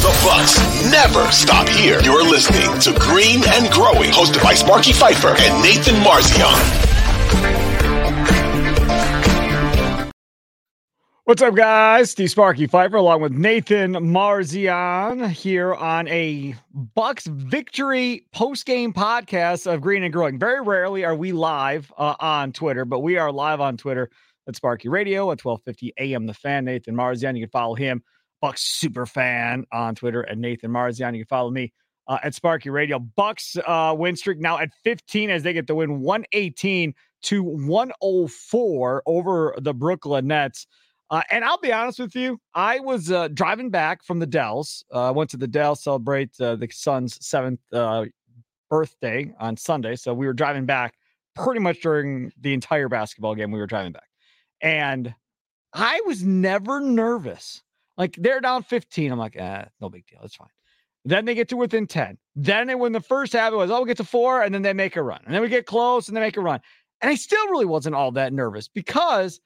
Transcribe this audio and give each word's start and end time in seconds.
The 0.00 0.18
Bucks 0.24 0.58
never 0.90 1.30
stop 1.30 1.68
here. 1.68 2.00
You're 2.00 2.24
listening 2.24 2.80
to 2.80 2.98
Green 2.98 3.42
and 3.46 3.70
Growing, 3.70 4.10
hosted 4.10 4.42
by 4.42 4.54
Sparky 4.54 4.94
Fifer 4.94 5.34
and 5.38 5.62
Nathan 5.62 5.96
Marzion. 5.96 6.56
What's 11.24 11.42
up, 11.42 11.54
guys? 11.54 12.12
Steve 12.12 12.30
Sparky 12.30 12.66
Fifer 12.66 12.96
along 12.96 13.20
with 13.20 13.32
Nathan 13.32 13.92
Marzion 13.92 15.28
here 15.28 15.74
on 15.74 16.08
a 16.08 16.54
Bucks 16.72 17.26
victory 17.26 18.24
post-game 18.32 18.94
podcast 18.94 19.70
of 19.70 19.82
Green 19.82 20.02
and 20.02 20.12
Growing. 20.14 20.38
Very 20.38 20.62
rarely 20.62 21.04
are 21.04 21.14
we 21.14 21.32
live 21.32 21.92
uh, 21.98 22.14
on 22.20 22.52
Twitter, 22.52 22.86
but 22.86 23.00
we 23.00 23.18
are 23.18 23.30
live 23.30 23.60
on 23.60 23.76
Twitter 23.76 24.08
at 24.48 24.56
Sparky 24.56 24.88
Radio 24.88 25.30
at 25.30 25.44
1250 25.44 25.92
AM. 25.98 26.24
The 26.24 26.32
fan, 26.32 26.64
Nathan 26.64 26.96
Marzion. 26.96 27.36
You 27.36 27.42
can 27.42 27.50
follow 27.50 27.74
him, 27.74 28.02
Bucks 28.40 28.62
super 28.62 29.06
fan 29.06 29.64
on 29.72 29.94
Twitter 29.94 30.28
at 30.28 30.38
Nathan 30.38 30.70
Marzion. 30.70 31.14
You 31.14 31.24
can 31.24 31.28
follow 31.28 31.50
me 31.50 31.72
uh, 32.08 32.18
at 32.22 32.34
Sparky 32.34 32.70
Radio. 32.70 32.98
Bucks 32.98 33.56
uh, 33.66 33.94
win 33.96 34.16
streak 34.16 34.38
now 34.38 34.58
at 34.58 34.70
15 34.84 35.30
as 35.30 35.42
they 35.42 35.52
get 35.52 35.66
the 35.66 35.74
win 35.74 36.00
118 36.00 36.94
to 37.22 37.42
104 37.42 39.02
over 39.06 39.54
the 39.58 39.74
Brooklyn 39.74 40.26
Nets. 40.26 40.66
Uh, 41.10 41.22
and 41.30 41.44
I'll 41.44 41.58
be 41.58 41.72
honest 41.72 41.98
with 41.98 42.14
you, 42.14 42.40
I 42.54 42.78
was 42.78 43.10
uh, 43.10 43.28
driving 43.28 43.70
back 43.70 44.04
from 44.04 44.20
the 44.20 44.26
Dells. 44.26 44.84
Uh, 44.94 45.08
I 45.08 45.10
went 45.10 45.30
to 45.30 45.36
the 45.36 45.48
Dells 45.48 45.82
celebrate 45.82 46.30
uh, 46.40 46.54
the 46.54 46.68
son's 46.72 47.24
seventh 47.24 47.60
uh, 47.72 48.04
birthday 48.68 49.32
on 49.40 49.56
Sunday. 49.56 49.96
So 49.96 50.14
we 50.14 50.26
were 50.26 50.32
driving 50.32 50.66
back 50.66 50.94
pretty 51.34 51.60
much 51.60 51.80
during 51.80 52.32
the 52.40 52.54
entire 52.54 52.88
basketball 52.88 53.34
game. 53.34 53.50
We 53.50 53.58
were 53.58 53.66
driving 53.66 53.92
back. 53.92 54.08
And 54.60 55.12
I 55.72 56.00
was 56.06 56.22
never 56.22 56.80
nervous. 56.80 57.62
Like 58.00 58.16
they're 58.16 58.40
down 58.40 58.62
15. 58.62 59.12
I'm 59.12 59.18
like, 59.18 59.36
eh, 59.36 59.66
no 59.78 59.90
big 59.90 60.06
deal. 60.06 60.20
It's 60.24 60.34
fine. 60.34 60.48
Then 61.04 61.26
they 61.26 61.34
get 61.34 61.50
to 61.50 61.56
within 61.58 61.86
10. 61.86 62.16
Then 62.34 62.66
they, 62.66 62.74
when 62.74 62.92
the 62.92 63.00
first 63.02 63.34
half 63.34 63.52
it 63.52 63.56
was, 63.56 63.70
oh, 63.70 63.82
we 63.82 63.88
get 63.88 63.98
to 63.98 64.04
four, 64.04 64.42
and 64.42 64.54
then 64.54 64.62
they 64.62 64.72
make 64.72 64.96
a 64.96 65.02
run. 65.02 65.20
And 65.26 65.34
then 65.34 65.42
we 65.42 65.50
get 65.50 65.66
close 65.66 66.08
and 66.08 66.16
they 66.16 66.20
make 66.22 66.38
a 66.38 66.40
run. 66.40 66.60
And 67.02 67.10
I 67.10 67.14
still 67.14 67.46
really 67.48 67.66
wasn't 67.66 67.94
all 67.94 68.10
that 68.12 68.32
nervous 68.32 68.68
because 68.68 69.38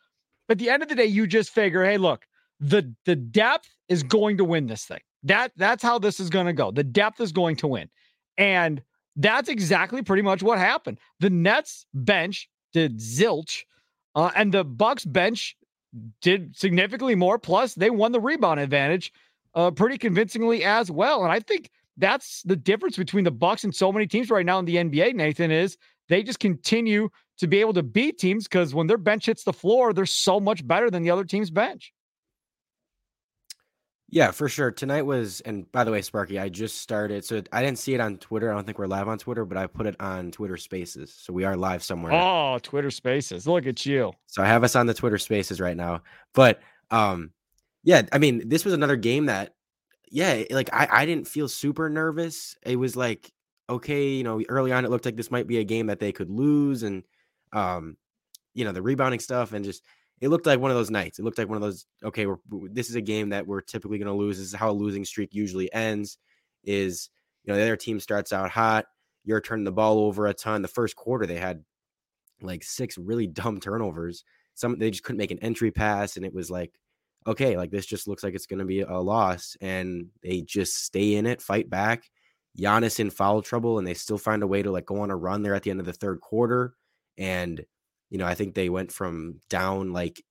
at 0.49 0.59
the 0.59 0.71
end 0.71 0.85
of 0.85 0.89
the 0.89 0.95
day, 0.95 1.05
you 1.05 1.27
just 1.27 1.51
figure, 1.51 1.85
hey, 1.85 1.99
look, 1.99 2.27
the 2.61 2.95
the 3.07 3.17
depth 3.17 3.69
is 3.89 4.05
going 4.05 4.37
to 4.37 4.45
win 4.45 4.69
this 4.69 4.85
thing. 4.85 5.01
That 5.25 5.51
that's 5.57 5.83
how 5.83 5.99
this 5.99 6.21
is 6.21 6.31
going 6.31 6.47
to 6.47 6.53
go. 6.53 6.71
The 6.71 6.85
depth 6.85 7.21
is 7.21 7.33
going 7.33 7.57
to 7.57 7.67
win. 7.67 7.91
And 8.39 8.83
that's 9.17 9.49
exactly 9.49 10.03
pretty 10.03 10.23
much 10.23 10.45
what 10.45 10.59
happened. 10.59 10.99
The 11.19 11.31
Nets 11.31 11.87
bench 11.93 12.49
did 12.73 13.01
zilch, 13.01 13.65
uh, 14.15 14.31
and 14.37 14.55
the 14.55 14.63
Bucks 14.63 15.05
bench 15.05 15.57
did 16.21 16.57
significantly 16.57 17.15
more. 17.15 17.39
Plus, 17.39 17.75
they 17.75 17.91
won 17.91 18.13
the 18.13 18.21
rebound 18.21 18.61
advantage 18.61 19.13
uh, 19.55 19.71
pretty 19.71 19.99
convincingly 19.99 20.65
as 20.65 20.91
well. 20.91 21.23
And 21.23 21.33
I 21.33 21.41
think 21.41 21.71
that's 21.97 22.43
the 22.43 22.57
difference 22.57 22.97
between 22.97 23.25
the 23.25 23.31
Bucks 23.31 23.65
and 23.65 23.75
so 23.75 23.93
many 23.93 24.07
teams 24.07 24.31
right 24.31 24.47
now 24.47 24.59
in 24.59 24.65
the 24.65 24.77
NBA. 24.77 25.15
Nathan 25.15 25.51
is 25.51 25.77
they 26.09 26.23
just 26.23 26.41
continue 26.41 27.09
to 27.39 27.47
be 27.47 27.61
able 27.61 27.73
to 27.75 27.83
beat 27.83 28.19
teams 28.19 28.45
because 28.45 28.75
when 28.75 28.87
their 28.87 28.99
bench 28.99 29.27
hits 29.27 29.45
the 29.45 29.53
floor, 29.53 29.93
they're 29.93 30.07
so 30.07 30.41
much 30.41 30.67
better 30.67 30.91
than 30.91 31.03
the 31.03 31.11
other 31.11 31.25
team's 31.25 31.51
bench. 31.51 31.93
Yeah, 34.15 34.31
for 34.31 34.49
sure. 34.49 34.71
Tonight 34.71 35.03
was, 35.03 35.41
and 35.41 35.71
by 35.73 35.83
the 35.83 35.91
way, 35.91 36.01
Sparky, 36.01 36.39
I 36.39 36.49
just 36.49 36.79
started. 36.79 37.25
So 37.25 37.43
I 37.51 37.65
didn't 37.65 37.81
see 37.81 37.95
it 37.95 38.01
on 38.01 38.17
Twitter. 38.19 38.49
I 38.49 38.55
don't 38.55 38.65
think 38.65 38.79
we're 38.79 38.87
live 38.87 39.09
on 39.09 39.19
Twitter, 39.19 39.45
but 39.45 39.59
I 39.59 39.67
put 39.67 39.87
it 39.87 39.97
on 39.99 40.31
Twitter 40.31 40.57
Spaces. 40.57 41.13
So 41.13 41.33
we 41.33 41.43
are 41.43 41.57
live 41.57 41.83
somewhere. 41.83 42.13
Oh, 42.13 42.61
Twitter 42.63 42.93
Spaces. 42.93 43.49
Look 43.49 43.67
at 43.67 43.85
you. 43.85 44.13
So 44.29 44.41
I 44.41 44.47
have 44.47 44.63
us 44.63 44.77
on 44.77 44.87
the 44.87 44.95
Twitter 44.95 45.19
Spaces 45.19 45.61
right 45.61 45.77
now. 45.77 46.05
But 46.33 46.61
um, 46.93 47.33
yeah, 47.83 48.03
I 48.13 48.19
mean, 48.19 48.49
this 48.49 48.65
was 48.65 48.73
another 48.73 48.95
game 48.95 49.27
that, 49.27 49.57
yeah, 50.13 50.45
like 50.51 50.73
I, 50.73 50.87
I 50.93 51.07
didn't 51.07 51.27
feel 51.27 51.49
super 51.49 51.91
nervous. 51.91 52.55
It 52.63 52.77
was 52.77 52.95
like, 52.95 53.33
okay, 53.69 54.11
you 54.11 54.23
know, 54.23 54.41
early 54.49 54.71
on, 54.71 54.85
it 54.85 54.93
looked 54.93 55.07
like 55.07 55.17
this 55.17 55.33
might 55.33 55.49
be 55.49 55.59
a 55.59 55.65
game 55.65 55.89
that 55.89 55.99
they 55.99 56.13
could 56.13 56.31
lose. 56.31 56.85
And 56.85 57.03
um, 57.53 57.97
you 58.55 58.65
know, 58.65 58.71
the 58.71 58.81
rebounding 58.81 59.19
stuff 59.19 59.55
and 59.55 59.65
just 59.65 59.83
it 60.21 60.29
looked 60.29 60.47
like 60.47 60.61
one 60.61 60.71
of 60.71 60.77
those 60.77 60.91
nights. 60.91 61.19
It 61.19 61.25
looked 61.25 61.39
like 61.39 61.49
one 61.49 61.57
of 61.57 61.63
those. 61.63 61.87
Okay, 62.03 62.27
this 62.71 62.89
is 62.89 62.95
a 62.95 63.01
game 63.01 63.31
that 63.31 63.47
we're 63.47 63.61
typically 63.61 63.99
going 63.99 64.07
to 64.07 64.15
lose. 64.15 64.39
This 64.39 64.49
is 64.49 64.55
how 64.55 64.71
a 64.71 64.73
losing 64.73 65.05
streak 65.05 65.35
usually 65.35 65.73
ends. 65.73 66.19
Is 66.63 67.11
you 67.45 67.53
know 67.53 67.59
the 67.59 67.65
other 67.65 67.77
team 67.77 68.01
starts 68.01 68.33
out 68.33 68.51
hot. 68.51 68.87
You're 69.25 69.41
turning 69.41 69.65
the 69.65 69.73
ball 69.73 69.99
over 70.01 70.27
a 70.27 70.35
ton. 70.35 70.63
The 70.63 70.69
first 70.69 70.97
quarter 70.97 71.27
they 71.27 71.39
had 71.39 71.65
like 72.41 72.63
six 72.63 72.97
really 72.99 73.27
dumb 73.27 73.61
turnovers. 73.61 74.25
Some 74.55 74.79
they 74.79 74.91
just 74.91 75.03
couldn't 75.03 75.19
make 75.19 75.31
an 75.31 75.41
entry 75.41 75.71
pass, 75.71 76.17
and 76.17 76.25
it 76.25 76.33
was 76.33 76.51
like, 76.51 76.73
okay, 77.27 77.57
like 77.57 77.71
this 77.71 77.87
just 77.87 78.07
looks 78.07 78.23
like 78.23 78.35
it's 78.35 78.47
going 78.47 78.61
to 78.61 78.65
be 78.65 78.81
a 78.81 78.99
loss, 78.99 79.57
and 79.61 80.07
they 80.23 80.43
just 80.43 80.85
stay 80.85 81.17
in 81.17 81.27
it, 81.27 81.43
fight 81.43 81.69
back. 81.69 82.05
Giannis 82.59 83.01
in 83.01 83.11
foul 83.11 83.43
trouble, 83.43 83.79
and 83.79 83.87
they 83.87 83.95
still 83.95 84.19
find 84.19 84.43
a 84.43 84.47
way 84.47 84.63
to 84.63 84.71
like 84.71 84.87
go 84.87 85.01
on 85.01 85.11
a 85.11 85.17
run 85.17 85.43
there 85.43 85.55
at 85.55 85.65
the 85.65 85.71
end 85.71 85.81
of 85.81 85.87
the 85.87 85.93
third 85.93 86.21
quarter. 86.21 86.75
And, 87.19 87.65
you 88.15 88.19
know, 88.19 88.27
I 88.27 88.37
think 88.37 88.55
they 88.55 88.69
went 88.69 88.93
from 88.93 89.41
down 89.51 89.93
like, 89.93 90.23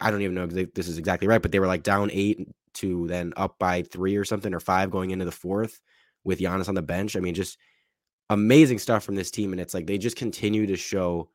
I 0.00 0.10
don't 0.10 0.22
even 0.22 0.34
know 0.34 0.48
if 0.50 0.72
this 0.72 0.88
is 0.88 0.96
exactly 0.96 1.28
right, 1.28 1.42
but 1.42 1.52
they 1.52 1.60
were 1.60 1.66
like 1.66 1.82
down 1.82 2.08
eight 2.10 2.48
to 2.74 3.06
then 3.06 3.34
up 3.36 3.58
by 3.58 3.82
three 3.82 4.16
or 4.16 4.24
something 4.24 4.54
or 4.54 4.60
five 4.60 4.90
going 4.90 5.10
into 5.10 5.26
the 5.26 5.30
fourth 5.30 5.78
with 6.24 6.38
Giannis 6.38 6.70
on 6.70 6.74
the 6.74 6.80
bench. 6.80 7.16
I 7.16 7.20
mean, 7.20 7.34
just 7.34 7.58
amazing 8.30 8.78
stuff 8.78 9.04
from 9.04 9.14
this 9.14 9.30
team. 9.30 9.52
And 9.52 9.60
it's 9.60 9.74
like 9.74 9.86
they 9.86 9.98
just 9.98 10.16
continue 10.16 10.64
to 10.68 10.76
show 10.76 11.28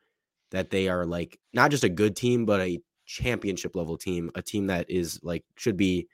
that 0.49 0.71
they 0.71 0.89
are 0.89 1.05
like 1.05 1.39
not 1.53 1.69
just 1.69 1.83
a 1.83 1.89
good 1.89 2.15
team, 2.15 2.43
but 2.43 2.59
a 2.59 2.81
championship 3.05 3.75
level 3.75 3.95
team, 3.95 4.31
a 4.33 4.41
team 4.41 4.65
that 4.67 4.89
is 4.89 5.19
like 5.21 5.43
should 5.57 5.77
be 5.77 6.07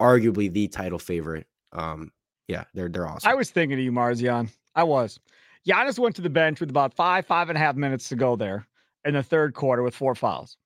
arguably 0.00 0.52
the 0.52 0.68
title 0.68 1.00
favorite. 1.00 1.48
Um, 1.72 2.12
yeah, 2.46 2.62
they're 2.72 2.88
they're 2.88 3.08
awesome. 3.08 3.28
I 3.28 3.34
was 3.34 3.50
thinking 3.50 3.80
of 3.80 3.84
you, 3.84 3.90
Marzion. 3.90 4.48
I 4.76 4.84
was. 4.84 5.18
Giannis 5.66 5.98
went 5.98 6.14
to 6.14 6.22
the 6.22 6.30
bench 6.30 6.60
with 6.60 6.70
about 6.70 6.94
five, 6.94 7.26
five 7.26 7.48
and 7.48 7.58
a 7.58 7.60
half 7.60 7.74
minutes 7.74 8.08
to 8.10 8.14
go 8.14 8.36
there 8.36 8.68
in 9.04 9.14
the 9.14 9.22
third 9.22 9.54
quarter 9.54 9.82
with 9.82 9.94
four 9.94 10.14
fouls. 10.14 10.56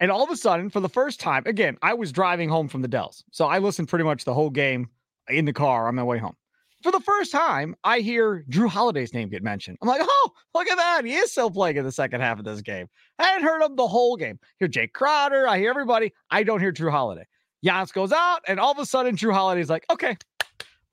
And 0.00 0.10
all 0.10 0.24
of 0.24 0.30
a 0.30 0.36
sudden, 0.36 0.70
for 0.70 0.80
the 0.80 0.88
first 0.88 1.20
time, 1.20 1.42
again, 1.46 1.76
I 1.82 1.92
was 1.92 2.10
driving 2.10 2.48
home 2.48 2.68
from 2.68 2.80
the 2.80 2.88
Dells. 2.88 3.22
So 3.30 3.46
I 3.46 3.58
listened 3.58 3.88
pretty 3.88 4.04
much 4.04 4.24
the 4.24 4.32
whole 4.34 4.50
game 4.50 4.88
in 5.28 5.44
the 5.44 5.52
car 5.52 5.88
on 5.88 5.94
my 5.94 6.02
way 6.02 6.18
home. 6.18 6.36
For 6.82 6.90
the 6.90 7.00
first 7.00 7.30
time, 7.30 7.76
I 7.84 7.98
hear 7.98 8.42
Jrue 8.48 8.68
Holiday's 8.68 9.12
name 9.12 9.28
get 9.28 9.42
mentioned. 9.42 9.76
I'm 9.82 9.88
like, 9.88 10.00
oh, 10.02 10.30
look 10.54 10.66
at 10.70 10.78
that. 10.78 11.04
He 11.04 11.14
is 11.14 11.30
still 11.30 11.50
playing 11.50 11.76
in 11.76 11.84
the 11.84 11.92
second 11.92 12.22
half 12.22 12.38
of 12.38 12.46
this 12.46 12.62
game. 12.62 12.88
I 13.18 13.24
hadn't 13.24 13.46
heard 13.46 13.62
him 13.62 13.76
the 13.76 13.86
whole 13.86 14.16
game. 14.16 14.38
I 14.42 14.46
hear 14.58 14.68
Jae 14.68 14.90
Crowder. 14.90 15.46
I 15.46 15.58
hear 15.58 15.68
everybody. 15.68 16.14
I 16.30 16.42
don't 16.42 16.60
hear 16.60 16.72
Jrue 16.72 16.90
Holiday. 16.90 17.26
Giannis 17.62 17.92
goes 17.92 18.12
out, 18.12 18.40
and 18.48 18.58
all 18.58 18.72
of 18.72 18.78
a 18.78 18.86
sudden, 18.86 19.14
Jrue 19.14 19.34
Holiday's 19.34 19.68
like, 19.68 19.84
okay, 19.90 20.16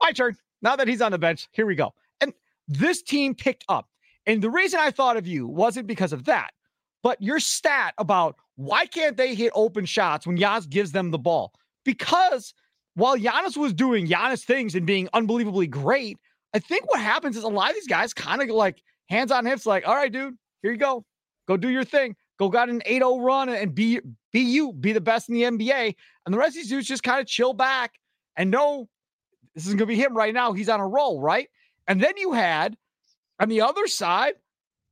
my 0.01 0.11
turn. 0.11 0.35
Now 0.61 0.75
that 0.75 0.87
he's 0.87 1.01
on 1.01 1.11
the 1.11 1.17
bench, 1.17 1.47
here 1.51 1.65
we 1.65 1.75
go 1.75 1.93
And 2.19 2.33
this 2.67 3.01
team 3.01 3.35
picked 3.35 3.63
up. 3.69 3.87
And 4.25 4.41
the 4.41 4.49
reason 4.49 4.79
I 4.79 4.91
thought 4.91 5.15
of 5.15 5.27
you 5.27 5.47
wasn't 5.47 5.87
because 5.87 6.11
of 6.11 6.25
that, 6.25 6.51
but 7.03 7.21
your 7.21 7.39
stat 7.39 7.93
about 7.97 8.35
why 8.55 8.85
can't 8.85 9.17
they 9.17 9.35
hit 9.35 9.51
open 9.55 9.85
shots 9.85 10.25
when 10.25 10.37
Giannis 10.37 10.69
gives 10.69 10.91
them 10.91 11.11
the 11.11 11.17
ball? 11.17 11.53
Because 11.85 12.53
while 12.95 13.17
Giannis 13.17 13.55
was 13.55 13.73
doing 13.73 14.07
Giannis 14.07 14.43
things 14.43 14.75
and 14.75 14.85
being 14.85 15.07
unbelievably 15.13 15.67
great, 15.67 16.17
I 16.53 16.59
think 16.59 16.89
what 16.89 16.99
happens 16.99 17.37
is 17.37 17.43
a 17.43 17.47
lot 17.47 17.69
of 17.69 17.75
these 17.75 17.87
guys 17.87 18.13
kind 18.13 18.41
of 18.41 18.49
like 18.49 18.81
hands 19.09 19.31
on 19.31 19.45
hips, 19.45 19.65
like, 19.65 19.87
all 19.87 19.95
right, 19.95 20.11
dude, 20.11 20.35
here 20.63 20.71
you 20.71 20.77
go. 20.77 21.05
Go 21.47 21.55
do 21.55 21.69
your 21.69 21.83
thing. 21.83 22.15
Go 22.39 22.49
got 22.49 22.69
an 22.69 22.81
8-0 22.85 23.23
run 23.23 23.49
and 23.49 23.73
be 23.73 23.99
be 24.31 24.41
you, 24.41 24.73
be 24.73 24.93
the 24.93 25.01
best 25.01 25.29
in 25.29 25.35
the 25.35 25.43
NBA. 25.43 25.95
And 26.25 26.33
the 26.33 26.37
rest 26.37 26.49
of 26.49 26.55
these 26.55 26.69
dudes 26.69 26.87
just 26.87 27.03
kind 27.03 27.21
of 27.21 27.27
chill 27.27 27.53
back 27.53 27.93
and 28.35 28.51
know 28.51 28.89
this 29.55 29.65
is 29.65 29.73
gonna 29.73 29.85
be 29.85 29.95
him 29.95 30.15
right 30.15 30.33
now. 30.33 30.53
He's 30.53 30.69
on 30.69 30.79
a 30.79 30.87
roll, 30.87 31.21
right? 31.21 31.49
And 31.87 32.01
then 32.01 32.13
you 32.17 32.33
had 32.33 32.77
on 33.39 33.49
the 33.49 33.61
other 33.61 33.87
side, 33.87 34.33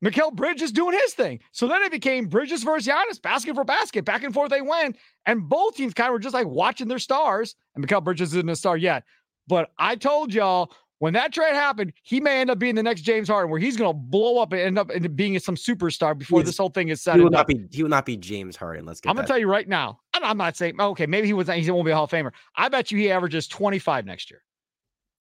Mikal 0.05 0.33
Bridges 0.33 0.71
doing 0.71 0.97
his 0.97 1.13
thing. 1.13 1.39
So 1.51 1.67
then 1.67 1.81
it 1.81 1.91
became 1.91 2.27
Bridges 2.27 2.63
versus 2.63 2.87
Giannis, 2.87 3.21
basket 3.21 3.55
for 3.55 3.63
basket, 3.63 4.05
back 4.05 4.23
and 4.23 4.33
forth 4.33 4.51
they 4.51 4.61
went. 4.61 4.97
And 5.25 5.49
both 5.49 5.75
teams 5.75 5.93
kind 5.93 6.09
of 6.09 6.13
were 6.13 6.19
just 6.19 6.33
like 6.33 6.47
watching 6.47 6.87
their 6.87 6.99
stars. 6.99 7.55
And 7.75 7.85
Mikal 7.85 8.03
Bridges 8.03 8.33
isn't 8.33 8.49
a 8.49 8.55
star 8.55 8.77
yet. 8.77 9.03
But 9.47 9.71
I 9.79 9.95
told 9.95 10.33
y'all 10.33 10.71
when 10.99 11.13
that 11.13 11.33
trade 11.33 11.55
happened, 11.55 11.93
he 12.03 12.19
may 12.19 12.39
end 12.39 12.49
up 12.49 12.57
being 12.57 12.75
the 12.75 12.83
next 12.83 13.01
James 13.01 13.27
Harden, 13.27 13.51
where 13.51 13.59
he's 13.59 13.75
going 13.75 13.91
to 13.91 13.97
blow 13.97 14.41
up 14.41 14.53
and 14.53 14.61
end 14.61 14.79
up 14.79 14.91
into 14.91 15.09
being 15.09 15.37
some 15.39 15.55
superstar 15.55 16.17
before 16.17 16.39
he's, 16.39 16.47
this 16.47 16.57
whole 16.57 16.69
thing 16.69 16.89
is 16.89 17.01
set. 17.01 17.17
He 17.17 17.21
will 17.21 17.29
not 17.29 17.47
be. 17.47 17.67
He 17.71 17.83
will 17.83 17.89
not 17.89 18.05
be 18.05 18.15
James 18.15 18.55
Harden. 18.55 18.85
Let's 18.85 19.01
get. 19.01 19.09
It. 19.09 19.11
I'm 19.11 19.15
going 19.15 19.25
to 19.25 19.31
tell 19.31 19.39
you 19.39 19.47
right 19.47 19.67
now. 19.67 19.99
I'm 20.13 20.37
not 20.37 20.55
saying 20.55 20.79
okay. 20.79 21.05
Maybe 21.05 21.27
he 21.27 21.33
was. 21.33 21.47
He 21.49 21.69
won't 21.69 21.85
be 21.85 21.91
a 21.91 21.95
Hall 21.95 22.05
of 22.05 22.11
Famer. 22.11 22.31
I 22.55 22.69
bet 22.69 22.91
you 22.91 22.97
he 22.97 23.11
averages 23.11 23.47
25 23.47 24.05
next 24.05 24.31
year. 24.31 24.41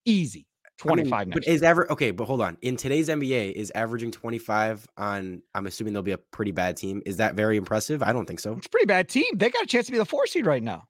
Easy. 0.04 0.46
25 0.78 1.12
I 1.12 1.24
mean, 1.24 1.30
but 1.32 1.46
is 1.46 1.62
ever 1.62 1.90
okay 1.92 2.10
but 2.10 2.24
hold 2.24 2.40
on 2.40 2.56
in 2.60 2.76
today's 2.76 3.08
nba 3.08 3.52
is 3.52 3.70
averaging 3.74 4.10
25 4.10 4.88
on 4.96 5.42
i'm 5.54 5.66
assuming 5.66 5.92
they'll 5.92 6.02
be 6.02 6.12
a 6.12 6.18
pretty 6.18 6.50
bad 6.50 6.76
team 6.76 7.00
is 7.06 7.18
that 7.18 7.34
very 7.34 7.56
impressive 7.56 8.02
i 8.02 8.12
don't 8.12 8.26
think 8.26 8.40
so 8.40 8.54
it's 8.54 8.66
a 8.66 8.70
pretty 8.70 8.86
bad 8.86 9.08
team 9.08 9.26
they 9.36 9.50
got 9.50 9.62
a 9.62 9.66
chance 9.66 9.86
to 9.86 9.92
be 9.92 9.98
the 9.98 10.04
four 10.04 10.26
seed 10.26 10.46
right 10.46 10.62
now 10.62 10.84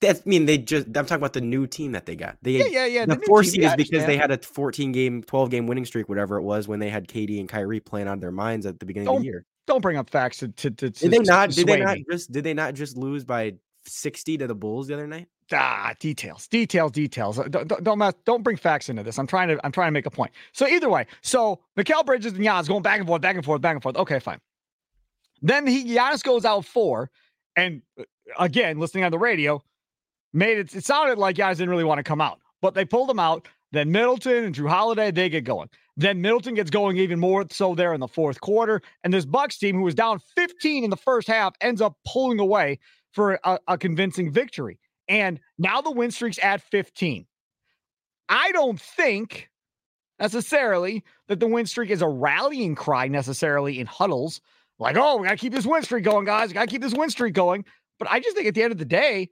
that's 0.00 0.20
I 0.20 0.28
mean 0.28 0.46
they 0.46 0.58
just 0.58 0.86
I'm 0.86 0.92
talking 0.92 1.16
about 1.16 1.32
the 1.32 1.40
new 1.40 1.66
team 1.66 1.92
that 1.92 2.06
they 2.06 2.16
got. 2.16 2.36
They 2.42 2.58
yeah, 2.58 2.66
yeah, 2.66 2.86
yeah. 2.86 3.06
The, 3.06 3.16
the 3.16 3.26
four 3.26 3.42
seed 3.42 3.64
is 3.64 3.74
because 3.74 4.06
they 4.06 4.16
had 4.16 4.30
a 4.30 4.38
14 4.38 4.92
game, 4.92 5.22
12 5.22 5.50
game 5.50 5.66
winning 5.66 5.84
streak, 5.84 6.08
whatever 6.08 6.36
it 6.36 6.42
was, 6.42 6.68
when 6.68 6.78
they 6.78 6.88
had 6.88 7.08
KD 7.08 7.40
and 7.40 7.48
Kyrie 7.48 7.80
playing 7.80 8.08
on 8.08 8.20
their 8.20 8.32
minds 8.32 8.66
at 8.66 8.78
the 8.78 8.86
beginning 8.86 9.06
don't, 9.06 9.16
of 9.16 9.22
the 9.22 9.26
year. 9.26 9.44
Don't 9.66 9.80
bring 9.80 9.96
up 9.96 10.08
facts 10.08 10.38
to 10.38 10.48
to, 10.48 10.70
to 10.70 10.90
did 10.90 11.10
they 11.10 11.18
not 11.18 11.50
did 11.50 11.66
they 11.66 11.80
not 11.80 11.96
me. 11.96 12.04
just 12.10 12.32
did 12.32 12.44
they 12.44 12.54
not 12.54 12.74
just 12.74 12.96
lose 12.96 13.24
by 13.24 13.54
60 13.86 14.38
to 14.38 14.46
the 14.46 14.54
Bulls 14.54 14.86
the 14.86 14.94
other 14.94 15.06
night? 15.06 15.28
Ah, 15.52 15.94
details, 15.98 16.46
details, 16.46 16.92
details. 16.92 17.40
Don't 17.48 17.82
don't, 17.82 18.24
don't 18.24 18.42
bring 18.42 18.56
facts 18.56 18.88
into 18.88 19.02
this. 19.02 19.18
I'm 19.18 19.26
trying 19.26 19.48
to 19.48 19.60
I'm 19.64 19.72
trying 19.72 19.88
to 19.88 19.92
make 19.92 20.06
a 20.06 20.10
point. 20.10 20.32
So 20.52 20.66
either 20.66 20.88
way, 20.88 21.06
so 21.22 21.60
Mikal 21.76 22.04
Bridges 22.04 22.32
and 22.32 22.42
Giannis 22.42 22.68
going 22.68 22.82
back 22.82 22.98
and 22.98 23.06
forth, 23.06 23.22
back 23.22 23.36
and 23.36 23.44
forth, 23.44 23.60
back 23.60 23.74
and 23.74 23.82
forth. 23.82 23.96
Okay, 23.96 24.18
fine. 24.18 24.40
Then 25.40 25.66
he 25.66 25.84
Giannis 25.84 26.22
goes 26.22 26.44
out 26.44 26.64
four, 26.64 27.10
and 27.56 27.82
uh, 27.98 28.04
again, 28.38 28.78
listening 28.78 29.04
on 29.04 29.10
the 29.10 29.18
radio, 29.18 29.62
made 30.32 30.58
it, 30.58 30.74
it 30.74 30.84
sounded 30.84 31.18
like 31.18 31.36
guys 31.36 31.58
didn't 31.58 31.70
really 31.70 31.84
want 31.84 31.98
to 31.98 32.04
come 32.04 32.20
out, 32.20 32.40
but 32.60 32.74
they 32.74 32.84
pulled 32.84 33.08
them 33.08 33.20
out. 33.20 33.48
Then 33.72 33.90
Middleton 33.90 34.44
and 34.44 34.54
Jrue 34.54 34.68
Holiday, 34.68 35.10
they 35.10 35.28
get 35.28 35.44
going. 35.44 35.68
Then 35.96 36.20
Middleton 36.22 36.54
gets 36.54 36.70
going 36.70 36.96
even 36.96 37.18
more 37.18 37.44
so 37.50 37.74
there 37.74 37.92
in 37.92 38.00
the 38.00 38.08
fourth 38.08 38.40
quarter. 38.40 38.80
And 39.02 39.12
this 39.12 39.24
Bucks 39.24 39.58
team, 39.58 39.76
who 39.76 39.82
was 39.82 39.94
down 39.94 40.20
15 40.36 40.84
in 40.84 40.90
the 40.90 40.96
first 40.96 41.26
half, 41.26 41.54
ends 41.60 41.80
up 41.80 41.96
pulling 42.06 42.38
away 42.38 42.78
for 43.12 43.38
a, 43.44 43.58
a 43.66 43.76
convincing 43.76 44.30
victory. 44.30 44.78
And 45.08 45.40
now 45.58 45.80
the 45.80 45.90
win 45.90 46.10
streak's 46.10 46.38
at 46.38 46.62
15. 46.62 47.26
I 48.28 48.52
don't 48.52 48.80
think 48.80 49.48
necessarily 50.18 51.04
that 51.28 51.40
the 51.40 51.46
win 51.46 51.66
streak 51.66 51.90
is 51.90 52.02
a 52.02 52.08
rallying 52.08 52.74
cry 52.74 53.08
necessarily 53.08 53.78
in 53.80 53.86
huddles. 53.86 54.40
Like, 54.78 54.96
oh, 54.96 55.16
we 55.16 55.26
got 55.26 55.32
to 55.32 55.38
keep 55.38 55.52
this 55.52 55.66
win 55.66 55.82
streak 55.82 56.04
going, 56.04 56.24
guys. 56.24 56.48
We 56.48 56.54
got 56.54 56.68
to 56.68 56.70
keep 56.70 56.82
this 56.82 56.94
win 56.94 57.10
streak 57.10 57.34
going. 57.34 57.64
But 57.98 58.08
I 58.10 58.20
just 58.20 58.36
think 58.36 58.46
at 58.46 58.54
the 58.54 58.62
end 58.62 58.72
of 58.72 58.78
the 58.78 58.84
day, 58.84 59.28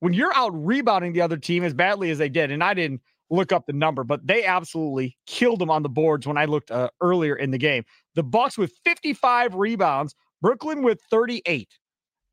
when 0.00 0.12
you're 0.12 0.34
out 0.34 0.52
rebounding 0.54 1.12
the 1.12 1.20
other 1.20 1.36
team 1.36 1.64
as 1.64 1.74
badly 1.74 2.10
as 2.10 2.18
they 2.18 2.28
did, 2.28 2.50
and 2.50 2.62
I 2.62 2.74
didn't 2.74 3.00
look 3.30 3.52
up 3.52 3.66
the 3.66 3.72
number, 3.72 4.04
but 4.04 4.26
they 4.26 4.44
absolutely 4.44 5.16
killed 5.26 5.58
them 5.58 5.70
on 5.70 5.82
the 5.82 5.88
boards 5.88 6.26
when 6.26 6.38
I 6.38 6.44
looked 6.44 6.70
uh, 6.70 6.90
earlier 7.00 7.34
in 7.34 7.50
the 7.50 7.58
game. 7.58 7.84
The 8.14 8.22
Bucks 8.22 8.56
with 8.56 8.72
55 8.84 9.54
rebounds, 9.54 10.14
Brooklyn 10.40 10.82
with 10.82 11.00
38. 11.10 11.68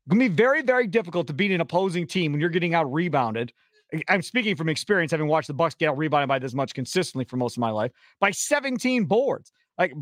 Gonna 0.08 0.20
be 0.20 0.28
very, 0.28 0.62
very 0.62 0.86
difficult 0.86 1.26
to 1.28 1.32
beat 1.32 1.50
an 1.50 1.60
opposing 1.60 2.06
team 2.06 2.32
when 2.32 2.40
you're 2.40 2.50
getting 2.50 2.74
out 2.74 2.92
rebounded. 2.92 3.52
I'm 4.08 4.22
speaking 4.22 4.56
from 4.56 4.68
experience, 4.68 5.12
having 5.12 5.28
watched 5.28 5.46
the 5.46 5.54
Bucks 5.54 5.74
get 5.74 5.88
out 5.88 5.98
rebounded 5.98 6.28
by 6.28 6.38
this 6.38 6.54
much 6.54 6.74
consistently 6.74 7.24
for 7.24 7.36
most 7.36 7.56
of 7.56 7.60
my 7.60 7.70
life 7.70 7.92
by 8.20 8.30
17 8.30 9.04
boards. 9.04 9.52
Like 9.78 9.92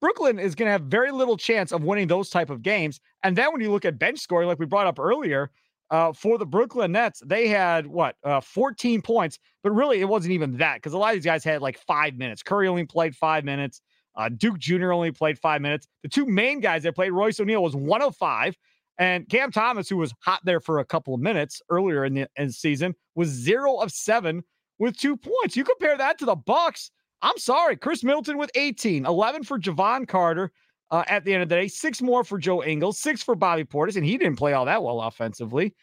Brooklyn 0.00 0.38
is 0.38 0.54
going 0.54 0.66
to 0.66 0.72
have 0.72 0.82
very 0.82 1.12
little 1.12 1.36
chance 1.36 1.70
of 1.70 1.84
winning 1.84 2.08
those 2.08 2.30
type 2.30 2.50
of 2.50 2.62
games. 2.62 3.00
And 3.22 3.36
then 3.36 3.52
when 3.52 3.60
you 3.60 3.70
look 3.70 3.84
at 3.84 3.98
bench 3.98 4.18
scoring, 4.18 4.48
like 4.48 4.58
we 4.58 4.66
brought 4.66 4.86
up 4.86 4.98
earlier, 4.98 5.50
uh, 5.92 6.12
for 6.12 6.38
the 6.38 6.46
Brooklyn 6.46 6.92
Nets, 6.92 7.22
they 7.24 7.48
had 7.48 7.86
what 7.86 8.16
uh, 8.24 8.40
14 8.40 9.02
points, 9.02 9.38
but 9.62 9.72
really 9.72 10.00
it 10.00 10.08
wasn't 10.08 10.32
even 10.32 10.56
that 10.56 10.76
because 10.76 10.94
a 10.94 10.98
lot 10.98 11.10
of 11.10 11.16
these 11.16 11.24
guys 11.24 11.44
had 11.44 11.60
like 11.60 11.78
five 11.78 12.16
minutes. 12.16 12.42
Curry 12.42 12.66
only 12.66 12.86
played 12.86 13.14
five 13.14 13.44
minutes. 13.44 13.82
Uh, 14.16 14.28
Duke 14.28 14.58
Jr. 14.58 14.92
only 14.92 15.12
played 15.12 15.38
five 15.38 15.60
minutes. 15.60 15.86
The 16.02 16.08
two 16.08 16.26
main 16.26 16.60
guys 16.60 16.82
that 16.82 16.94
played, 16.94 17.12
Royce 17.12 17.38
O'Neale 17.38 17.62
was 17.62 17.76
105, 17.76 18.56
and 19.02 19.28
Cam 19.28 19.50
Thomas, 19.50 19.88
who 19.88 19.96
was 19.96 20.14
hot 20.20 20.40
there 20.44 20.60
for 20.60 20.78
a 20.78 20.84
couple 20.84 21.12
of 21.12 21.20
minutes 21.20 21.60
earlier 21.70 22.04
in 22.04 22.14
the, 22.14 22.28
in 22.36 22.52
season, 22.52 22.94
was 23.16 23.28
zero 23.28 23.78
of 23.78 23.90
seven 23.90 24.44
with 24.78 24.96
two 24.96 25.16
points. 25.16 25.56
You 25.56 25.64
compare 25.64 25.98
that 25.98 26.18
to 26.20 26.24
the 26.24 26.36
Bucks. 26.36 26.92
I'm 27.20 27.36
sorry, 27.36 27.76
Khris 27.76 28.04
Middleton 28.04 28.38
with 28.38 28.52
18, 28.54 29.04
11 29.04 29.42
for 29.42 29.58
Jevon 29.58 30.06
Carter, 30.06 30.52
uh, 30.92 31.02
at 31.08 31.24
the 31.24 31.34
end 31.34 31.42
of 31.42 31.48
the 31.48 31.56
day. 31.56 31.66
Six 31.66 32.00
more 32.00 32.22
for 32.22 32.38
Joe 32.38 32.62
Ingles, 32.62 33.00
six 33.00 33.24
for 33.24 33.34
Bobby 33.34 33.64
Portis, 33.64 33.96
and 33.96 34.06
he 34.06 34.16
didn't 34.16 34.36
play 34.36 34.52
all 34.52 34.66
that 34.66 34.84
well 34.84 35.00
offensively. 35.00 35.74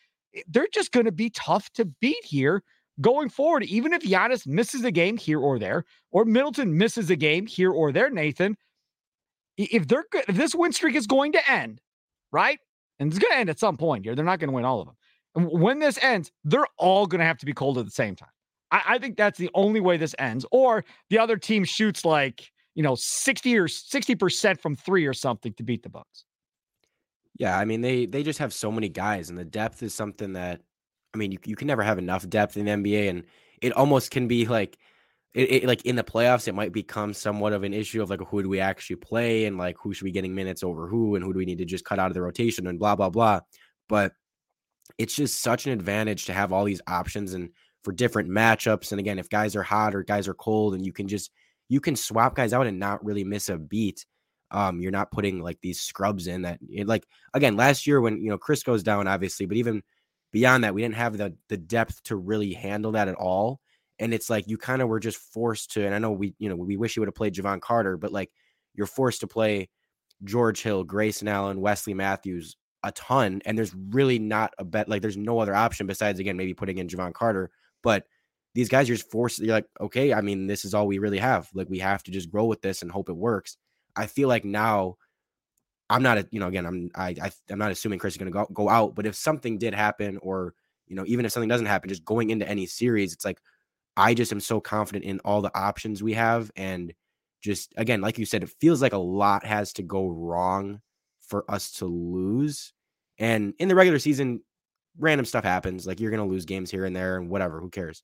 They're 0.47 0.69
just 0.71 0.93
going 0.93 1.07
to 1.07 1.11
be 1.11 1.29
tough 1.31 1.69
to 1.73 1.83
beat 1.99 2.23
here 2.23 2.63
going 3.01 3.27
forward. 3.27 3.63
Even 3.63 3.91
if 3.91 4.03
Giannis 4.03 4.47
misses 4.47 4.85
a 4.85 4.91
game 4.91 5.17
here 5.17 5.41
or 5.41 5.59
there, 5.59 5.83
or 6.11 6.23
Middleton 6.23 6.77
misses 6.77 7.09
a 7.09 7.17
game 7.17 7.47
here 7.47 7.71
or 7.71 7.91
there, 7.91 8.09
Nathan, 8.09 8.55
if 9.57 9.87
they're 9.87 10.05
if 10.13 10.37
this 10.37 10.55
win 10.55 10.71
streak 10.71 10.95
is 10.95 11.07
going 11.07 11.33
to 11.33 11.51
end, 11.51 11.81
right? 12.31 12.59
And 12.99 13.11
it's 13.11 13.19
going 13.19 13.31
to 13.31 13.37
end 13.37 13.49
at 13.49 13.59
some 13.59 13.77
point 13.77 14.05
here. 14.05 14.15
They're 14.15 14.25
not 14.25 14.39
going 14.39 14.49
to 14.49 14.55
win 14.55 14.65
all 14.65 14.81
of 14.81 14.87
them. 14.87 14.95
And 15.35 15.47
when 15.61 15.79
this 15.79 15.97
ends, 16.01 16.31
they're 16.43 16.67
all 16.77 17.05
going 17.05 17.19
to 17.19 17.25
have 17.25 17.37
to 17.37 17.45
be 17.45 17.53
cold 17.53 17.77
at 17.77 17.85
the 17.85 17.91
same 17.91 18.15
time. 18.15 18.29
I, 18.71 18.81
I 18.87 18.97
think 18.97 19.15
that's 19.15 19.39
the 19.39 19.49
only 19.53 19.79
way 19.79 19.97
this 19.97 20.15
ends. 20.19 20.45
Or 20.51 20.83
the 21.09 21.19
other 21.19 21.37
team 21.37 21.63
shoots 21.63 22.03
like 22.03 22.49
you 22.79 22.83
know, 22.83 22.95
60 22.95 23.57
or 23.57 23.67
60% 23.67 24.61
from 24.61 24.75
three 24.77 25.05
or 25.05 25.13
something 25.13 25.53
to 25.55 25.63
beat 25.63 25.83
the 25.83 25.89
Bucks. 25.89 26.23
Yeah, 27.37 27.59
I 27.59 27.65
mean 27.65 27.81
they 27.81 28.05
they 28.05 28.23
just 28.23 28.39
have 28.39 28.53
so 28.53 28.71
many 28.71 28.87
guys, 28.87 29.29
and 29.29 29.37
the 29.37 29.43
depth 29.43 29.83
is 29.83 29.93
something 29.93 30.33
that 30.33 30.61
I 31.13 31.17
mean 31.17 31.33
you, 31.33 31.39
you 31.45 31.57
can 31.57 31.67
never 31.67 31.83
have 31.83 31.97
enough 31.97 32.27
depth 32.27 32.55
in 32.55 32.65
the 32.65 32.71
NBA, 32.71 33.09
and 33.09 33.23
it 33.61 33.73
almost 33.73 34.11
can 34.11 34.29
be 34.29 34.45
like 34.45 34.77
it, 35.33 35.51
it, 35.51 35.63
like 35.65 35.85
in 35.85 35.95
the 35.95 36.03
playoffs, 36.03 36.47
it 36.47 36.55
might 36.55 36.73
become 36.73 37.13
somewhat 37.13 37.53
of 37.53 37.63
an 37.63 37.73
issue 37.73 38.01
of 38.01 38.09
like 38.09 38.21
who 38.27 38.41
do 38.41 38.49
we 38.49 38.59
actually 38.59 38.95
play 38.95 39.45
and 39.45 39.57
like 39.57 39.75
who 39.79 39.93
should 39.93 40.05
be 40.05 40.11
getting 40.11 40.33
minutes 40.33 40.63
over 40.63 40.87
who 40.87 41.15
and 41.15 41.23
who 41.23 41.33
do 41.33 41.37
we 41.37 41.45
need 41.45 41.59
to 41.59 41.65
just 41.65 41.85
cut 41.85 41.99
out 41.99 42.09
of 42.09 42.15
the 42.15 42.21
rotation 42.21 42.67
and 42.67 42.79
blah 42.79 42.95
blah 42.95 43.09
blah. 43.09 43.39
But 43.87 44.13
it's 44.97 45.15
just 45.15 45.41
such 45.41 45.67
an 45.67 45.73
advantage 45.73 46.25
to 46.25 46.33
have 46.33 46.51
all 46.51 46.65
these 46.65 46.81
options 46.87 47.33
and 47.33 47.49
for 47.83 47.91
different 47.91 48.29
matchups. 48.29 48.91
And 48.91 48.99
again, 48.99 49.19
if 49.19 49.29
guys 49.29 49.55
are 49.55 49.63
hot 49.63 49.95
or 49.95 50.03
guys 50.03 50.27
are 50.27 50.33
cold, 50.33 50.73
and 50.73 50.85
you 50.85 50.91
can 50.91 51.07
just 51.07 51.31
you 51.69 51.79
can 51.79 51.95
swap 51.95 52.35
guys 52.35 52.51
out 52.51 52.67
and 52.67 52.79
not 52.79 53.03
really 53.05 53.23
miss 53.23 53.49
a 53.49 53.57
beat. 53.57 54.05
Um, 54.51 54.81
you're 54.81 54.91
not 54.91 55.11
putting 55.11 55.41
like 55.41 55.59
these 55.61 55.79
scrubs 55.79 56.25
in 56.25 56.41
that 56.41 56.59
like 56.85 57.05
again 57.35 57.55
last 57.55 57.85
year 57.85 58.01
when 58.01 58.19
you 58.19 58.31
know 58.31 58.37
Khris 58.39 58.63
goes 58.63 58.81
down, 58.81 59.07
obviously, 59.07 59.45
but 59.45 59.57
even 59.57 59.83
beyond 60.31 60.63
that, 60.63 60.73
we 60.73 60.81
didn't 60.81 60.95
have 60.95 61.17
the 61.17 61.35
the 61.49 61.57
depth 61.57 62.01
to 62.05 62.15
really 62.15 62.53
handle 62.53 62.93
that 62.93 63.07
at 63.07 63.15
all. 63.15 63.59
And 63.99 64.13
it's 64.13 64.29
like 64.29 64.47
you 64.47 64.57
kind 64.57 64.81
of 64.81 64.87
were 64.87 64.99
just 64.99 65.17
forced 65.17 65.71
to, 65.73 65.85
and 65.85 65.93
I 65.93 65.99
know 65.99 66.11
we, 66.11 66.33
you 66.39 66.49
know, 66.49 66.55
we 66.55 66.77
wish 66.77 66.95
you 66.95 67.01
would 67.01 67.07
have 67.07 67.15
played 67.15 67.33
Jevon 67.33 67.61
Carter, 67.61 67.97
but 67.97 68.11
like 68.11 68.31
you're 68.73 68.87
forced 68.87 69.21
to 69.21 69.27
play 69.27 69.69
George 70.23 70.61
Hill, 70.61 70.83
Grayson 70.83 71.27
Allen, 71.27 71.61
Wesley 71.61 71.93
Matthews 71.93 72.55
a 72.83 72.91
ton, 72.93 73.41
and 73.45 73.57
there's 73.57 73.75
really 73.75 74.19
not 74.19 74.53
a 74.57 74.63
bet 74.63 74.87
like 74.87 75.01
there's 75.01 75.17
no 75.17 75.39
other 75.39 75.53
option 75.53 75.85
besides 75.85 76.19
again 76.19 76.37
maybe 76.37 76.53
putting 76.53 76.77
in 76.77 76.87
Jevon 76.87 77.13
Carter, 77.13 77.51
but 77.83 78.05
these 78.55 78.69
guys 78.69 78.87
you're 78.87 78.97
just 78.97 79.11
forced 79.11 79.39
you're 79.39 79.53
like 79.53 79.67
okay 79.79 80.13
i 80.13 80.21
mean 80.21 80.47
this 80.47 80.65
is 80.65 80.73
all 80.73 80.87
we 80.87 80.97
really 80.97 81.19
have 81.19 81.47
like 81.53 81.69
we 81.69 81.79
have 81.79 82.01
to 82.03 82.11
just 82.11 82.31
grow 82.31 82.45
with 82.45 82.61
this 82.61 82.81
and 82.81 82.91
hope 82.91 83.09
it 83.09 83.15
works. 83.15 83.57
I 83.95 84.07
feel 84.07 84.27
like 84.27 84.45
now 84.45 84.95
i'm 85.89 86.03
not 86.03 86.17
a 86.17 86.27
you 86.31 86.39
know 86.39 86.47
again 86.47 86.65
i'm 86.65 86.89
i, 86.95 87.15
I 87.21 87.31
i'm 87.49 87.59
not 87.59 87.71
assuming 87.71 87.99
Khris 87.99 88.13
is 88.13 88.17
going 88.17 88.31
to 88.31 88.33
go, 88.33 88.47
go 88.53 88.69
out 88.69 88.95
but 88.95 89.05
if 89.05 89.15
something 89.15 89.57
did 89.57 89.73
happen 89.73 90.19
or 90.21 90.53
you 90.87 90.95
know 90.95 91.03
even 91.07 91.25
if 91.25 91.31
something 91.31 91.49
doesn't 91.49 91.67
happen 91.67 91.89
just 91.89 92.05
going 92.05 92.29
into 92.29 92.47
any 92.47 92.65
series 92.65 93.13
it's 93.13 93.25
like 93.25 93.39
i 93.99 94.13
just 94.13 94.31
am 94.31 94.39
so 94.39 94.59
confident 94.59 95.05
in 95.05 95.19
all 95.25 95.41
the 95.41 95.55
options 95.57 96.01
we 96.01 96.13
have 96.13 96.51
and 96.55 96.93
just 97.41 97.73
again 97.77 98.01
like 98.01 98.17
you 98.17 98.25
said 98.25 98.43
it 98.43 98.49
feels 98.59 98.81
like 98.81 98.93
a 98.93 98.97
lot 98.97 99.45
has 99.45 99.73
to 99.73 99.83
go 99.83 100.07
wrong 100.07 100.81
for 101.21 101.49
us 101.49 101.71
to 101.71 101.85
lose 101.85 102.73
and 103.17 103.53
in 103.59 103.67
the 103.67 103.75
regular 103.75 103.99
season 103.99 104.41
random 104.97 105.25
stuff 105.25 105.43
happens 105.43 105.85
like 105.85 105.99
you're 105.99 106.11
going 106.11 106.23
to 106.23 106.29
lose 106.29 106.45
games 106.45 106.71
here 106.71 106.85
and 106.85 106.95
there 106.95 107.17
and 107.17 107.29
whatever 107.29 107.61
who 107.61 107.69
cares 107.69 108.01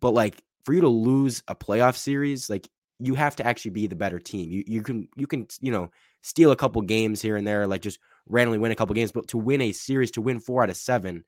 but 0.00 0.12
like 0.12 0.42
for 0.64 0.74
you 0.74 0.80
to 0.80 0.88
lose 0.88 1.42
a 1.48 1.54
playoff 1.54 1.96
series, 1.96 2.48
like 2.48 2.68
you 2.98 3.14
have 3.14 3.36
to 3.36 3.46
actually 3.46 3.72
be 3.72 3.86
the 3.86 3.96
better 3.96 4.18
team. 4.18 4.50
You 4.50 4.64
you 4.66 4.82
can 4.82 5.08
you 5.16 5.26
can 5.26 5.46
you 5.60 5.72
know 5.72 5.90
steal 6.22 6.52
a 6.52 6.56
couple 6.56 6.82
games 6.82 7.20
here 7.20 7.36
and 7.36 7.46
there, 7.46 7.66
like 7.66 7.82
just 7.82 7.98
randomly 8.28 8.58
win 8.58 8.72
a 8.72 8.76
couple 8.76 8.94
games, 8.94 9.12
but 9.12 9.28
to 9.28 9.38
win 9.38 9.60
a 9.60 9.72
series, 9.72 10.10
to 10.12 10.20
win 10.20 10.40
four 10.40 10.62
out 10.62 10.70
of 10.70 10.76
seven, 10.76 11.24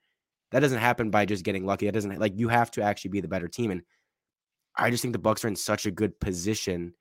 that 0.51 0.61
doesn't 0.61 0.79
happen 0.79 1.11
by 1.11 1.25
just 1.25 1.45
getting 1.45 1.67
lucky. 1.67 1.87
That 1.87 1.93
doesn't 1.93 2.19
like 2.19 2.39
you 2.39 2.49
have 2.49 2.71
to 2.73 2.83
actually 2.83 3.11
be 3.11 3.21
the 3.21 3.29
better 3.29 3.49
team. 3.49 3.71
And 3.71 3.83
I 4.77 4.91
just 4.91 5.03
think 5.03 5.13
the 5.13 5.19
Bucks 5.19 5.45
are 5.45 5.49
in 5.49 5.57
such 5.57 5.87
a 5.87 5.91
good 5.91 6.19
position 6.21 6.95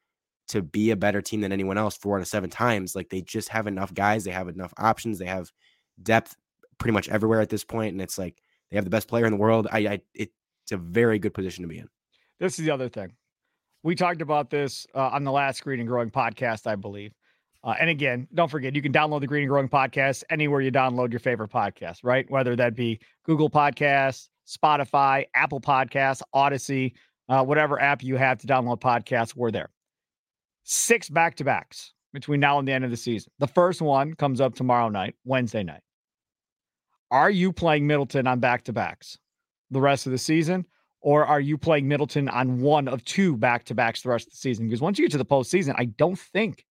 to 0.50 0.62
be 0.62 0.92
a 0.92 0.96
better 0.96 1.22
team 1.22 1.42
than 1.42 1.52
anyone 1.52 1.78
else 1.78 1.96
four 1.98 2.18
out 2.18 2.22
of 2.22 2.28
seven 2.28 2.50
times. 2.50 2.96
Like 2.96 3.10
they 3.10 3.22
just 3.22 3.50
have 3.50 3.68
enough 3.68 3.94
guys, 3.94 4.24
they 4.24 4.32
have 4.32 4.48
enough 4.48 4.74
options, 4.78 5.20
they 5.20 5.26
have 5.26 5.52
depth 6.02 6.36
pretty 6.78 6.94
much 6.94 7.10
everywhere 7.10 7.42
at 7.42 7.50
this 7.50 7.64
point, 7.64 7.94
and 7.94 8.02
it's 8.02 8.18
like 8.18 8.42
they 8.70 8.78
have 8.78 8.84
the 8.84 8.92
best 8.92 9.08
player 9.08 9.26
in 9.26 9.32
the 9.32 9.38
world. 9.38 9.68
I, 9.72 9.80
I 9.80 10.02
it 10.14 10.32
it's 10.64 10.72
a 10.72 10.78
very 10.78 11.20
good 11.20 11.34
position 11.34 11.64
to 11.64 11.68
be 11.68 11.80
in. 11.80 11.90
This 12.40 12.58
is 12.58 12.66
the 12.66 12.72
other 12.72 12.90
thing. 12.90 13.14
We 13.84 13.96
talked 13.96 14.22
about 14.22 14.50
this 14.50 14.88
uh, 14.96 15.10
on 15.10 15.26
the 15.26 15.32
last 15.32 15.62
Green 15.64 15.80
and 15.80 15.90
Growing 15.90 16.10
podcast, 16.10 16.68
I 16.68 16.76
believe. 16.76 17.14
Uh, 17.64 17.76
and 17.80 17.90
again, 17.90 18.28
don't 18.34 18.52
forget, 18.52 18.76
you 18.76 18.82
can 18.82 18.92
download 18.92 19.22
the 19.22 19.28
Green 19.28 19.44
and 19.44 19.50
Growing 19.50 19.70
podcast 19.70 20.24
anywhere 20.30 20.60
you 20.60 20.72
download 20.72 21.12
your 21.12 21.20
favorite 21.20 21.50
podcast, 21.50 22.00
right? 22.04 22.30
Whether 22.30 22.56
that 22.58 22.76
be 22.76 23.00
Google 23.26 23.50
Podcasts, 23.50 24.28
Spotify, 24.46 25.26
Apple 25.34 25.62
Podcasts, 25.62 26.22
Audacy, 26.36 26.94
uh, 27.30 27.44
whatever 27.44 27.82
app 27.82 28.04
you 28.04 28.18
have 28.18 28.38
to 28.40 28.48
download 28.48 28.82
podcasts, 28.82 29.36
we're 29.36 29.52
there. 29.52 29.70
Six 30.64 31.10
back 31.10 31.36
to 31.36 31.46
backs 31.46 31.94
between 32.12 32.40
now 32.40 32.60
and 32.60 32.68
the 32.68 32.74
end 32.74 32.84
of 32.84 32.92
the 32.92 32.98
season. 32.98 33.32
The 33.40 33.48
first 33.48 33.82
one 33.82 34.14
comes 34.14 34.42
up 34.42 34.56
tomorrow 34.56 34.90
night, 34.90 35.16
Wednesday 35.24 35.64
night. 35.64 35.82
Are 37.12 37.30
you 37.30 37.54
playing 37.54 37.88
Middleton 37.88 38.28
on 38.28 38.40
back 38.40 38.64
to 38.66 38.74
backs 38.74 39.18
the 39.72 39.82
rest 39.82 40.06
of 40.06 40.12
the 40.12 40.18
season? 40.18 40.66
Or 41.02 41.26
are 41.26 41.42
you 41.42 41.58
playing 41.58 41.88
Middleton 41.88 42.30
on 42.30 42.60
one 42.60 42.88
of 42.88 43.04
two 43.04 43.36
back 43.36 43.66
to 43.66 43.76
backs 43.76 44.02
the 44.02 44.10
rest 44.10 44.28
of 44.28 44.32
the 44.32 44.38
season? 44.38 44.68
Because 44.68 44.82
once 44.82 44.98
you 44.98 45.06
get 45.06 45.12
to 45.12 45.18
the 45.18 45.26
postseason, 45.26 45.76
I 45.78 45.86
don't 45.86 46.18
think 46.18 46.66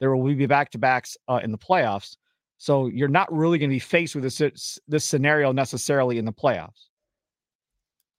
there 0.00 0.14
will 0.14 0.34
be 0.34 0.46
back 0.46 0.70
to 0.70 0.78
backs 0.78 1.16
uh, 1.28 1.40
in 1.42 1.52
the 1.52 1.58
playoffs. 1.58 2.16
So 2.58 2.86
you're 2.86 3.08
not 3.08 3.32
really 3.32 3.58
going 3.58 3.70
to 3.70 3.74
be 3.74 3.80
faced 3.80 4.14
with 4.14 4.24
this 4.24 4.78
this 4.88 5.04
scenario 5.04 5.52
necessarily 5.52 6.18
in 6.18 6.24
the 6.24 6.32
playoffs. 6.32 6.88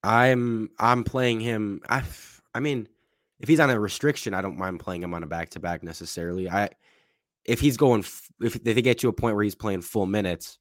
I'm 0.03 0.69
I'm 0.79 1.03
playing 1.03 1.39
him. 1.39 1.81
I 1.89 2.03
I 2.53 2.59
mean, 2.59 2.87
if 3.39 3.49
he's 3.49 3.59
on 3.59 3.69
a 3.69 3.79
restriction, 3.79 4.33
I 4.33 4.41
don't 4.41 4.57
mind 4.57 4.79
playing 4.79 5.03
him 5.03 5.13
on 5.13 5.23
a 5.23 5.27
back 5.27 5.49
to 5.51 5.59
back 5.59 5.83
necessarily. 5.83 6.49
I 6.49 6.69
if 7.43 7.59
he's 7.59 7.77
going 7.77 8.03
if, 8.41 8.63
they 8.63 8.81
get 8.81 8.99
to 8.99 9.09
a 9.09 9.13
point 9.13 9.35
where 9.35 9.43
he's 9.43 9.55
playing 9.55 9.81
full 9.81 10.05
minutes, 10.05 10.57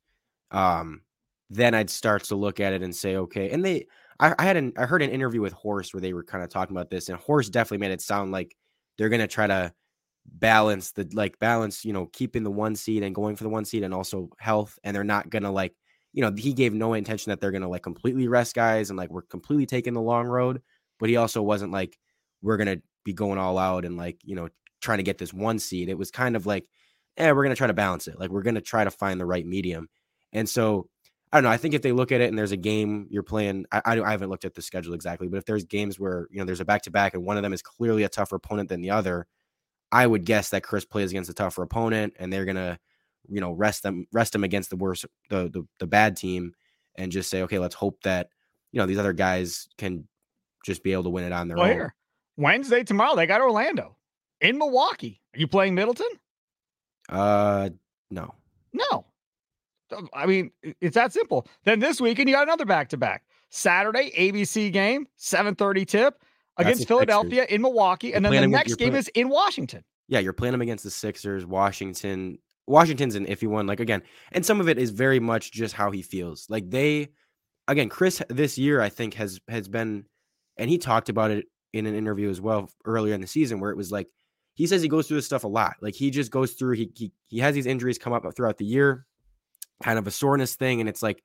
um, 0.50 1.02
then 1.50 1.74
I'd 1.74 1.90
start 1.90 2.24
to 2.24 2.36
look 2.36 2.60
at 2.60 2.72
it 2.72 2.82
and 2.82 2.94
say, 2.94 3.16
okay. 3.16 3.50
And 3.50 3.64
they, 3.64 3.86
I, 4.20 4.34
I 4.38 4.44
had 4.44 4.56
an 4.56 4.72
I 4.76 4.86
heard 4.86 5.02
an 5.02 5.10
interview 5.10 5.40
with 5.40 5.52
Horst 5.52 5.94
where 5.94 6.00
they 6.00 6.12
were 6.12 6.24
kind 6.24 6.44
of 6.44 6.50
talking 6.50 6.76
about 6.76 6.90
this, 6.90 7.08
and 7.08 7.18
Horst 7.18 7.52
definitely 7.52 7.86
made 7.86 7.92
it 7.92 8.00
sound 8.00 8.32
like 8.32 8.56
they're 8.96 9.08
gonna 9.08 9.26
try 9.26 9.46
to 9.46 9.72
balance 10.26 10.92
the 10.92 11.08
like 11.12 11.38
balance, 11.38 11.84
you 11.84 11.92
know, 11.92 12.06
keeping 12.12 12.42
the 12.44 12.50
one 12.50 12.76
seed 12.76 13.02
and 13.02 13.14
going 13.14 13.36
for 13.36 13.44
the 13.44 13.50
one 13.50 13.64
seed 13.64 13.82
and 13.82 13.94
also 13.94 14.30
health. 14.38 14.78
And 14.84 14.94
they're 14.94 15.04
not 15.04 15.30
gonna 15.30 15.52
like, 15.52 15.74
you 16.12 16.22
know, 16.22 16.32
he 16.36 16.52
gave 16.52 16.72
no 16.74 16.94
intention 16.94 17.30
that 17.30 17.40
they're 17.40 17.52
gonna 17.52 17.68
like 17.68 17.82
completely 17.82 18.28
rest 18.28 18.54
guys 18.54 18.90
and 18.90 18.98
like 18.98 19.10
we're 19.10 19.22
completely 19.22 19.66
taking 19.66 19.94
the 19.94 20.00
long 20.00 20.26
road. 20.26 20.62
But 20.98 21.08
he 21.08 21.16
also 21.16 21.42
wasn't 21.42 21.72
like 21.72 21.98
we're 22.42 22.56
gonna 22.56 22.78
be 23.04 23.12
going 23.12 23.38
all 23.38 23.58
out 23.58 23.84
and 23.84 23.96
like, 23.96 24.18
you 24.24 24.34
know, 24.36 24.48
trying 24.80 24.98
to 24.98 25.04
get 25.04 25.18
this 25.18 25.32
one 25.32 25.58
seed. 25.58 25.88
It 25.88 25.98
was 25.98 26.10
kind 26.10 26.36
of 26.36 26.46
like, 26.46 26.66
eh, 27.16 27.30
we're 27.32 27.42
gonna 27.44 27.56
try 27.56 27.66
to 27.66 27.74
balance 27.74 28.08
it. 28.08 28.18
Like 28.18 28.30
we're 28.30 28.42
gonna 28.42 28.60
try 28.60 28.84
to 28.84 28.90
find 28.90 29.20
the 29.20 29.26
right 29.26 29.46
medium. 29.46 29.88
And 30.32 30.48
so 30.48 30.88
I 31.32 31.38
don't 31.38 31.44
know. 31.44 31.50
I 31.50 31.56
think 31.56 31.74
if 31.74 31.82
they 31.82 31.92
look 31.92 32.12
at 32.12 32.20
it 32.20 32.28
and 32.28 32.38
there's 32.38 32.52
a 32.52 32.56
game 32.56 33.08
you're 33.10 33.24
playing, 33.24 33.66
I, 33.72 33.82
I, 33.84 34.00
I 34.00 34.10
haven't 34.12 34.30
looked 34.30 34.44
at 34.44 34.54
the 34.54 34.62
schedule 34.62 34.94
exactly, 34.94 35.26
but 35.28 35.38
if 35.38 35.44
there's 35.46 35.64
games 35.64 35.98
where 35.98 36.28
you 36.30 36.38
know 36.38 36.44
there's 36.44 36.60
a 36.60 36.64
back 36.64 36.82
to 36.82 36.90
back 36.92 37.14
and 37.14 37.24
one 37.24 37.36
of 37.36 37.42
them 37.42 37.52
is 37.52 37.62
clearly 37.62 38.04
a 38.04 38.08
tougher 38.08 38.36
opponent 38.36 38.68
than 38.68 38.80
the 38.82 38.90
other, 38.90 39.26
I 39.94 40.08
would 40.08 40.24
guess 40.24 40.50
that 40.50 40.64
Khris 40.64 40.84
plays 40.84 41.10
against 41.10 41.30
a 41.30 41.34
tougher 41.34 41.62
opponent 41.62 42.14
and 42.18 42.32
they're 42.32 42.44
gonna, 42.44 42.80
you 43.28 43.40
know, 43.40 43.52
rest 43.52 43.84
them 43.84 44.08
rest 44.12 44.32
them 44.32 44.42
against 44.42 44.70
the 44.70 44.76
worst 44.76 45.06
the 45.30 45.48
the, 45.48 45.62
the 45.78 45.86
bad 45.86 46.16
team 46.16 46.52
and 46.96 47.12
just 47.12 47.30
say, 47.30 47.42
okay, 47.42 47.60
let's 47.60 47.76
hope 47.76 48.02
that 48.02 48.30
you 48.72 48.80
know 48.80 48.86
these 48.86 48.98
other 48.98 49.12
guys 49.12 49.68
can 49.78 50.08
just 50.64 50.82
be 50.82 50.92
able 50.92 51.04
to 51.04 51.10
win 51.10 51.22
it 51.22 51.32
on 51.32 51.46
their 51.46 51.56
well, 51.56 51.66
own. 51.66 51.72
Here. 51.72 51.94
Wednesday 52.36 52.82
tomorrow 52.82 53.14
they 53.14 53.26
got 53.26 53.40
Orlando 53.40 53.96
in 54.40 54.58
Milwaukee. 54.58 55.22
Are 55.32 55.38
you 55.38 55.46
playing 55.46 55.76
Middleton? 55.76 56.10
Uh, 57.08 57.70
no. 58.10 58.34
No. 58.72 59.06
I 60.12 60.26
mean, 60.26 60.50
it's 60.80 60.96
that 60.96 61.12
simple. 61.12 61.46
Then 61.62 61.78
this 61.78 62.00
weekend 62.00 62.28
you 62.28 62.34
got 62.34 62.48
another 62.48 62.64
back 62.64 62.88
to 62.88 62.96
back. 62.96 63.22
Saturday 63.50 64.10
ABC 64.18 64.72
game, 64.72 65.06
7:30 65.16 65.86
tip 65.86 66.24
against 66.56 66.88
Philadelphia 66.88 67.46
in 67.48 67.62
Milwaukee, 67.62 68.08
you're 68.08 68.16
and 68.16 68.24
then 68.24 68.32
the 68.32 68.46
next 68.46 68.76
game 68.76 68.94
is 68.94 69.08
in 69.08 69.28
Washington. 69.28 69.84
Yeah, 70.08 70.18
you're 70.18 70.32
playing 70.32 70.52
them 70.52 70.62
against 70.62 70.84
the 70.84 70.90
Sixers, 70.90 71.46
Washington. 71.46 72.38
Washington's 72.66 73.14
an 73.14 73.26
iffy 73.26 73.48
one. 73.48 73.66
Like 73.66 73.80
again, 73.80 74.02
and 74.32 74.44
some 74.44 74.60
of 74.60 74.68
it 74.68 74.78
is 74.78 74.90
very 74.90 75.20
much 75.20 75.52
just 75.52 75.74
how 75.74 75.90
he 75.90 76.02
feels. 76.02 76.46
Like 76.48 76.70
they, 76.70 77.08
again, 77.68 77.88
Khris 77.88 78.22
this 78.28 78.58
year 78.58 78.80
I 78.80 78.88
think 78.88 79.14
has 79.14 79.40
has 79.48 79.68
been, 79.68 80.04
and 80.56 80.70
he 80.70 80.78
talked 80.78 81.08
about 81.08 81.30
it 81.30 81.46
in 81.72 81.86
an 81.86 81.94
interview 81.94 82.30
as 82.30 82.40
well 82.40 82.70
earlier 82.84 83.14
in 83.14 83.20
the 83.20 83.26
season 83.26 83.58
where 83.58 83.70
it 83.70 83.76
was 83.76 83.90
like 83.90 84.06
he 84.54 84.66
says 84.66 84.80
he 84.80 84.88
goes 84.88 85.08
through 85.08 85.18
this 85.18 85.26
stuff 85.26 85.44
a 85.44 85.48
lot. 85.48 85.74
Like 85.82 85.94
he 85.94 86.10
just 86.10 86.30
goes 86.30 86.52
through. 86.52 86.76
He 86.76 86.90
he 86.94 87.12
he 87.28 87.38
has 87.40 87.54
these 87.54 87.66
injuries 87.66 87.98
come 87.98 88.12
up 88.12 88.24
throughout 88.34 88.58
the 88.58 88.64
year, 88.64 89.06
kind 89.82 89.98
of 89.98 90.06
a 90.06 90.10
soreness 90.10 90.54
thing, 90.54 90.80
and 90.80 90.88
it's 90.88 91.02
like 91.02 91.22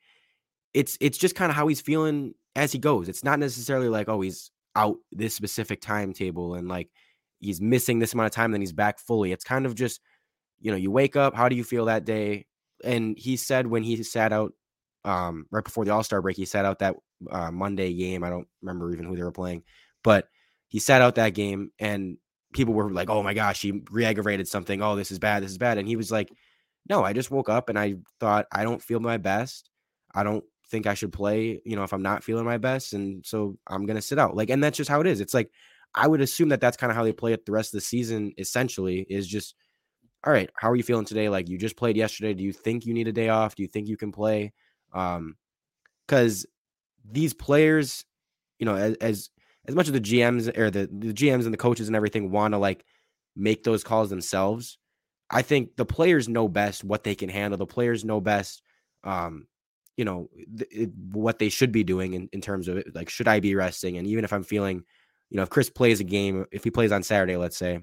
it's 0.73 0.97
it's 0.99 1.17
just 1.17 1.35
kind 1.35 1.49
of 1.49 1.55
how 1.55 1.67
he's 1.67 1.81
feeling 1.81 2.33
as 2.55 2.71
he 2.71 2.79
goes. 2.79 3.07
It's 3.07 3.23
not 3.23 3.39
necessarily 3.39 3.87
like 3.87 4.09
oh 4.09 4.21
he's 4.21 4.51
out 4.75 4.97
this 5.11 5.33
specific 5.33 5.81
timetable 5.81 6.55
and 6.55 6.67
like 6.67 6.89
he's 7.39 7.61
missing 7.61 7.99
this 7.99 8.13
amount 8.13 8.27
of 8.27 8.31
time, 8.33 8.51
then 8.51 8.61
he's 8.61 8.73
back 8.73 8.99
fully. 8.99 9.31
It's 9.31 9.43
kind 9.43 9.65
of 9.65 9.75
just, 9.75 10.01
you 10.59 10.71
know, 10.71 10.77
you 10.77 10.91
wake 10.91 11.15
up, 11.15 11.35
how 11.35 11.49
do 11.49 11.55
you 11.55 11.63
feel 11.63 11.85
that 11.85 12.05
day? 12.05 12.45
And 12.83 13.17
he 13.17 13.37
said 13.37 13.67
when 13.67 13.83
he 13.83 14.01
sat 14.03 14.31
out 14.31 14.53
um, 15.05 15.45
right 15.51 15.63
before 15.63 15.85
the 15.85 15.91
All 15.91 16.03
Star 16.03 16.21
break, 16.21 16.37
he 16.37 16.45
sat 16.45 16.65
out 16.65 16.79
that 16.79 16.95
uh, 17.29 17.51
Monday 17.51 17.93
game. 17.93 18.23
I 18.23 18.29
don't 18.29 18.47
remember 18.61 18.91
even 18.91 19.05
who 19.05 19.15
they 19.15 19.23
were 19.23 19.31
playing, 19.31 19.63
but 20.03 20.27
he 20.67 20.79
sat 20.79 21.01
out 21.01 21.15
that 21.15 21.33
game 21.33 21.71
and 21.79 22.17
people 22.53 22.73
were 22.73 22.91
like, 22.91 23.09
oh 23.09 23.23
my 23.23 23.33
gosh, 23.33 23.61
he 23.61 23.83
re 23.91 24.05
aggravated 24.05 24.47
something. 24.47 24.81
Oh, 24.81 24.95
this 24.95 25.11
is 25.11 25.19
bad. 25.19 25.43
This 25.43 25.51
is 25.51 25.57
bad. 25.57 25.77
And 25.77 25.87
he 25.87 25.95
was 25.95 26.11
like, 26.11 26.29
no, 26.89 27.03
I 27.03 27.13
just 27.13 27.31
woke 27.31 27.49
up 27.49 27.69
and 27.69 27.77
I 27.77 27.95
thought, 28.19 28.47
I 28.51 28.63
don't 28.63 28.81
feel 28.81 28.99
my 28.99 29.17
best. 29.17 29.69
I 30.13 30.23
don't 30.23 30.43
think 30.69 30.87
I 30.87 30.93
should 30.93 31.11
play, 31.11 31.61
you 31.65 31.75
know, 31.75 31.83
if 31.83 31.93
I'm 31.93 32.01
not 32.01 32.23
feeling 32.23 32.45
my 32.45 32.57
best. 32.57 32.93
And 32.93 33.25
so 33.25 33.57
I'm 33.67 33.85
going 33.85 33.95
to 33.95 34.01
sit 34.01 34.19
out. 34.19 34.35
Like, 34.35 34.49
and 34.49 34.63
that's 34.63 34.77
just 34.77 34.89
how 34.89 35.01
it 35.01 35.07
is. 35.07 35.21
It's 35.21 35.33
like, 35.33 35.51
I 35.95 36.07
would 36.07 36.21
assume 36.21 36.49
that 36.49 36.61
that's 36.61 36.77
kind 36.77 36.91
of 36.91 36.97
how 36.97 37.03
they 37.03 37.13
play 37.13 37.33
it 37.33 37.45
the 37.45 37.51
rest 37.51 37.73
of 37.73 37.77
the 37.77 37.85
season, 37.85 38.33
essentially, 38.37 39.05
is 39.09 39.27
just, 39.27 39.55
all 40.23 40.33
right, 40.33 40.49
how 40.55 40.69
are 40.69 40.75
you 40.75 40.83
feeling 40.83 41.05
today? 41.05 41.29
Like, 41.29 41.49
you 41.49 41.57
just 41.57 41.75
played 41.75 41.97
yesterday. 41.97 42.33
Do 42.33 42.43
you 42.43 42.53
think 42.53 42.85
you 42.85 42.93
need 42.93 43.07
a 43.07 43.11
day 43.11 43.29
off? 43.29 43.55
Do 43.55 43.63
you 43.63 43.67
think 43.67 43.87
you 43.87 43.97
can 43.97 44.11
play? 44.11 44.53
Um, 44.93 45.35
because 46.07 46.45
these 47.09 47.33
players, 47.33 48.05
you 48.57 48.65
know, 48.65 48.75
as, 48.75 48.95
as, 48.95 49.29
as 49.67 49.75
much 49.75 49.87
as 49.87 49.93
the 49.93 50.01
GMs 50.01 50.55
or 50.57 50.71
the, 50.71 50.89
the 50.91 51.13
GMs 51.13 51.45
and 51.45 51.53
the 51.53 51.57
coaches 51.57 51.87
and 51.87 51.95
everything 51.95 52.31
want 52.31 52.53
to 52.53 52.57
like 52.57 52.83
make 53.35 53.63
those 53.63 53.83
calls 53.83 54.09
themselves, 54.09 54.77
I 55.29 55.43
think 55.43 55.75
the 55.75 55.85
players 55.85 56.27
know 56.27 56.47
best 56.47 56.83
what 56.83 57.03
they 57.03 57.13
can 57.13 57.29
handle. 57.29 57.57
The 57.57 57.67
players 57.67 58.03
know 58.03 58.19
best 58.19 58.63
um, 59.03 59.45
you 59.99 60.05
know 60.05 60.29
th- 60.57 60.71
it, 60.71 60.89
what 61.11 61.39
they 61.39 61.49
should 61.49 61.73
be 61.73 61.83
doing 61.83 62.13
in, 62.13 62.29
in 62.31 62.39
terms 62.39 62.69
of 62.69 62.77
it. 62.77 62.95
like 62.95 63.09
should 63.09 63.27
i 63.27 63.41
be 63.41 63.53
resting? 63.53 63.97
And 63.97 64.07
even 64.07 64.23
if 64.23 64.31
i'm 64.31 64.43
feeling 64.43 64.85
you 65.29 65.35
know 65.35 65.43
if 65.43 65.49
chris 65.49 65.69
plays 65.69 65.99
a 65.99 66.05
game 66.05 66.45
if 66.53 66.63
he 66.63 66.71
plays 66.71 66.93
on 66.93 67.03
saturday 67.03 67.35
let's 67.35 67.57
say 67.57 67.81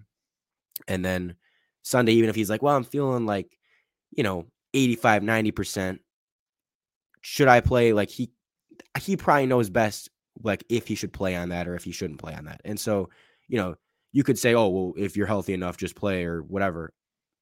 and 0.88 1.04
then 1.04 1.34
sunday 1.82 2.12
even 2.12 2.30
if 2.30 2.34
he's 2.34 2.48
like 2.48 2.62
well 2.62 2.74
i'm 2.74 2.84
feeling 2.84 3.26
like 3.26 3.58
you 4.12 4.22
know 4.24 4.46
85 4.72 5.22
90% 5.22 5.98
should 7.20 7.48
i 7.48 7.60
play? 7.60 7.92
Like 7.92 8.08
he 8.08 8.30
he 8.98 9.16
probably 9.16 9.46
knows 9.46 9.68
best 9.68 10.08
like 10.42 10.64
if 10.70 10.86
he 10.86 10.94
should 10.94 11.12
play 11.12 11.36
on 11.36 11.50
that 11.50 11.68
or 11.68 11.74
if 11.74 11.84
he 11.84 11.92
shouldn't 11.92 12.20
play 12.20 12.34
on 12.34 12.46
that. 12.46 12.62
And 12.64 12.80
so 12.80 13.10
you 13.46 13.58
know 13.58 13.74
you 14.12 14.24
could 14.24 14.38
say 14.38 14.54
oh 14.54 14.68
well 14.68 14.94
if 14.96 15.18
you're 15.18 15.26
healthy 15.26 15.52
enough 15.52 15.76
just 15.76 15.96
play 15.96 16.24
or 16.24 16.40
whatever 16.40 16.94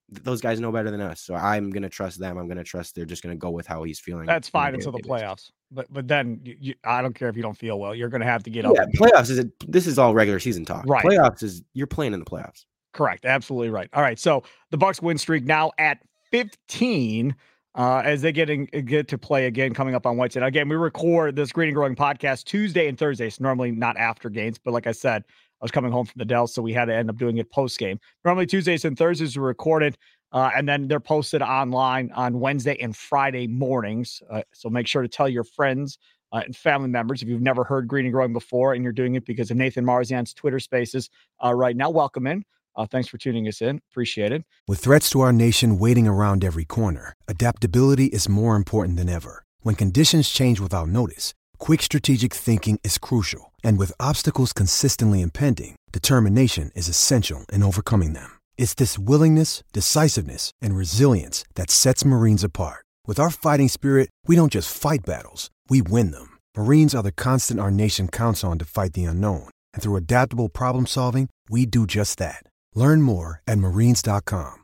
those 0.09 0.41
guys 0.41 0.61
know 0.61 0.71
better 0.71 0.91
than 0.91 1.01
us. 1.01 1.21
So 1.21 1.35
I'm 1.35 1.71
gonna 1.71 1.89
trust 1.89 2.19
them. 2.19 2.37
I'm 2.39 2.49
gonna 2.49 2.65
trust 2.65 2.95
they're 2.95 3.05
just 3.05 3.23
gonna 3.23 3.37
go 3.37 3.51
with 3.51 3.67
how 3.67 3.83
he's 3.83 3.99
feeling. 3.99 4.27
That's 4.27 4.49
fine 4.49 4.75
until 4.75 4.93
the 4.93 4.99
playoffs. 4.99 5.51
But 5.71 5.93
but 5.93 6.07
then 6.07 6.41
you, 6.43 6.75
I 6.85 7.03
don't 7.03 7.15
care 7.15 7.29
if 7.29 7.37
you 7.37 7.43
don't 7.43 7.57
feel 7.57 7.79
well. 7.79 7.95
You're 7.95 8.09
gonna 8.09 8.25
have 8.25 8.43
to 8.45 8.51
get 8.51 8.65
up. 8.65 8.75
Yeah, 8.77 8.87
playoffs 8.97 9.31
is 9.31 9.39
a, 9.39 9.51
this 9.67 9.87
is 9.87 9.99
all 9.99 10.15
regular 10.15 10.39
season 10.39 10.65
talk. 10.65 10.85
Right. 10.87 11.05
Playoffs 11.05 11.43
is 11.43 11.63
you're 11.73 11.87
playing 11.87 12.13
in 12.13 12.21
the 12.21 12.27
playoffs. 12.27 12.65
Correct. 12.93 13.25
Absolutely 13.25 13.71
right. 13.71 13.89
All 13.93 14.03
right. 14.03 14.19
So 14.19 14.45
the 14.71 14.79
Bucks 14.79 15.03
win 15.03 15.19
streak 15.19 15.45
now 15.45 15.73
at 15.79 15.99
15. 16.31 17.35
Uh, 17.77 18.01
as 18.05 18.23
they 18.23 18.31
get 18.31 18.49
in, 18.49 18.67
get 18.67 19.09
to 19.09 19.19
play 19.19 19.47
again 19.47 19.75
coming 19.75 19.97
up 19.97 20.07
on 20.07 20.17
Wednesday. 20.17 20.41
Again, 20.41 20.69
we 20.69 20.77
record 20.77 21.35
this 21.35 21.51
Green 21.51 21.69
and 21.69 21.75
Growing 21.75 21.97
podcast 21.97 22.45
Tuesday 22.45 22.87
and 22.87 22.97
Thursday. 22.97 23.29
So 23.29 23.43
normally 23.43 23.73
not 23.73 23.97
after 23.97 24.31
games, 24.31 24.59
but 24.59 24.73
like 24.73 24.87
I 24.87 24.93
said, 24.93 25.25
I 25.65 25.67
was 25.67 25.71
coming 25.71 25.93
home 25.93 26.05
from 26.05 26.19
the 26.19 26.27
Dell, 26.27 26.47
so 26.47 26.61
we 26.61 26.75
had 26.75 26.85
to 26.87 26.95
end 26.95 27.09
up 27.09 27.17
doing 27.17 27.39
it 27.39 27.51
post 27.51 27.79
game. 27.79 27.99
Normally 28.23 28.45
Tuesdays 28.45 28.85
and 28.85 28.99
Thursdays 28.99 29.35
are 29.39 29.41
recorded. 29.41 29.97
Uh, 30.31 30.51
and 30.55 30.69
then 30.69 30.89
they're 30.89 31.01
posted 31.01 31.41
online 31.41 32.11
on 32.13 32.39
Wednesday 32.39 32.77
and 32.83 32.95
Friday 32.95 33.47
mornings. 33.47 34.21
Uh, 34.31 34.43
so 34.53 34.69
make 34.69 34.87
sure 34.87 35.01
to 35.01 35.09
tell 35.09 35.29
your 35.29 35.45
friends 35.45 35.97
uh, 36.33 36.43
and 36.45 36.55
family 36.55 36.89
members 36.89 37.23
if 37.23 37.29
you've 37.29 37.41
never 37.41 37.65
heard 37.65 37.89
Green 37.89 38.05
and 38.05 38.13
Growing 38.13 38.35
before 38.35 38.75
and 38.75 38.85
you're 38.85 38.93
doing 38.93 39.15
it 39.15 39.25
because 39.25 39.51
of 39.51 39.57
Nathan 39.57 39.87
Marzion's 39.87 40.35
Twitter 40.35 40.59
spaces 40.59 41.09
uh, 41.43 41.55
right 41.55 41.77
now. 41.77 41.89
Welcome 41.89 42.27
in. 42.27 42.45
Uh, 42.77 42.85
thanks 42.85 43.09
for 43.09 43.17
tuning 43.17 43.49
us 43.49 43.63
in. 43.63 43.81
Appreciate 43.91 44.33
it. 44.33 44.45
With 44.69 44.81
threats 44.81 45.09
to 45.11 45.21
our 45.21 45.33
nation 45.33 45.79
waiting 45.79 46.07
around 46.07 46.45
every 46.45 46.67
corner, 46.67 47.15
adaptability 47.27 48.07
is 48.07 48.29
more 48.29 48.57
important 48.57 48.99
than 48.99 49.09
ever. 49.09 49.45
When 49.61 49.77
conditions 49.77 50.29
change 50.29 50.61
without 50.61 50.89
notice, 50.89 51.33
quick 51.65 51.81
strategic 51.81 52.35
thinking 52.35 52.79
is 52.85 52.99
crucial. 52.99 53.51
And 53.63 53.79
with 53.79 53.99
obstacles 53.99 54.53
consistently 54.53 55.23
impending, 55.23 55.77
determination 55.93 56.71
is 56.75 56.89
essential 56.89 57.47
in 57.51 57.63
overcoming 57.63 58.13
them. 58.13 58.39
It's 58.59 58.75
this 58.75 58.99
willingness, 58.99 59.63
decisiveness, 59.73 60.51
and 60.61 60.77
resilience 60.77 61.43
that 61.55 61.71
sets 61.71 62.05
Marines 62.05 62.45
apart. 62.45 62.85
With 63.07 63.19
our 63.19 63.31
fighting 63.31 63.69
spirit, 63.69 64.11
we 64.27 64.37
don't 64.37 64.53
just 64.53 64.77
fight 64.77 65.07
battles, 65.07 65.51
we 65.71 65.81
win 65.81 66.11
them. 66.11 66.39
Marines 66.55 66.95
are 66.95 67.03
the 67.03 67.13
constant 67.13 67.61
our 67.61 67.71
nation 67.71 68.09
counts 68.09 68.45
on 68.45 68.59
to 68.59 68.67
fight 68.67 68.93
the 68.93 69.05
unknown. 69.05 69.49
And 69.73 69.83
through 69.83 69.97
adaptable 69.97 70.51
problem 70.51 70.85
solving, 70.87 71.31
we 71.49 71.65
do 71.65 71.87
just 71.87 72.19
that. 72.19 72.43
Learn 72.75 73.01
more 73.01 73.41
at 73.49 73.57
marines.com. 73.57 74.64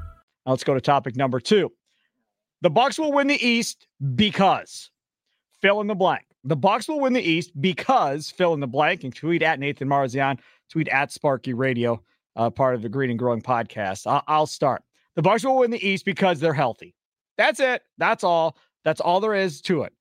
Now 0.45 0.51
let's 0.51 0.63
go 0.63 0.73
to 0.73 0.81
topic 0.81 1.15
number 1.15 1.39
two. 1.39 1.71
The 2.61 2.69
Bucks 2.69 2.99
will 2.99 3.11
win 3.11 3.27
the 3.27 3.43
East 3.45 3.87
because 4.15 4.91
fill 5.61 5.81
in 5.81 5.87
the 5.87 5.95
blank. 5.95 6.25
The 6.43 6.55
Bucks 6.55 6.87
will 6.87 6.99
win 6.99 7.13
the 7.13 7.21
East 7.21 7.51
because 7.59 8.29
fill 8.29 8.53
in 8.53 8.59
the 8.59 8.67
blank 8.67 9.03
and 9.03 9.15
tweet 9.15 9.43
at 9.43 9.59
Nathan 9.59 9.87
Marzion, 9.87 10.39
tweet 10.69 10.87
at 10.89 11.11
Sparky 11.11 11.53
Radio, 11.53 12.01
uh, 12.35 12.49
part 12.49 12.75
of 12.75 12.81
the 12.81 12.89
Green 12.89 13.09
and 13.09 13.19
Growing 13.19 13.41
podcast. 13.41 14.07
I'll, 14.07 14.23
I'll 14.27 14.47
start. 14.47 14.83
The 15.15 15.21
Bucks 15.21 15.43
will 15.43 15.57
win 15.57 15.71
the 15.71 15.87
East 15.87 16.05
because 16.05 16.39
they're 16.39 16.53
healthy. 16.53 16.95
That's 17.37 17.59
it. 17.59 17.83
That's 17.97 18.23
all. 18.23 18.57
That's 18.83 19.01
all 19.01 19.19
there 19.19 19.35
is 19.35 19.61
to 19.63 19.83
it. 19.83 19.93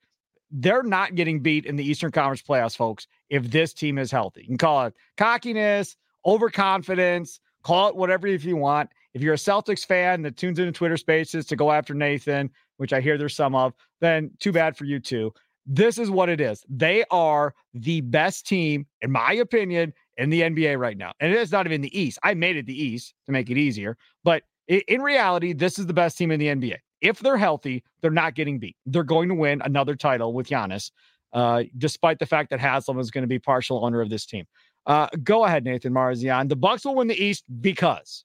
They're 0.50 0.82
not 0.82 1.14
getting 1.14 1.40
beat 1.40 1.66
in 1.66 1.76
the 1.76 1.84
Eastern 1.84 2.10
Conference 2.10 2.42
playoffs, 2.42 2.76
folks, 2.76 3.06
if 3.28 3.50
this 3.50 3.72
team 3.72 3.98
is 3.98 4.10
healthy. 4.10 4.42
You 4.42 4.48
can 4.48 4.58
call 4.58 4.86
it 4.86 4.94
cockiness, 5.16 5.96
overconfidence, 6.26 7.40
call 7.62 7.88
it 7.88 7.96
whatever 7.96 8.26
if 8.26 8.44
you 8.44 8.56
want. 8.56 8.90
If 9.14 9.22
you're 9.22 9.34
a 9.34 9.38
Celtics 9.38 9.84
fan 9.84 10.22
that 10.22 10.36
tunes 10.36 10.58
into 10.58 10.72
Twitter 10.72 10.96
spaces 10.96 11.46
to 11.46 11.56
go 11.56 11.72
after 11.72 11.94
Nathan, 11.94 12.50
which 12.76 12.92
I 12.92 13.00
hear 13.00 13.18
there's 13.18 13.34
some 13.34 13.54
of, 13.54 13.74
then 14.00 14.30
too 14.38 14.52
bad 14.52 14.76
for 14.76 14.84
you 14.84 15.00
too. 15.00 15.32
This 15.66 15.98
is 15.98 16.10
what 16.10 16.28
it 16.28 16.40
is. 16.40 16.64
They 16.68 17.04
are 17.10 17.54
the 17.74 18.00
best 18.00 18.46
team, 18.46 18.86
in 19.02 19.10
my 19.10 19.34
opinion, 19.34 19.92
in 20.16 20.30
the 20.30 20.42
NBA 20.42 20.78
right 20.78 20.96
now. 20.96 21.12
And 21.20 21.32
it 21.32 21.38
is 21.38 21.52
not 21.52 21.66
even 21.66 21.80
the 21.80 21.98
East. 21.98 22.18
I 22.22 22.34
made 22.34 22.56
it 22.56 22.66
the 22.66 22.82
East 22.82 23.14
to 23.26 23.32
make 23.32 23.50
it 23.50 23.58
easier. 23.58 23.96
But 24.24 24.42
in 24.68 25.02
reality, 25.02 25.52
this 25.52 25.78
is 25.78 25.86
the 25.86 25.94
best 25.94 26.16
team 26.16 26.30
in 26.30 26.40
the 26.40 26.46
NBA. 26.46 26.76
If 27.00 27.18
they're 27.18 27.36
healthy, 27.36 27.82
they're 28.00 28.10
not 28.10 28.34
getting 28.34 28.58
beat. 28.58 28.76
They're 28.86 29.02
going 29.02 29.28
to 29.28 29.34
win 29.34 29.60
another 29.64 29.96
title 29.96 30.32
with 30.32 30.48
Giannis, 30.48 30.90
uh, 31.32 31.64
despite 31.78 32.18
the 32.18 32.26
fact 32.26 32.50
that 32.50 32.60
Haslam 32.60 32.98
is 32.98 33.10
going 33.10 33.22
to 33.22 33.28
be 33.28 33.38
partial 33.38 33.84
owner 33.84 34.00
of 34.00 34.10
this 34.10 34.26
team. 34.26 34.46
Uh, 34.86 35.08
go 35.22 35.44
ahead, 35.44 35.64
Nathan 35.64 35.92
Marzion. 35.92 36.48
The 36.48 36.56
Bucks 36.56 36.84
will 36.84 36.94
win 36.94 37.08
the 37.08 37.22
East 37.22 37.44
because 37.60 38.24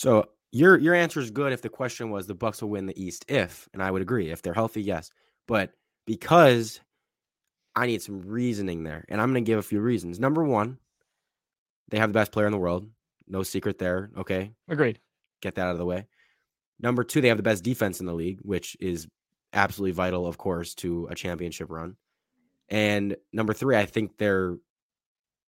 So 0.00 0.24
your 0.50 0.78
your 0.78 0.94
answer 0.94 1.20
is 1.20 1.30
good 1.30 1.52
if 1.52 1.60
the 1.60 1.68
question 1.68 2.08
was 2.08 2.26
the 2.26 2.34
Bucks 2.34 2.62
will 2.62 2.70
win 2.70 2.86
the 2.86 2.98
East 2.98 3.26
if, 3.28 3.68
and 3.74 3.82
I 3.82 3.90
would 3.90 4.00
agree 4.00 4.30
if 4.30 4.40
they're 4.40 4.54
healthy, 4.54 4.80
yes. 4.80 5.10
But 5.46 5.74
because 6.06 6.80
I 7.76 7.86
need 7.86 8.00
some 8.00 8.22
reasoning 8.22 8.82
there, 8.82 9.04
and 9.10 9.20
I'm 9.20 9.30
going 9.30 9.44
to 9.44 9.46
give 9.46 9.58
a 9.58 9.62
few 9.62 9.80
reasons. 9.82 10.18
Number 10.18 10.42
one, 10.42 10.78
they 11.90 11.98
have 11.98 12.08
the 12.08 12.14
best 12.18 12.32
player 12.32 12.46
in 12.46 12.52
the 12.52 12.56
world, 12.56 12.88
no 13.28 13.42
secret 13.42 13.76
there. 13.76 14.10
Okay, 14.16 14.52
agreed. 14.70 14.98
get 15.42 15.56
that 15.56 15.66
out 15.66 15.72
of 15.72 15.78
the 15.78 15.84
way. 15.84 16.06
Number 16.80 17.04
two, 17.04 17.20
they 17.20 17.28
have 17.28 17.36
the 17.36 17.42
best 17.42 17.62
defense 17.62 18.00
in 18.00 18.06
the 18.06 18.14
league, 18.14 18.38
which 18.40 18.78
is 18.80 19.06
absolutely 19.52 19.92
vital, 19.92 20.26
of 20.26 20.38
course, 20.38 20.74
to 20.76 21.08
a 21.10 21.14
championship 21.14 21.68
run. 21.68 21.96
And 22.70 23.16
number 23.34 23.52
three, 23.52 23.76
I 23.76 23.84
think 23.84 24.16
they're 24.16 24.56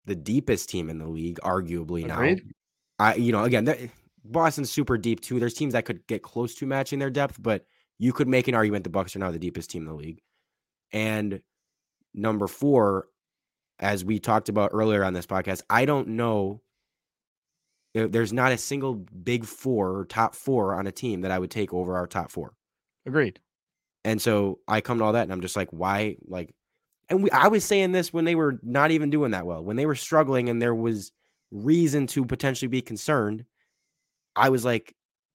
the 0.03 0.15
deepest 0.15 0.67
team 0.67 0.89
in 0.89 0.98
the 0.98 1.08
league, 1.08 1.39
arguably 1.41 2.05
now. 2.05 2.17
I, 3.00 3.15
you 3.15 3.31
know, 3.31 3.46
again, 3.46 3.63
they're- 3.63 3.89
Boston's 4.23 4.71
super 4.71 4.97
deep 4.97 5.21
too. 5.21 5.39
There's 5.39 5.53
teams 5.53 5.73
that 5.73 5.85
could 5.85 6.05
get 6.07 6.21
close 6.21 6.55
to 6.55 6.65
matching 6.65 6.99
their 6.99 7.09
depth, 7.09 7.41
but 7.41 7.65
you 7.97 8.13
could 8.13 8.27
make 8.27 8.47
an 8.47 8.55
argument 8.55 8.83
the 8.83 8.89
Bucks 8.89 9.15
are 9.15 9.19
now 9.19 9.31
the 9.31 9.39
deepest 9.39 9.69
team 9.69 9.83
in 9.83 9.87
the 9.87 9.95
league. 9.95 10.21
And 10.91 11.41
number 12.13 12.47
four, 12.47 13.07
as 13.79 14.05
we 14.05 14.19
talked 14.19 14.49
about 14.49 14.71
earlier 14.73 15.03
on 15.03 15.13
this 15.13 15.25
podcast, 15.25 15.62
I 15.69 15.86
don't 15.86 16.10
know. 16.10 16.62
There's 17.93 18.31
not 18.31 18.53
a 18.53 18.57
single 18.57 18.93
big 18.93 19.45
four 19.45 19.97
or 19.97 20.05
top 20.05 20.36
four 20.36 20.75
on 20.75 20.88
a 20.88 20.91
team 20.91 21.21
that 21.21 21.31
I 21.31 21.39
would 21.39 21.51
take 21.51 21.73
over 21.73 21.97
our 21.97 22.07
top 22.07 22.31
four. 22.31 22.53
Agreed. 23.05 23.39
And 24.03 24.21
so 24.21 24.60
I 24.67 24.81
come 24.81 24.99
to 24.99 25.03
all 25.03 25.13
that 25.13 25.23
and 25.23 25.31
I'm 25.34 25.41
just 25.41 25.55
like, 25.55 25.69
why? 25.71 26.15
Like, 26.25 26.53
and 27.10 27.23
we, 27.23 27.31
I 27.31 27.49
was 27.49 27.65
saying 27.65 27.91
this 27.91 28.13
when 28.13 28.25
they 28.25 28.36
were 28.36 28.60
not 28.63 28.91
even 28.91 29.10
doing 29.10 29.31
that 29.31 29.45
well, 29.45 29.63
when 29.63 29.75
they 29.75 29.86
were 29.86 29.95
struggling 29.95 30.47
and 30.47 30.62
there 30.62 30.73
was 30.73 31.12
reason 31.51 32.07
to 32.07 32.25
potentially 32.25 32.69
be 32.69 32.81
concerned. 32.81 33.45
I 34.36 34.50
was 34.50 34.63
like, 34.65 34.94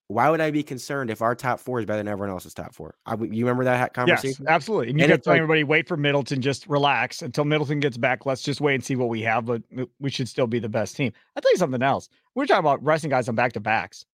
why 0.09 0.31
would 0.31 0.41
I 0.41 0.53
be 0.53 0.63
concerned 0.63 1.11
if 1.11 1.21
our 1.21 1.35
top 1.35 1.59
four 1.59 1.81
is 1.81 1.85
better 1.87 1.99
than 1.99 2.07
everyone 2.09 2.31
else's 2.31 2.55
top 2.55 2.73
four? 2.75 2.95
I, 3.07 3.15
you 3.17 3.45
remember 3.45 3.65
that 3.65 3.77
ha- 3.77 3.83
Yes, 3.85 3.93
conversation? 3.95 4.47
absolutely. 4.49 4.91
And 4.91 4.99
you 4.99 5.05
And 5.05 5.13
kept 5.13 5.25
telling 5.25 5.37
like- 5.39 5.43
everybody, 5.43 5.65
wait 5.65 5.89
for 5.89 5.97
Middleton, 5.97 6.41
just 6.41 6.67
relax 6.69 7.23
until 7.23 7.45
Middleton 7.45 7.81
gets 7.81 7.97
back. 7.97 8.25
Let's 8.25 8.43
just 8.43 8.61
wait 8.61 8.77
and 8.77 8.85
see 8.85 8.95
what 8.97 9.09
we 9.09 9.21
have, 9.23 9.47
but 9.47 9.63
we 9.99 10.11
should 10.11 10.29
still 10.29 10.47
be 10.47 10.61
the 10.61 10.69
best 10.69 10.97
team. 10.97 11.13
I'll 11.35 11.43
tell 11.43 11.51
you 11.51 11.59
something 11.59 11.83
else. 11.83 12.09
We 12.35 12.41
We're 12.43 12.47
talking 12.47 12.61
about 12.61 12.85
resting 12.85 13.11
guys 13.11 13.29
on 13.29 13.35
back 13.35 13.53
to 13.55 13.61
backs. 13.61 14.05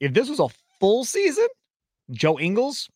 If 0.00 0.12
this 0.12 0.28
was 0.28 0.38
a 0.40 0.48
full 0.80 1.04
season, 1.04 1.46
Joe 2.10 2.38
Ingles, 2.38 2.90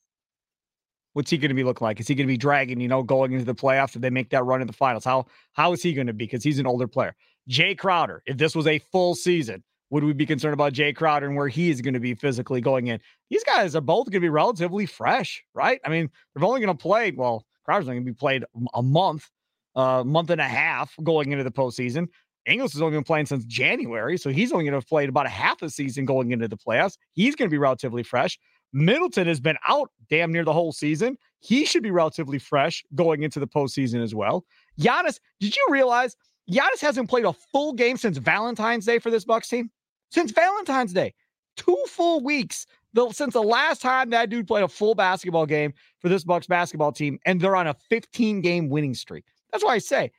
what's 1.14 1.30
he 1.30 1.38
going 1.38 1.48
to 1.48 1.54
be 1.54 1.64
looking 1.64 1.84
like? 1.86 2.00
Is 2.00 2.06
he 2.08 2.14
going 2.14 2.26
to 2.26 2.32
be 2.32 2.36
dragging, 2.36 2.80
you 2.80 2.88
know, 2.88 3.02
going 3.02 3.32
into 3.32 3.44
the 3.46 3.54
playoffs 3.54 3.96
if 3.96 4.02
they 4.02 4.10
make 4.10 4.28
that 4.30 4.44
run 4.44 4.60
in 4.60 4.66
the 4.66 4.72
finals? 4.74 5.04
How 5.04 5.26
how 5.54 5.72
is 5.72 5.82
he 5.82 5.94
going 5.94 6.06
to 6.06 6.12
be? 6.12 6.26
Because 6.26 6.44
he's 6.44 6.58
an 6.58 6.66
older 6.66 6.86
player. 6.86 7.14
Jae 7.48 7.78
Crowder, 7.78 8.22
if 8.26 8.36
this 8.36 8.54
was 8.54 8.66
a 8.66 8.78
full 8.78 9.14
season, 9.14 9.64
would 9.90 10.04
we 10.04 10.12
be 10.12 10.26
concerned 10.26 10.54
about 10.54 10.72
Jae 10.72 10.94
Crowder 10.94 11.26
and 11.26 11.36
where 11.36 11.48
he 11.48 11.70
is 11.70 11.80
going 11.80 11.94
to 11.94 12.00
be 12.00 12.14
physically 12.14 12.60
going 12.60 12.88
in? 12.88 13.00
These 13.30 13.44
guys 13.44 13.74
are 13.74 13.80
both 13.80 14.06
going 14.06 14.20
to 14.20 14.20
be 14.20 14.28
relatively 14.28 14.86
fresh, 14.86 15.42
right? 15.54 15.80
I 15.84 15.88
mean, 15.88 16.10
they're 16.34 16.44
only 16.44 16.60
going 16.60 16.76
to 16.76 16.80
play, 16.80 17.12
well, 17.12 17.44
Crowder's 17.64 17.88
only 17.88 17.96
going 17.96 18.06
to 18.06 18.12
be 18.12 18.16
played 18.16 18.44
a 18.74 18.82
month, 18.82 19.28
a 19.76 19.80
uh, 19.80 20.04
month 20.04 20.30
and 20.30 20.40
a 20.40 20.48
half 20.48 20.94
going 21.02 21.32
into 21.32 21.44
the 21.44 21.50
postseason. 21.50 22.08
Ingles 22.46 22.72
has 22.72 22.80
only 22.80 22.96
been 22.96 23.04
playing 23.04 23.26
since 23.26 23.44
January, 23.44 24.16
so 24.16 24.30
he's 24.30 24.52
only 24.52 24.64
going 24.64 24.72
to 24.72 24.78
have 24.78 24.88
played 24.88 25.08
about 25.08 25.26
a 25.26 25.30
half 25.30 25.60
a 25.62 25.68
season 25.68 26.06
going 26.06 26.32
into 26.32 26.48
the 26.48 26.56
playoffs. 26.56 26.96
He's 27.12 27.36
going 27.36 27.48
to 27.48 27.52
be 27.52 27.58
relatively 27.58 28.02
fresh. 28.02 28.38
Middleton 28.72 29.26
has 29.26 29.40
been 29.40 29.56
out 29.66 29.90
damn 30.10 30.32
near 30.32 30.44
the 30.44 30.52
whole 30.52 30.72
season. 30.72 31.16
He 31.40 31.64
should 31.64 31.82
be 31.82 31.90
relatively 31.90 32.38
fresh 32.38 32.84
going 32.94 33.22
into 33.22 33.40
the 33.40 33.46
postseason 33.46 34.02
as 34.02 34.14
well. 34.14 34.44
Giannis, 34.80 35.20
did 35.40 35.56
you 35.56 35.66
realize 35.70 36.16
Giannis 36.50 36.80
hasn't 36.80 37.08
played 37.08 37.24
a 37.24 37.32
full 37.32 37.72
game 37.72 37.96
since 37.96 38.18
Valentine's 38.18 38.86
Day 38.86 38.98
for 38.98 39.10
this 39.10 39.24
Bucks 39.24 39.48
team? 39.48 39.70
Since 40.10 40.32
Valentine's 40.32 40.92
Day, 40.92 41.14
two 41.56 41.84
full 41.88 42.22
weeks 42.22 42.66
since 43.12 43.34
the 43.34 43.42
last 43.42 43.80
time 43.80 44.10
that 44.10 44.28
dude 44.28 44.48
played 44.48 44.64
a 44.64 44.68
full 44.68 44.94
basketball 44.94 45.46
game 45.46 45.72
for 46.00 46.08
this 46.08 46.24
Bucks 46.24 46.46
basketball 46.46 46.90
team, 46.90 47.18
and 47.26 47.40
they're 47.40 47.54
on 47.54 47.68
a 47.68 47.74
15 47.88 48.40
game 48.40 48.68
winning 48.68 48.94
streak. 48.94 49.24
That's 49.52 49.64
why 49.64 49.74
I 49.74 49.78
say 49.78 50.10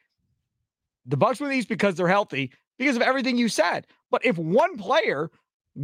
the 1.06 1.18
Bucks 1.18 1.40
win 1.40 1.50
these 1.50 1.66
because 1.66 1.96
they're 1.96 2.08
healthy, 2.08 2.52
because 2.78 2.96
of 2.96 3.02
everything 3.02 3.38
you 3.38 3.50
said. 3.50 3.88
But 4.12 4.26
if 4.26 4.38
one 4.38 4.78
player 4.78 5.30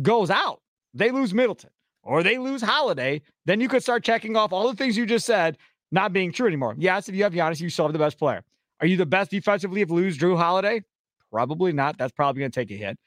goes 0.02 0.30
out, 0.30 0.62
they 0.94 1.12
lose 1.12 1.34
Middleton 1.34 1.72
or 2.04 2.24
they 2.24 2.38
lose 2.38 2.62
Holiday, 2.62 3.22
then 3.46 3.60
you 3.60 3.68
could 3.68 3.82
start 3.82 4.04
checking 4.04 4.38
off 4.38 4.54
all 4.54 4.70
the 4.70 4.76
things 4.76 4.96
you 4.96 5.06
just 5.06 5.26
said 5.26 5.58
not 5.91 6.13
being 6.13 6.32
true 6.32 6.48
anymore. 6.48 6.76
Yes, 6.78 7.10
if 7.10 7.15
you 7.15 7.24
have 7.24 7.34
Giannis, 7.34 7.60
you 7.60 7.70
still 7.70 7.86
have 7.86 7.94
the 7.94 8.00
best 8.00 8.18
player. 8.18 8.44
Are 8.80 8.88
you 8.88 8.96
the 8.96 9.06
best 9.06 9.32
defensively 9.32 9.82
if 9.82 9.89
lose 9.89 10.18
Jrue 10.18 10.38
Holiday? 10.38 10.84
Probably 11.32 11.74
not. 11.74 11.98
That's 11.98 12.13
probably 12.13 12.39
going 12.41 12.52
to 12.52 12.60
take 12.60 12.72
a 12.72 12.78
hit. 12.78 12.98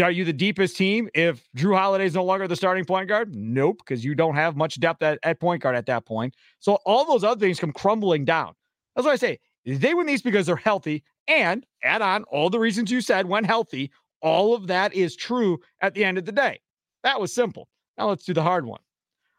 Are 0.00 0.10
you 0.10 0.24
the 0.24 0.32
deepest 0.32 0.76
team 0.76 1.08
if 1.14 1.46
Jrue 1.56 1.76
Holiday 1.76 2.06
is 2.06 2.14
no 2.14 2.24
longer 2.24 2.48
the 2.48 2.56
starting 2.56 2.84
point 2.84 3.08
guard? 3.08 3.34
Nope, 3.34 3.78
because 3.78 4.04
you 4.04 4.14
don't 4.14 4.34
have 4.34 4.56
much 4.56 4.80
depth 4.80 5.02
at, 5.02 5.18
at 5.22 5.40
point 5.40 5.62
guard 5.62 5.76
at 5.76 5.86
that 5.86 6.06
point. 6.06 6.34
So 6.60 6.76
all 6.86 7.04
those 7.04 7.24
other 7.24 7.40
things 7.40 7.60
come 7.60 7.72
crumbling 7.72 8.24
down. 8.24 8.54
That's 8.94 9.06
why 9.06 9.12
I 9.12 9.16
say 9.16 9.38
they 9.66 9.92
win 9.94 10.06
these 10.06 10.22
because 10.22 10.46
they're 10.46 10.56
healthy 10.56 11.04
and 11.28 11.66
add 11.82 12.00
on 12.00 12.24
all 12.24 12.48
the 12.48 12.58
reasons 12.58 12.90
you 12.90 13.00
said 13.00 13.26
when 13.26 13.44
healthy. 13.44 13.90
All 14.22 14.54
of 14.54 14.68
that 14.68 14.94
is 14.94 15.16
true 15.16 15.58
at 15.80 15.94
the 15.94 16.04
end 16.04 16.16
of 16.16 16.24
the 16.24 16.32
day. 16.32 16.60
That 17.02 17.20
was 17.20 17.34
simple. 17.34 17.68
Now 17.98 18.08
let's 18.08 18.24
do 18.24 18.32
the 18.32 18.42
hard 18.42 18.64
one. 18.64 18.80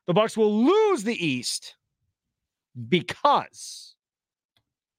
The 0.07 0.13
Bucks 0.13 0.35
will 0.35 0.65
lose 0.65 1.03
the 1.03 1.25
East 1.25 1.75
because 2.89 3.95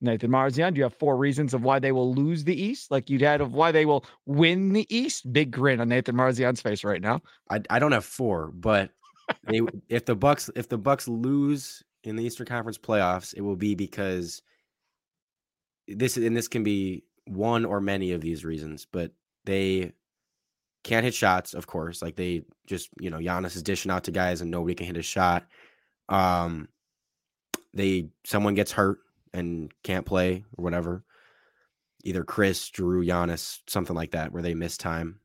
Nathan 0.04 0.30
Marzion, 0.30 0.72
do 0.74 0.78
you 0.78 0.84
have 0.84 0.94
four 0.94 1.16
reasons 1.16 1.54
of 1.54 1.62
why 1.62 1.78
they 1.78 1.92
will 1.92 2.14
lose 2.14 2.44
the 2.44 2.60
East? 2.60 2.90
Like 2.90 3.10
you'd 3.10 3.22
had 3.22 3.40
of 3.40 3.54
why 3.54 3.72
they 3.72 3.86
will 3.86 4.04
win 4.26 4.72
the 4.72 4.86
East? 4.94 5.32
Big 5.32 5.50
grin 5.50 5.80
on 5.80 5.88
Nathan 5.88 6.14
Marzion's 6.14 6.60
face 6.60 6.84
right 6.84 7.00
now. 7.00 7.20
I, 7.50 7.60
I 7.70 7.78
don't 7.78 7.92
have 7.92 8.04
four, 8.04 8.52
but 8.54 8.90
they 9.48 9.60
if 9.88 10.04
the 10.04 10.14
Bucks 10.14 10.50
if 10.54 10.68
the 10.68 10.78
Bucks 10.78 11.08
lose 11.08 11.82
in 12.04 12.16
the 12.16 12.24
Eastern 12.24 12.46
Conference 12.46 12.78
playoffs, 12.78 13.34
it 13.34 13.40
will 13.40 13.56
be 13.56 13.74
because 13.74 14.42
this 15.88 16.16
and 16.16 16.36
this 16.36 16.48
can 16.48 16.62
be 16.62 17.04
one 17.26 17.64
or 17.64 17.80
many 17.80 18.12
of 18.12 18.20
these 18.20 18.44
reasons, 18.44 18.86
but 18.90 19.12
they 19.44 19.92
can't 20.82 21.04
hit 21.04 21.14
shots, 21.14 21.54
of 21.54 21.66
course. 21.66 22.02
Like 22.02 22.16
they 22.16 22.42
just, 22.66 22.90
you 23.00 23.10
know, 23.10 23.18
Giannis 23.18 23.56
is 23.56 23.62
dishing 23.62 23.90
out 23.90 24.04
to 24.04 24.10
guys 24.10 24.40
and 24.40 24.50
nobody 24.50 24.74
can 24.74 24.86
hit 24.86 24.96
a 24.96 25.02
shot. 25.02 25.46
Um 26.08 26.68
they 27.72 28.08
someone 28.24 28.54
gets 28.54 28.70
hurt 28.70 28.98
and 29.34 29.72
can't 29.82 30.06
play 30.06 30.44
or 30.56 30.62
whatever. 30.62 31.04
Either 32.04 32.24
Khris, 32.24 32.70
Jrue, 32.70 33.06
Giannis, 33.06 33.60
something 33.66 33.96
like 33.96 34.12
that, 34.12 34.32
where 34.32 34.42
they 34.42 34.54
miss 34.54 34.76
time. 34.76 35.20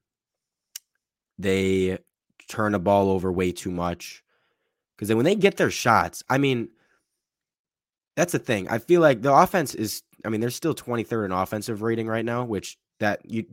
They 1.38 2.00
turn 2.48 2.74
the 2.74 2.80
ball 2.80 3.10
over 3.10 3.32
way 3.32 3.52
too 3.52 3.72
much. 3.72 4.24
Because 4.96 5.08
then 5.08 5.18
when 5.18 5.26
they 5.26 5.36
get 5.36 5.58
their 5.58 5.72
shots, 5.72 6.24
I 6.30 6.38
mean, 6.38 6.70
that's 8.16 8.34
the 8.34 8.40
thing. 8.40 8.68
I 8.70 8.80
feel 8.80 9.00
like 9.00 9.22
the 9.22 9.34
offense 9.34 9.74
is, 9.76 10.04
I 10.26 10.30
mean, 10.30 10.42
they're 10.42 10.50
still 10.50 10.76
23rd 10.76 11.26
in 11.26 11.32
offensive 11.32 11.82
rating 11.82 12.08
right 12.08 12.26
now, 12.26 12.44
which 12.44 12.78
that 13.00 13.22
you 13.24 13.46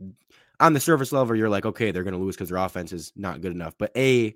on 0.59 0.73
the 0.73 0.79
surface 0.79 1.11
level, 1.11 1.35
you're 1.35 1.49
like, 1.49 1.65
okay, 1.65 1.91
they're 1.91 2.03
going 2.03 2.13
to 2.15 2.19
lose 2.19 2.35
because 2.35 2.49
their 2.49 2.57
offense 2.57 2.91
is 2.91 3.13
not 3.15 3.41
good 3.41 3.51
enough. 3.51 3.75
But 3.77 3.91
A, 3.95 4.35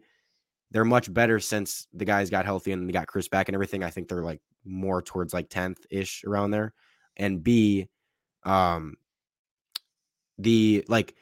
they're 0.70 0.86
much 0.86 1.14
better 1.14 1.40
since 1.40 1.88
the 1.94 2.06
guys 2.06 2.30
got 2.30 2.46
healthy 2.46 2.72
and 2.72 2.88
they 2.88 2.94
got 2.94 3.08
Khris 3.08 3.28
back 3.28 3.50
and 3.50 3.56
everything. 3.56 3.84
I 3.84 3.90
think 3.90 4.08
they're 4.08 4.24
like 4.24 4.42
more 4.66 5.02
towards 5.02 5.34
like 5.34 5.50
10th 5.50 5.80
ish 5.90 6.24
around 6.26 6.52
there. 6.52 6.74
And 7.18 7.44
B, 7.44 7.88
um, 8.44 8.96
the 10.38 10.84
like, 10.88 11.16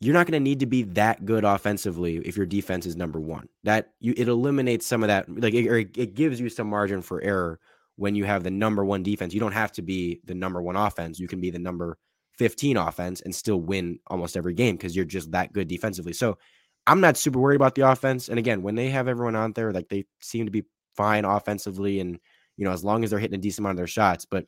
you're 0.00 0.14
not 0.14 0.26
going 0.26 0.40
to 0.40 0.40
need 0.40 0.60
to 0.60 0.66
be 0.66 0.84
that 0.84 1.24
good 1.24 1.44
offensively 1.44 2.18
if 2.18 2.36
your 2.36 2.46
defense 2.46 2.86
is 2.86 2.96
number 2.96 3.20
one. 3.20 3.48
That 3.64 3.90
you 4.00 4.14
it 4.16 4.28
eliminates 4.28 4.86
some 4.86 5.02
of 5.02 5.08
that, 5.08 5.28
like 5.28 5.54
it, 5.54 5.96
it 5.96 6.14
gives 6.14 6.40
you 6.40 6.48
some 6.48 6.68
margin 6.68 7.02
for 7.02 7.20
error 7.20 7.58
when 7.96 8.14
you 8.14 8.24
have 8.24 8.44
the 8.44 8.50
number 8.50 8.84
one 8.84 9.02
defense. 9.02 9.34
You 9.34 9.40
don't 9.40 9.52
have 9.52 9.72
to 9.72 9.82
be 9.82 10.20
the 10.24 10.34
number 10.34 10.62
one 10.62 10.76
offense. 10.76 11.18
You 11.18 11.26
can 11.26 11.40
be 11.40 11.50
the 11.50 11.58
number 11.58 11.98
15 12.38 12.76
offense 12.76 13.20
and 13.20 13.34
still 13.34 13.60
win 13.60 13.98
almost 14.06 14.36
every 14.36 14.54
game 14.54 14.76
because 14.76 14.94
you're 14.94 15.04
just 15.04 15.32
that 15.32 15.52
good 15.52 15.66
defensively. 15.66 16.12
So 16.12 16.38
I'm 16.86 17.00
not 17.00 17.16
super 17.16 17.40
worried 17.40 17.56
about 17.56 17.74
the 17.74 17.90
offense. 17.90 18.28
And 18.28 18.38
again, 18.38 18.62
when 18.62 18.76
they 18.76 18.90
have 18.90 19.08
everyone 19.08 19.34
on 19.34 19.52
there, 19.52 19.72
like 19.72 19.88
they 19.88 20.04
seem 20.20 20.46
to 20.46 20.52
be 20.52 20.64
fine 20.96 21.24
offensively 21.24 21.98
and 22.00 22.18
you 22.58 22.66
know, 22.66 22.72
as 22.72 22.84
long 22.84 23.04
as 23.04 23.10
they're 23.10 23.18
hitting 23.18 23.38
a 23.38 23.42
decent 23.42 23.60
amount 23.60 23.72
of 23.74 23.78
their 23.78 23.86
shots. 23.86 24.26
But 24.26 24.46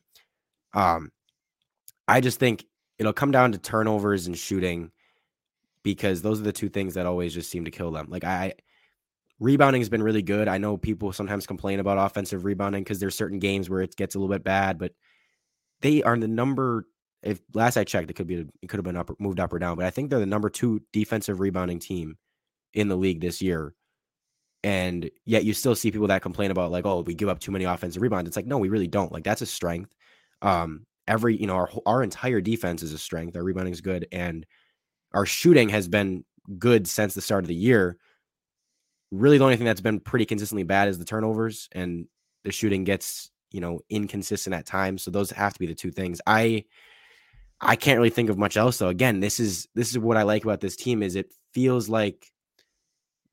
um 0.73 1.11
I 2.07 2.21
just 2.21 2.39
think 2.39 2.65
it'll 2.99 3.13
come 3.13 3.31
down 3.31 3.53
to 3.53 3.57
turnovers 3.57 4.27
and 4.27 4.37
shooting 4.37 4.91
because 5.83 6.21
those 6.21 6.39
are 6.39 6.43
the 6.43 6.51
two 6.51 6.69
things 6.69 6.93
that 6.93 7.07
always 7.07 7.33
just 7.33 7.49
seem 7.49 7.65
to 7.65 7.71
kill 7.71 7.91
them. 7.91 8.07
Like 8.09 8.23
I 8.23 8.53
rebounding 9.39 9.81
has 9.81 9.89
been 9.89 10.03
really 10.03 10.21
good. 10.21 10.47
I 10.47 10.59
know 10.59 10.77
people 10.77 11.11
sometimes 11.13 11.47
complain 11.47 11.79
about 11.79 11.97
offensive 11.97 12.45
rebounding 12.45 12.83
because 12.83 12.99
there's 12.99 13.15
certain 13.15 13.39
games 13.39 13.69
where 13.69 13.81
it 13.81 13.95
gets 13.95 14.15
a 14.15 14.19
little 14.19 14.33
bit 14.33 14.43
bad, 14.43 14.77
but 14.77 14.93
they 15.81 16.03
are 16.03 16.17
the 16.17 16.27
number 16.27 16.85
if 17.23 17.39
last 17.53 17.77
I 17.77 17.83
checked, 17.83 18.09
it 18.09 18.15
could 18.15 18.27
be 18.27 18.45
it 18.61 18.67
could 18.67 18.77
have 18.77 18.83
been 18.85 18.97
up 18.97 19.11
moved 19.19 19.39
up 19.39 19.53
or 19.53 19.59
down, 19.59 19.77
but 19.77 19.85
I 19.85 19.91
think 19.91 20.09
they're 20.09 20.19
the 20.19 20.25
number 20.25 20.49
two 20.49 20.81
defensive 20.91 21.39
rebounding 21.39 21.79
team 21.79 22.17
in 22.73 22.87
the 22.87 22.95
league 22.95 23.21
this 23.21 23.41
year. 23.41 23.73
And 24.63 25.09
yet 25.25 25.43
you 25.43 25.53
still 25.53 25.75
see 25.75 25.91
people 25.91 26.07
that 26.07 26.21
complain 26.21 26.51
about 26.51 26.71
like, 26.71 26.85
oh, 26.85 27.01
we 27.01 27.15
give 27.15 27.29
up 27.29 27.39
too 27.39 27.51
many 27.51 27.65
offensive 27.65 28.01
rebounds. 28.01 28.27
It's 28.27 28.35
like, 28.35 28.45
no, 28.45 28.57
we 28.57 28.69
really 28.69 28.87
don't. 28.87 29.11
Like 29.11 29.23
that's 29.23 29.41
a 29.41 29.47
strength. 29.47 29.95
Um, 30.41 30.85
every 31.07 31.35
you 31.35 31.47
know, 31.47 31.55
our 31.55 31.69
our 31.85 32.03
entire 32.03 32.41
defense 32.41 32.83
is 32.83 32.93
a 32.93 32.97
strength. 32.97 33.35
Our 33.35 33.43
rebounding 33.43 33.73
is 33.73 33.81
good, 33.81 34.07
and 34.11 34.45
our 35.13 35.25
shooting 35.25 35.69
has 35.69 35.87
been 35.87 36.23
good 36.57 36.87
since 36.87 37.13
the 37.13 37.21
start 37.21 37.43
of 37.43 37.47
the 37.47 37.55
year. 37.55 37.97
Really, 39.11 39.37
the 39.37 39.43
only 39.43 39.57
thing 39.57 39.65
that's 39.65 39.81
been 39.81 39.99
pretty 39.99 40.25
consistently 40.25 40.63
bad 40.63 40.87
is 40.87 40.99
the 40.99 41.05
turnovers, 41.05 41.67
and 41.71 42.07
the 42.43 42.51
shooting 42.51 42.83
gets 42.83 43.31
you 43.51 43.61
know 43.61 43.81
inconsistent 43.89 44.55
at 44.55 44.65
times. 44.65 45.03
So 45.03 45.11
those 45.11 45.31
have 45.31 45.53
to 45.53 45.59
be 45.59 45.67
the 45.67 45.75
two 45.75 45.91
things. 45.91 46.21
I 46.25 46.65
I 47.59 47.75
can't 47.75 47.97
really 47.97 48.09
think 48.09 48.29
of 48.29 48.37
much 48.37 48.57
else 48.57 48.77
though. 48.77 48.89
Again, 48.89 49.19
this 49.19 49.39
is 49.39 49.67
this 49.75 49.91
is 49.91 49.99
what 49.99 50.17
I 50.17 50.23
like 50.23 50.43
about 50.43 50.61
this 50.61 50.75
team 50.75 51.03
is 51.03 51.15
it 51.15 51.31
feels 51.53 51.89
like 51.89 52.31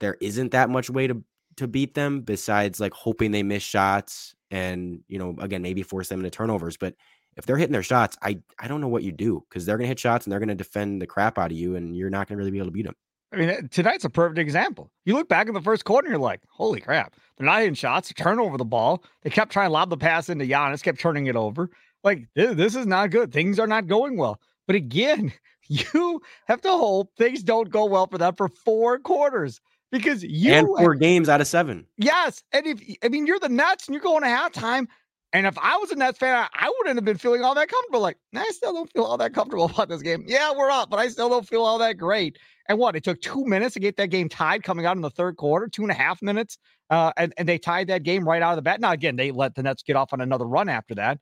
there 0.01 0.17
isn't 0.21 0.53
that 0.53 0.71
much 0.71 0.91
way 0.91 1.07
to 1.07 1.23
to 1.57 1.67
beat 1.67 1.95
them 1.95 2.21
besides 2.21 2.79
like 2.79 2.93
hoping 2.93 3.33
they 3.33 3.43
miss 3.43 3.63
shots 3.63 4.35
and 4.51 5.01
you 5.09 5.19
know 5.19 5.37
again 5.41 5.61
maybe 5.61 5.83
force 5.83 6.09
them 6.09 6.21
into 6.21 6.31
turnovers. 6.31 6.77
But 6.77 6.95
if 7.37 7.47
they're 7.47 7.57
hitting 7.57 7.73
their 7.73 7.83
shots, 7.83 8.17
I 8.23 8.39
I 8.59 8.69
don't 8.69 8.81
know 8.81 8.89
what 8.89 9.03
you 9.03 9.13
do 9.13 9.45
because 9.49 9.67
they're 9.67 9.77
gonna 9.77 9.89
hit 9.89 9.99
shots 9.99 10.25
and 10.25 10.33
they're 10.33 10.41
gonna 10.41 10.55
defend 10.55 11.03
the 11.03 11.07
crap 11.07 11.39
out 11.39 11.51
of 11.51 11.57
you 11.57 11.77
and 11.77 11.97
you're 11.97 12.11
not 12.11 12.29
gonna 12.29 12.39
really 12.39 12.51
be 12.51 12.59
able 12.59 12.69
to 12.69 12.73
beat 12.73 12.87
them. 12.87 12.95
I 13.33 13.37
mean, 13.37 13.51
eh, 13.51 13.61
tonight's 13.71 14.05
a 14.05 14.11
perfect 14.11 14.39
example. 14.39 14.91
You 15.05 15.15
look 15.15 15.29
back 15.29 15.49
in 15.49 15.55
the 15.55 15.61
first 15.61 15.85
quarter, 15.85 16.07
and 16.07 16.13
you're 16.13 16.21
like, 16.21 16.41
"Holy 16.49 16.81
crap!" 16.81 17.15
They're 17.37 17.45
not 17.45 17.59
hitting 17.61 17.75
shots. 17.75 18.09
They 18.09 18.23
turn 18.23 18.39
over 18.41 18.57
the 18.57 18.65
ball. 18.65 19.05
They 19.23 19.31
kept 19.31 19.53
trying 19.53 19.69
to 19.69 19.73
lob 19.73 19.91
the 19.91 19.99
pass 19.99 20.29
into 20.29 20.47
Giannis, 20.47 20.83
kept 20.83 21.01
turning 21.01 21.27
it 21.27 21.37
over. 21.37 21.71
Like 22.05 22.27
this, 22.35 22.57
this 22.57 22.75
is 22.75 22.87
not 22.87 23.11
good. 23.11 23.33
Things 23.33 23.59
are 23.59 23.67
not 23.67 23.87
going 23.87 24.17
well. 24.17 24.41
But 24.67 24.77
again, 24.77 25.33
you 25.69 26.23
have 26.47 26.61
to 26.63 26.71
hope 26.71 27.15
things 27.17 27.43
don't 27.43 27.71
go 27.71 27.85
well 27.85 28.07
for 28.07 28.17
them 28.17 28.35
for 28.37 28.49
four 28.49 28.99
quarters 28.99 29.61
because 29.91 30.23
you 30.23 30.53
and 30.53 30.67
four 30.67 30.93
have, 30.93 31.01
games 31.01 31.29
out 31.29 31.41
of 31.41 31.47
seven. 31.47 31.87
Yes, 31.97 32.43
and 32.53 32.67
if 32.67 32.81
I 33.03 33.09
mean 33.09 33.27
you're 33.27 33.39
the 33.39 33.49
Nets 33.49 33.87
and 33.87 33.95
you're 33.95 34.03
going 34.03 34.23
to 34.23 34.29
halftime, 34.29 34.87
and 35.33 35.47
if 35.47 35.59
I 35.59 35.77
was 35.77 35.91
a 35.91 35.97
Nets 35.97 36.19
fan, 36.19 36.49
I 36.55 36.73
wouldn't 36.79 36.97
have 36.97 37.05
been 37.05 37.19
feeling 37.19 37.43
all 37.43 37.55
that 37.55 37.69
comfortable. 37.69 38.01
Like, 38.01 38.17
I 38.35 38.51
still 38.51 38.73
don't 38.73 38.91
feel 38.93 39.05
all 39.05 39.19
that 39.19 39.35
comfortable 39.35 39.65
about 39.73 39.89
this 39.89 40.03
game. 40.03 40.25
Yeah, 40.27 40.53
we're 40.57 40.71
up, 40.71 40.91
but 40.91 40.99
I 40.99 41.09
still 41.09 41.29
don't 41.29 41.47
feel 41.47 41.63
all 41.63 41.79
that 41.79 41.99
great. 41.99 42.39
And 42.69 42.79
what? 42.79 42.97
It 42.97 43.05
took 43.05 43.21
two 43.21 43.45
minutes 43.45 43.75
to 43.75 43.81
get 43.81 43.97
that 43.97 44.09
game 44.09 44.29
tied 44.29 44.63
coming 44.63 44.85
out 44.85 44.97
in 44.97 45.03
the 45.03 45.11
third 45.11 45.37
quarter, 45.37 45.69
two 45.69 45.83
and 45.83 45.91
a 45.91 45.95
half 45.95 46.21
minutes. 46.21 46.59
Uh, 46.91 47.13
and, 47.17 47.33
and 47.37 47.49
they 47.49 47.59
tied 47.59 47.89
that 47.89 48.03
game 48.03 48.27
right 48.27 48.43
out 48.43 48.53
of 48.53 48.57
the 48.57 48.63
bat. 48.63 48.81
Now, 48.81 48.93
again, 48.93 49.17
they 49.17 49.31
let 49.31 49.55
the 49.55 49.63
Nets 49.63 49.83
get 49.83 49.97
off 49.97 50.13
on 50.13 50.21
another 50.21 50.47
run 50.47 50.69
after 50.69 50.95
that 50.95 51.19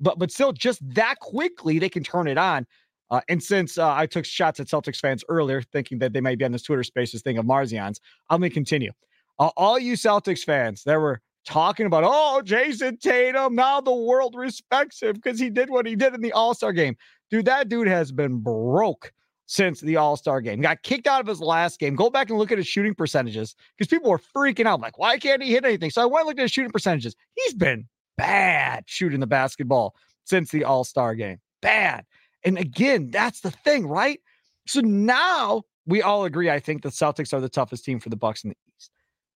but 0.00 0.18
but 0.18 0.30
still 0.30 0.52
just 0.52 0.80
that 0.94 1.16
quickly 1.20 1.78
they 1.78 1.88
can 1.88 2.02
turn 2.02 2.28
it 2.28 2.38
on. 2.38 2.66
Uh, 3.10 3.20
and 3.28 3.42
since 3.42 3.78
uh, 3.78 3.92
I 3.92 4.06
took 4.06 4.24
shots 4.24 4.60
at 4.60 4.66
Celtics 4.66 4.98
fans 4.98 5.24
earlier, 5.28 5.62
thinking 5.62 5.98
that 5.98 6.12
they 6.12 6.20
might 6.20 6.38
be 6.38 6.44
on 6.44 6.52
this 6.52 6.62
Twitter 6.62 6.84
Spaces 6.84 7.22
thing 7.22 7.38
of 7.38 7.46
Marzion's, 7.46 8.00
I'm 8.28 8.40
going 8.40 8.50
to 8.50 8.54
continue. 8.54 8.92
Uh, 9.38 9.50
all 9.56 9.78
you 9.78 9.94
Celtics 9.94 10.44
fans 10.44 10.82
that 10.84 10.96
were 10.96 11.20
talking 11.46 11.86
about, 11.86 12.04
oh, 12.04 12.42
Jayson 12.44 12.98
Tatum, 12.98 13.54
now 13.54 13.80
the 13.80 13.94
world 13.94 14.34
respects 14.36 15.02
him 15.02 15.14
because 15.14 15.38
he 15.38 15.48
did 15.48 15.70
what 15.70 15.86
he 15.86 15.96
did 15.96 16.14
in 16.14 16.20
the 16.20 16.32
All 16.32 16.54
Star 16.54 16.72
game. 16.72 16.96
Dude, 17.30 17.46
that 17.46 17.68
dude 17.68 17.88
has 17.88 18.12
been 18.12 18.38
broke 18.38 19.12
since 19.46 19.80
the 19.80 19.96
All 19.96 20.16
Star 20.16 20.40
game. 20.40 20.60
Got 20.60 20.82
kicked 20.82 21.06
out 21.06 21.20
of 21.20 21.26
his 21.26 21.40
last 21.40 21.78
game. 21.78 21.94
Go 21.94 22.10
back 22.10 22.28
and 22.28 22.38
look 22.38 22.52
at 22.52 22.58
his 22.58 22.66
shooting 22.66 22.94
percentages 22.94 23.54
because 23.76 23.88
people 23.88 24.10
were 24.10 24.18
freaking 24.18 24.66
out, 24.66 24.80
like, 24.80 24.98
why 24.98 25.18
can't 25.18 25.42
he 25.42 25.52
hit 25.52 25.64
anything? 25.64 25.90
So 25.90 26.02
I 26.02 26.04
went 26.04 26.22
and 26.22 26.26
looked 26.28 26.40
at 26.40 26.44
his 26.44 26.52
shooting 26.52 26.72
percentages. 26.72 27.16
He's 27.34 27.54
been 27.54 27.86
bad 28.18 28.84
shooting 28.86 29.20
the 29.20 29.26
basketball 29.26 29.94
since 30.24 30.50
the 30.50 30.64
All 30.64 30.84
Star 30.84 31.14
game. 31.14 31.38
Bad. 31.62 32.04
And 32.44 32.58
again, 32.58 33.10
that's 33.10 33.40
the 33.40 33.50
thing, 33.50 33.86
right? 33.86 34.20
So 34.66 34.80
now 34.80 35.62
we 35.86 36.02
all 36.02 36.24
agree. 36.24 36.50
I 36.50 36.60
think 36.60 36.82
the 36.82 36.90
Celtics 36.90 37.32
are 37.32 37.40
the 37.40 37.48
toughest 37.48 37.84
team 37.84 38.00
for 38.00 38.08
the 38.08 38.16
Bucks 38.16 38.44
in 38.44 38.50
the 38.50 38.56
East. 38.76 38.90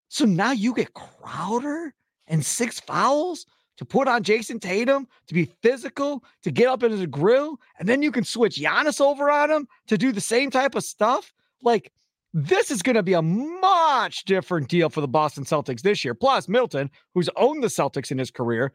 So 0.08 0.24
now 0.24 0.52
you 0.52 0.74
get 0.74 0.94
Crowder 0.94 1.94
and 2.26 2.44
six 2.44 2.80
fouls 2.80 3.46
to 3.76 3.84
put 3.84 4.08
on 4.08 4.24
Jayson 4.24 4.58
Tatum 4.58 5.06
to 5.28 5.34
be 5.34 5.44
physical, 5.62 6.24
to 6.42 6.50
get 6.50 6.66
up 6.66 6.82
into 6.82 6.96
the 6.96 7.06
grill, 7.06 7.60
and 7.78 7.88
then 7.88 8.02
you 8.02 8.10
can 8.10 8.24
switch 8.24 8.56
Giannis 8.56 9.00
over 9.00 9.30
on 9.30 9.50
him 9.50 9.68
to 9.86 9.96
do 9.96 10.10
the 10.10 10.20
same 10.20 10.50
type 10.50 10.74
of 10.74 10.82
stuff. 10.82 11.32
Like 11.62 11.92
this 12.34 12.70
is 12.70 12.82
going 12.82 12.96
to 12.96 13.02
be 13.02 13.14
a 13.14 13.22
much 13.22 14.24
different 14.24 14.68
deal 14.68 14.90
for 14.90 15.00
the 15.00 15.08
Boston 15.08 15.44
Celtics 15.44 15.80
this 15.82 16.04
year. 16.04 16.14
Plus, 16.14 16.48
Milton, 16.48 16.90
who's 17.14 17.30
owned 17.36 17.62
the 17.62 17.68
Celtics 17.68 18.10
in 18.10 18.18
his 18.18 18.30
career, 18.30 18.72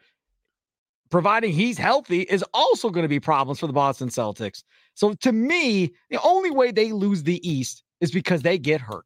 providing 1.13 1.53
he's 1.53 1.77
healthy, 1.77 2.21
is 2.21 2.43
also 2.55 2.89
going 2.89 3.03
to 3.03 3.07
be 3.07 3.19
problems 3.19 3.59
for 3.59 3.67
the 3.67 3.73
Boston 3.73 4.09
Celtics. 4.09 4.63
So, 4.95 5.13
to 5.13 5.31
me, 5.31 5.93
the 6.09 6.19
only 6.23 6.49
way 6.49 6.71
they 6.71 6.91
lose 6.91 7.21
the 7.21 7.47
East 7.47 7.83
is 8.01 8.11
because 8.11 8.41
they 8.41 8.57
get 8.57 8.81
hurt. 8.81 9.05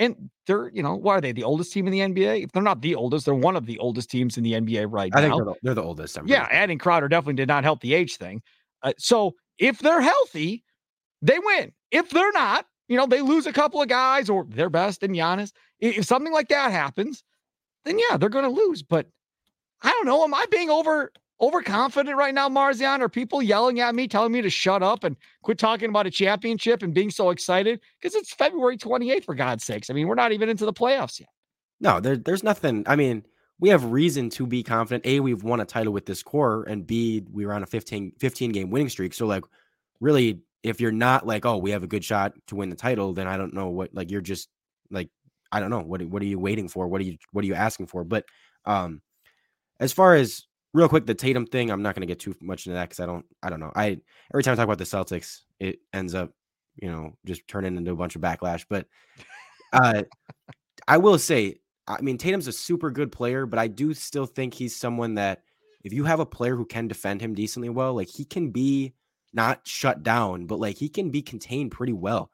And 0.00 0.30
they're, 0.48 0.68
you 0.74 0.82
know, 0.82 0.96
why 0.96 1.14
are 1.14 1.20
they 1.20 1.30
the 1.30 1.44
oldest 1.44 1.72
team 1.72 1.86
in 1.86 1.92
the 1.92 2.00
NBA? 2.00 2.42
If 2.42 2.50
they're 2.50 2.60
not 2.60 2.82
the 2.82 2.96
oldest, 2.96 3.26
they're 3.26 3.36
one 3.36 3.54
of 3.54 3.66
the 3.66 3.78
oldest 3.78 4.10
teams 4.10 4.36
in 4.36 4.42
the 4.42 4.54
NBA 4.54 4.88
right 4.90 5.12
I 5.14 5.20
now. 5.20 5.26
I 5.26 5.30
think 5.30 5.36
they're 5.36 5.44
the, 5.44 5.54
they're 5.62 5.74
the 5.74 5.82
oldest. 5.84 6.18
I'm 6.18 6.26
yeah, 6.26 6.48
adding 6.50 6.76
Crowder 6.76 7.06
definitely 7.06 7.34
did 7.34 7.46
not 7.46 7.62
help 7.62 7.80
the 7.80 7.94
age 7.94 8.16
thing. 8.16 8.42
Uh, 8.82 8.92
so, 8.98 9.36
if 9.60 9.78
they're 9.78 10.02
healthy, 10.02 10.64
they 11.22 11.38
win. 11.38 11.72
If 11.92 12.10
they're 12.10 12.32
not, 12.32 12.66
you 12.88 12.96
know, 12.96 13.06
they 13.06 13.20
lose 13.20 13.46
a 13.46 13.52
couple 13.52 13.80
of 13.80 13.86
guys 13.86 14.28
or 14.28 14.44
their 14.48 14.70
best 14.70 15.04
and 15.04 15.14
Giannis. 15.14 15.52
If 15.78 16.04
something 16.04 16.32
like 16.32 16.48
that 16.48 16.72
happens, 16.72 17.22
then 17.84 18.00
yeah, 18.00 18.16
they're 18.16 18.28
going 18.28 18.44
to 18.44 18.60
lose. 18.60 18.82
But 18.82 19.06
I 19.82 19.90
don't 19.90 20.06
know. 20.06 20.24
Am 20.24 20.34
I 20.34 20.46
being 20.50 20.68
over 20.68 21.12
overconfident 21.40 22.16
right 22.16 22.34
now, 22.34 22.48
Marzion? 22.48 23.00
Are 23.00 23.08
people 23.08 23.42
yelling 23.42 23.80
at 23.80 23.94
me, 23.94 24.08
telling 24.08 24.32
me 24.32 24.42
to 24.42 24.50
shut 24.50 24.82
up 24.82 25.04
and 25.04 25.16
quit 25.42 25.58
talking 25.58 25.88
about 25.88 26.06
a 26.06 26.10
championship 26.10 26.82
and 26.82 26.94
being 26.94 27.10
so 27.10 27.30
excited? 27.30 27.80
Because 28.00 28.14
it's 28.14 28.32
February 28.32 28.76
28th, 28.76 29.24
for 29.24 29.34
God's 29.34 29.64
sakes. 29.64 29.90
I 29.90 29.94
mean, 29.94 30.06
we're 30.06 30.14
not 30.14 30.32
even 30.32 30.48
into 30.48 30.64
the 30.64 30.72
playoffs 30.72 31.20
yet. 31.20 31.28
No, 31.80 32.00
there, 32.00 32.16
there's 32.16 32.42
nothing. 32.42 32.84
I 32.86 32.96
mean, 32.96 33.24
we 33.58 33.68
have 33.68 33.84
reason 33.84 34.30
to 34.30 34.46
be 34.46 34.62
confident. 34.62 35.06
A, 35.06 35.20
we've 35.20 35.42
won 35.42 35.60
a 35.60 35.64
title 35.64 35.92
with 35.92 36.06
this 36.06 36.22
core, 36.22 36.64
and 36.64 36.86
B, 36.86 37.24
we 37.32 37.46
were 37.46 37.52
on 37.52 37.62
a 37.62 37.66
15, 37.66 38.12
15 38.18 38.52
game 38.52 38.70
winning 38.70 38.88
streak. 38.88 39.14
So, 39.14 39.26
like, 39.26 39.44
really, 40.00 40.40
if 40.64 40.80
you're 40.80 40.92
not 40.92 41.26
like, 41.26 41.44
oh, 41.44 41.58
we 41.58 41.70
have 41.70 41.82
a 41.82 41.86
good 41.86 42.02
shot 42.02 42.32
to 42.46 42.56
win 42.56 42.70
the 42.70 42.76
title, 42.76 43.12
then 43.12 43.28
I 43.28 43.36
don't 43.36 43.52
know 43.52 43.68
what 43.68 43.94
like 43.94 44.10
you're 44.10 44.22
just 44.22 44.48
like 44.90 45.10
I 45.52 45.60
don't 45.60 45.70
know 45.70 45.80
what 45.80 46.02
what 46.02 46.22
are 46.22 46.26
you 46.26 46.38
waiting 46.38 46.68
for? 46.68 46.88
What 46.88 47.00
are 47.02 47.04
you 47.04 47.18
what 47.32 47.44
are 47.44 47.46
you 47.46 47.54
asking 47.54 47.86
for? 47.86 48.02
But 48.02 48.24
um 48.64 49.02
as 49.78 49.92
far 49.92 50.14
as 50.14 50.46
real 50.74 50.88
quick 50.88 51.06
the 51.06 51.14
Tatum 51.14 51.46
thing, 51.46 51.70
I'm 51.70 51.82
not 51.82 51.94
going 51.94 52.06
to 52.06 52.06
get 52.06 52.18
too 52.18 52.34
much 52.42 52.66
into 52.66 52.74
that 52.74 52.90
cuz 52.90 53.00
I 53.00 53.06
don't 53.06 53.24
I 53.42 53.48
don't 53.48 53.60
know. 53.60 53.72
I 53.74 53.98
every 54.32 54.42
time 54.42 54.52
I 54.52 54.56
talk 54.56 54.64
about 54.64 54.78
the 54.78 54.84
Celtics, 54.84 55.42
it 55.58 55.78
ends 55.94 56.14
up, 56.14 56.32
you 56.76 56.90
know, 56.90 57.16
just 57.24 57.46
turning 57.48 57.76
into 57.76 57.92
a 57.92 57.96
bunch 57.96 58.16
of 58.16 58.22
backlash, 58.22 58.66
but 58.68 58.86
uh 59.72 60.02
I 60.86 60.98
will 60.98 61.18
say 61.18 61.60
I 61.86 62.02
mean 62.02 62.18
Tatum's 62.18 62.48
a 62.48 62.52
super 62.52 62.90
good 62.90 63.12
player, 63.12 63.46
but 63.46 63.58
I 63.58 63.68
do 63.68 63.94
still 63.94 64.26
think 64.26 64.52
he's 64.52 64.76
someone 64.76 65.14
that 65.14 65.42
if 65.84 65.92
you 65.92 66.04
have 66.04 66.20
a 66.20 66.26
player 66.26 66.56
who 66.56 66.64
can 66.64 66.88
defend 66.88 67.20
him 67.20 67.34
decently 67.34 67.68
well, 67.68 67.94
like 67.94 68.08
he 68.08 68.24
can 68.24 68.50
be 68.50 68.94
not 69.32 69.66
shut 69.66 70.02
down, 70.02 70.46
but 70.46 70.58
like 70.58 70.76
he 70.76 70.88
can 70.88 71.10
be 71.10 71.22
contained 71.22 71.72
pretty 71.72 71.92
well. 71.92 72.30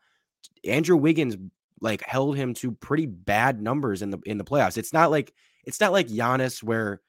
Andrew 0.64 0.96
Wiggins 0.96 1.36
like 1.80 2.02
held 2.02 2.36
him 2.36 2.54
to 2.54 2.72
pretty 2.72 3.06
bad 3.06 3.60
numbers 3.60 4.02
in 4.02 4.10
the 4.10 4.18
in 4.24 4.38
the 4.38 4.44
playoffs. 4.44 4.78
It's 4.78 4.92
not 4.92 5.10
like 5.10 5.32
it's 5.64 5.80
not 5.80 5.92
like 5.92 6.08
Giannis 6.08 6.62
where 6.62 7.00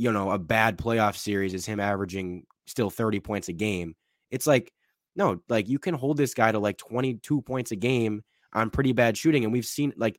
you 0.00 0.10
know 0.10 0.30
a 0.30 0.38
bad 0.38 0.78
playoff 0.78 1.14
series 1.14 1.52
is 1.52 1.66
him 1.66 1.78
averaging 1.78 2.44
still 2.66 2.88
30 2.88 3.20
points 3.20 3.48
a 3.48 3.52
game. 3.52 3.94
It's 4.30 4.46
like 4.46 4.72
no, 5.14 5.42
like 5.50 5.68
you 5.68 5.78
can 5.78 5.94
hold 5.94 6.16
this 6.16 6.32
guy 6.32 6.50
to 6.50 6.58
like 6.58 6.78
22 6.78 7.42
points 7.42 7.70
a 7.70 7.76
game 7.76 8.22
on 8.54 8.70
pretty 8.70 8.92
bad 8.92 9.18
shooting 9.18 9.44
and 9.44 9.52
we've 9.52 9.66
seen 9.66 9.92
like 9.98 10.18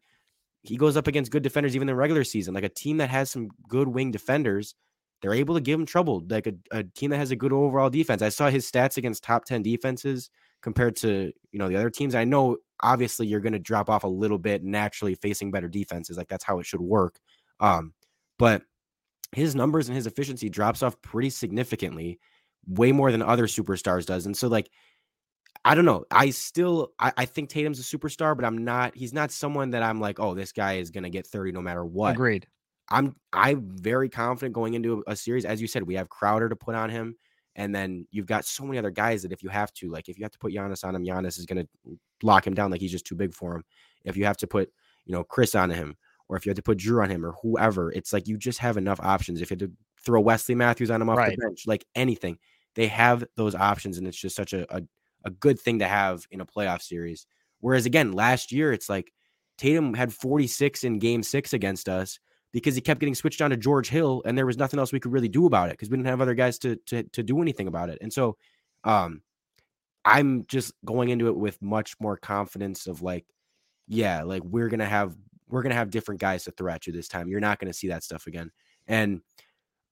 he 0.61 0.77
goes 0.77 0.95
up 0.95 1.07
against 1.07 1.31
good 1.31 1.41
defenders 1.41 1.75
even 1.75 1.89
in 1.89 1.93
the 1.93 1.99
regular 1.99 2.23
season. 2.23 2.53
Like 2.53 2.63
a 2.63 2.69
team 2.69 2.97
that 2.97 3.09
has 3.09 3.31
some 3.31 3.49
good 3.67 3.87
wing 3.87 4.11
defenders, 4.11 4.75
they're 5.21 5.33
able 5.33 5.55
to 5.55 5.61
give 5.61 5.79
him 5.79 5.87
trouble. 5.87 6.23
Like 6.29 6.45
a, 6.45 6.53
a 6.69 6.83
team 6.83 7.09
that 7.09 7.17
has 7.17 7.31
a 7.31 7.35
good 7.35 7.51
overall 7.51 7.89
defense. 7.89 8.21
I 8.21 8.29
saw 8.29 8.51
his 8.51 8.69
stats 8.69 8.97
against 8.97 9.23
top 9.23 9.45
10 9.45 9.63
defenses 9.63 10.29
compared 10.61 10.95
to, 10.97 11.31
you 11.51 11.57
know, 11.57 11.67
the 11.67 11.77
other 11.77 11.89
teams. 11.89 12.13
I 12.13 12.25
know 12.25 12.57
obviously 12.83 13.25
you're 13.25 13.39
going 13.39 13.53
to 13.53 13.59
drop 13.59 13.89
off 13.89 14.03
a 14.03 14.07
little 14.07 14.37
bit 14.37 14.63
naturally 14.63 15.15
facing 15.15 15.49
better 15.49 15.67
defenses. 15.67 16.17
Like 16.17 16.27
that's 16.27 16.43
how 16.43 16.59
it 16.59 16.67
should 16.67 16.81
work. 16.81 17.17
Um, 17.59 17.93
but 18.37 18.61
his 19.31 19.55
numbers 19.55 19.87
and 19.87 19.95
his 19.95 20.07
efficiency 20.07 20.49
drops 20.49 20.83
off 20.83 21.01
pretty 21.01 21.29
significantly, 21.29 22.19
way 22.67 22.91
more 22.91 23.11
than 23.11 23.21
other 23.21 23.47
superstars 23.47 24.05
does. 24.05 24.25
And 24.25 24.35
so 24.35 24.47
like 24.47 24.69
I 25.63 25.75
don't 25.75 25.85
know. 25.85 26.05
I 26.09 26.31
still 26.31 26.91
I, 26.99 27.13
I, 27.17 27.25
think 27.25 27.49
Tatum's 27.49 27.79
a 27.79 27.83
superstar, 27.83 28.35
but 28.35 28.45
I'm 28.45 28.63
not 28.63 28.95
he's 28.95 29.13
not 29.13 29.31
someone 29.31 29.71
that 29.71 29.83
I'm 29.83 29.99
like, 29.99 30.19
oh, 30.19 30.33
this 30.33 30.51
guy 30.51 30.73
is 30.73 30.89
gonna 30.89 31.09
get 31.09 31.27
30 31.27 31.51
no 31.51 31.61
matter 31.61 31.85
what. 31.85 32.13
Agreed. 32.13 32.47
I'm 32.89 33.15
I'm 33.31 33.69
very 33.69 34.09
confident 34.09 34.53
going 34.53 34.73
into 34.73 35.03
a, 35.07 35.11
a 35.11 35.15
series. 35.15 35.45
As 35.45 35.61
you 35.61 35.67
said, 35.67 35.83
we 35.83 35.95
have 35.95 36.09
Crowder 36.09 36.49
to 36.49 36.55
put 36.55 36.75
on 36.75 36.89
him. 36.89 37.15
And 37.55 37.75
then 37.75 38.07
you've 38.11 38.25
got 38.25 38.45
so 38.45 38.63
many 38.63 38.77
other 38.79 38.89
guys 38.89 39.23
that 39.23 39.33
if 39.33 39.43
you 39.43 39.49
have 39.49 39.73
to, 39.73 39.91
like 39.91 40.07
if 40.09 40.17
you 40.17 40.23
have 40.23 40.31
to 40.31 40.39
put 40.39 40.53
Giannis 40.53 40.85
on 40.85 40.95
him, 40.95 41.05
Giannis 41.05 41.37
is 41.37 41.45
gonna 41.45 41.67
lock 42.23 42.47
him 42.47 42.55
down 42.55 42.71
like 42.71 42.81
he's 42.81 42.91
just 42.91 43.05
too 43.05 43.15
big 43.15 43.33
for 43.33 43.55
him. 43.55 43.63
If 44.03 44.17
you 44.17 44.25
have 44.25 44.37
to 44.37 44.47
put, 44.47 44.71
you 45.05 45.13
know, 45.13 45.23
Khris 45.23 45.53
on 45.53 45.69
him, 45.69 45.95
or 46.31 46.37
if 46.37 46.45
you 46.45 46.49
had 46.49 46.55
to 46.55 46.61
put 46.61 46.77
Jrue 46.77 47.03
on 47.03 47.09
him 47.09 47.25
or 47.25 47.33
whoever, 47.41 47.91
it's 47.91 48.13
like 48.13 48.25
you 48.25 48.37
just 48.37 48.59
have 48.59 48.77
enough 48.77 49.01
options. 49.01 49.41
If 49.41 49.51
you 49.51 49.55
had 49.55 49.59
to 49.59 49.71
throw 50.03 50.21
Wesley 50.21 50.55
Matthews 50.55 50.89
on 50.89 51.01
him 51.01 51.09
off 51.09 51.17
right. 51.17 51.35
the 51.37 51.45
bench, 51.45 51.67
like 51.67 51.85
anything, 51.93 52.37
they 52.75 52.87
have 52.87 53.25
those 53.35 53.53
options, 53.53 53.97
and 53.97 54.07
it's 54.07 54.17
just 54.17 54.37
such 54.37 54.53
a, 54.53 54.65
a 54.73 54.81
a 55.25 55.29
good 55.29 55.59
thing 55.59 55.79
to 55.79 55.87
have 55.87 56.25
in 56.31 56.39
a 56.39 56.45
playoff 56.45 56.81
series. 56.81 57.27
Whereas 57.59 57.85
again, 57.85 58.13
last 58.13 58.53
year 58.53 58.71
it's 58.71 58.87
like 58.87 59.11
Tatum 59.57 59.93
had 59.93 60.13
46 60.13 60.85
in 60.85 60.99
game 60.99 61.21
six 61.21 61.51
against 61.51 61.89
us 61.89 62.17
because 62.53 62.75
he 62.75 62.81
kept 62.81 63.01
getting 63.01 63.13
switched 63.13 63.41
on 63.41 63.49
to 63.49 63.57
George 63.57 63.89
Hill, 63.89 64.21
and 64.23 64.37
there 64.37 64.45
was 64.45 64.57
nothing 64.57 64.79
else 64.79 64.93
we 64.93 65.01
could 65.01 65.11
really 65.11 65.27
do 65.27 65.47
about 65.47 65.67
it 65.67 65.73
because 65.73 65.89
we 65.89 65.97
didn't 65.97 66.07
have 66.07 66.21
other 66.21 66.33
guys 66.33 66.57
to 66.59 66.77
to 66.87 67.03
to 67.03 67.23
do 67.23 67.41
anything 67.41 67.67
about 67.67 67.89
it. 67.89 67.97
And 67.99 68.11
so 68.11 68.37
um 68.85 69.21
I'm 70.05 70.45
just 70.47 70.71
going 70.85 71.09
into 71.09 71.27
it 71.27 71.35
with 71.35 71.61
much 71.61 71.95
more 71.99 72.15
confidence 72.15 72.87
of 72.87 73.01
like, 73.01 73.25
yeah, 73.89 74.23
like 74.23 74.45
we're 74.45 74.69
gonna 74.69 74.85
have 74.85 75.13
we're 75.51 75.61
gonna 75.61 75.75
have 75.75 75.89
different 75.89 76.21
guys 76.21 76.45
to 76.45 76.51
throw 76.51 76.71
at 76.71 76.87
you 76.87 76.93
this 76.93 77.07
time. 77.07 77.27
You're 77.27 77.39
not 77.39 77.59
gonna 77.59 77.73
see 77.73 77.89
that 77.89 78.03
stuff 78.03 78.27
again. 78.27 78.51
And 78.87 79.21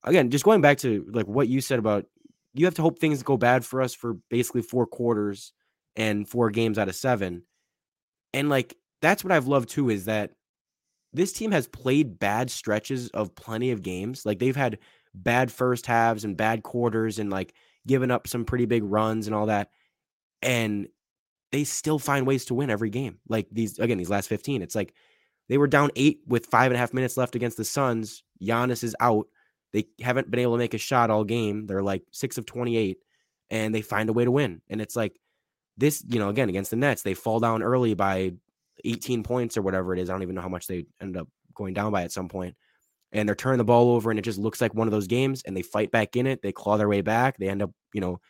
again, 0.03 0.29
just 0.29 0.45
going 0.45 0.61
back 0.61 0.77
to 0.79 1.05
like 1.11 1.27
what 1.27 1.47
you 1.47 1.61
said 1.61 1.79
about 1.79 2.05
you 2.53 2.65
have 2.65 2.75
to 2.75 2.81
hope 2.81 2.99
things 2.99 3.21
go 3.23 3.37
bad 3.37 3.63
for 3.63 3.81
us 3.81 3.93
for 3.93 4.15
basically 4.29 4.61
four 4.61 4.85
quarters 4.87 5.53
and 5.95 6.27
four 6.27 6.49
games 6.49 6.77
out 6.77 6.89
of 6.89 6.95
seven. 6.95 7.43
And 8.33 8.49
like 8.49 8.75
that's 9.01 9.23
what 9.23 9.31
I've 9.31 9.47
loved 9.47 9.69
too 9.69 9.89
is 9.89 10.05
that 10.05 10.31
this 11.13 11.33
team 11.33 11.51
has 11.51 11.67
played 11.67 12.19
bad 12.19 12.51
stretches 12.51 13.09
of 13.09 13.35
plenty 13.35 13.71
of 13.71 13.81
games. 13.81 14.25
Like 14.25 14.39
they've 14.39 14.55
had 14.55 14.79
bad 15.13 15.51
first 15.51 15.85
halves 15.85 16.23
and 16.23 16.37
bad 16.37 16.63
quarters 16.63 17.19
and 17.19 17.29
like 17.29 17.53
given 17.87 18.11
up 18.11 18.27
some 18.27 18.45
pretty 18.45 18.65
big 18.65 18.83
runs 18.83 19.27
and 19.27 19.35
all 19.35 19.47
that. 19.47 19.69
And 20.41 20.87
they 21.51 21.63
still 21.63 21.97
find 21.97 22.27
ways 22.27 22.45
to 22.45 22.53
win 22.53 22.69
every 22.69 22.89
game. 22.89 23.19
Like 23.27 23.47
these 23.51 23.79
again, 23.79 23.97
these 23.97 24.09
last 24.09 24.29
15. 24.29 24.61
It's 24.61 24.75
like 24.75 24.93
they 25.49 25.57
were 25.57 25.67
down 25.67 25.89
eight 25.95 26.21
with 26.27 26.45
five 26.45 26.71
and 26.71 26.75
a 26.75 26.79
half 26.79 26.93
minutes 26.93 27.17
left 27.17 27.35
against 27.35 27.57
the 27.57 27.65
Suns. 27.65 28.23
Giannis 28.41 28.83
is 28.83 28.95
out. 28.99 29.27
They 29.73 29.87
haven't 29.99 30.31
been 30.31 30.39
able 30.39 30.53
to 30.53 30.59
make 30.59 30.73
a 30.73 30.79
shot 30.79 31.09
all 31.09 31.23
game. 31.23 31.67
They're 31.67 31.83
like 31.83 32.03
six 32.11 32.37
of 32.37 32.45
28 32.45 32.97
and 33.49 33.73
they 33.73 33.81
find 33.81 34.09
a 34.09 34.13
way 34.13 34.25
to 34.25 34.31
win. 34.31 34.61
And 34.69 34.79
it's 34.79 34.95
like 34.95 35.19
this, 35.75 36.03
you 36.07 36.19
know, 36.19 36.29
again, 36.29 36.49
against 36.49 36.71
the 36.71 36.77
Nets, 36.77 37.01
they 37.01 37.15
fall 37.15 37.39
down 37.39 37.63
early 37.63 37.95
by 37.95 38.33
18 38.85 39.23
points 39.23 39.57
or 39.57 39.61
whatever 39.63 39.93
it 39.93 39.99
is. 39.99 40.09
I 40.09 40.13
don't 40.13 40.21
even 40.21 40.35
know 40.35 40.41
how 40.41 40.49
much 40.49 40.67
they 40.67 40.85
end 41.01 41.17
up 41.17 41.27
going 41.53 41.73
down 41.73 41.91
by 41.91 42.03
at 42.03 42.11
some 42.11 42.29
point. 42.29 42.55
And 43.11 43.27
they're 43.27 43.35
turning 43.35 43.57
the 43.57 43.63
ball 43.63 43.91
over 43.91 44.11
and 44.11 44.19
it 44.19 44.23
just 44.23 44.37
looks 44.37 44.61
like 44.61 44.75
one 44.75 44.87
of 44.87 44.91
those 44.91 45.07
games 45.07 45.41
and 45.45 45.57
they 45.57 45.63
fight 45.63 45.89
back 45.89 46.15
in 46.15 46.27
it. 46.27 46.43
They 46.43 46.51
claw 46.51 46.77
their 46.77 46.87
way 46.87 47.01
back. 47.01 47.37
They 47.37 47.49
end 47.49 47.63
up, 47.63 47.71
you 47.91 48.01
know, 48.01 48.21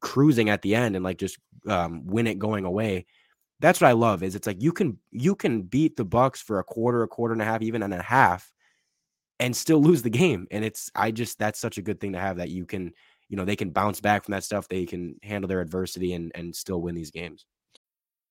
cruising 0.00 0.48
at 0.48 0.62
the 0.62 0.76
end 0.76 0.94
and 0.94 1.04
like 1.04 1.18
just 1.18 1.38
um, 1.66 2.06
win 2.06 2.28
it 2.28 2.38
going 2.38 2.64
away. 2.64 3.06
That's 3.62 3.80
what 3.80 3.88
I 3.88 3.92
love 3.92 4.22
is 4.24 4.36
it's 4.36 4.46
like 4.48 4.62
you 4.62 4.72
can 4.72 4.98
you 5.12 5.36
can 5.36 5.62
beat 5.62 5.96
the 5.96 6.04
Bucks 6.04 6.42
for 6.42 6.60
a 6.60 6.64
quarter, 6.64 7.02
a 7.04 7.08
quarter 7.08 7.32
and 7.32 7.42
a 7.42 7.46
half, 7.46 7.62
even 7.62 7.82
and 7.82 7.94
a 7.94 8.02
half, 8.02 8.52
and 9.40 9.56
still 9.56 9.82
lose 9.82 10.02
the 10.02 10.10
game. 10.10 10.46
And 10.50 10.64
it's 10.64 10.90
I 10.94 11.10
just 11.12 11.38
that's 11.38 11.60
such 11.60 11.78
a 11.78 11.82
good 11.82 12.00
thing 12.00 12.12
to 12.14 12.20
have 12.20 12.38
that 12.38 12.50
you 12.50 12.66
can, 12.66 12.92
you 13.28 13.36
know, 13.36 13.44
they 13.44 13.56
can 13.56 13.70
bounce 13.70 14.00
back 14.00 14.24
from 14.24 14.32
that 14.32 14.44
stuff. 14.44 14.68
They 14.68 14.86
can 14.86 15.16
handle 15.22 15.48
their 15.48 15.60
adversity 15.62 16.14
and 16.14 16.32
and 16.34 16.54
still 16.56 16.80
win 16.82 16.94
these 16.96 17.12
games. 17.12 17.46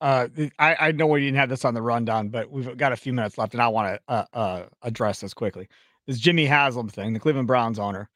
Uh, 0.00 0.28
I, 0.58 0.76
I 0.80 0.92
know 0.92 1.06
we 1.06 1.20
didn't 1.20 1.36
have 1.36 1.50
this 1.50 1.64
on 1.64 1.74
the 1.74 1.82
rundown, 1.82 2.28
but 2.28 2.50
we've 2.50 2.76
got 2.76 2.92
a 2.92 2.96
few 2.96 3.12
minutes 3.12 3.36
left, 3.36 3.52
and 3.52 3.62
I 3.62 3.68
want 3.68 3.94
to 3.94 4.00
uh, 4.12 4.24
uh, 4.32 4.62
address 4.82 5.20
this 5.20 5.34
quickly. 5.34 5.68
This 6.06 6.18
Jimmy 6.18 6.46
Haslam 6.46 6.88
thing, 6.88 7.12
the 7.12 7.20
Cleveland 7.20 7.46
Browns 7.46 7.78
owner, 7.78 8.08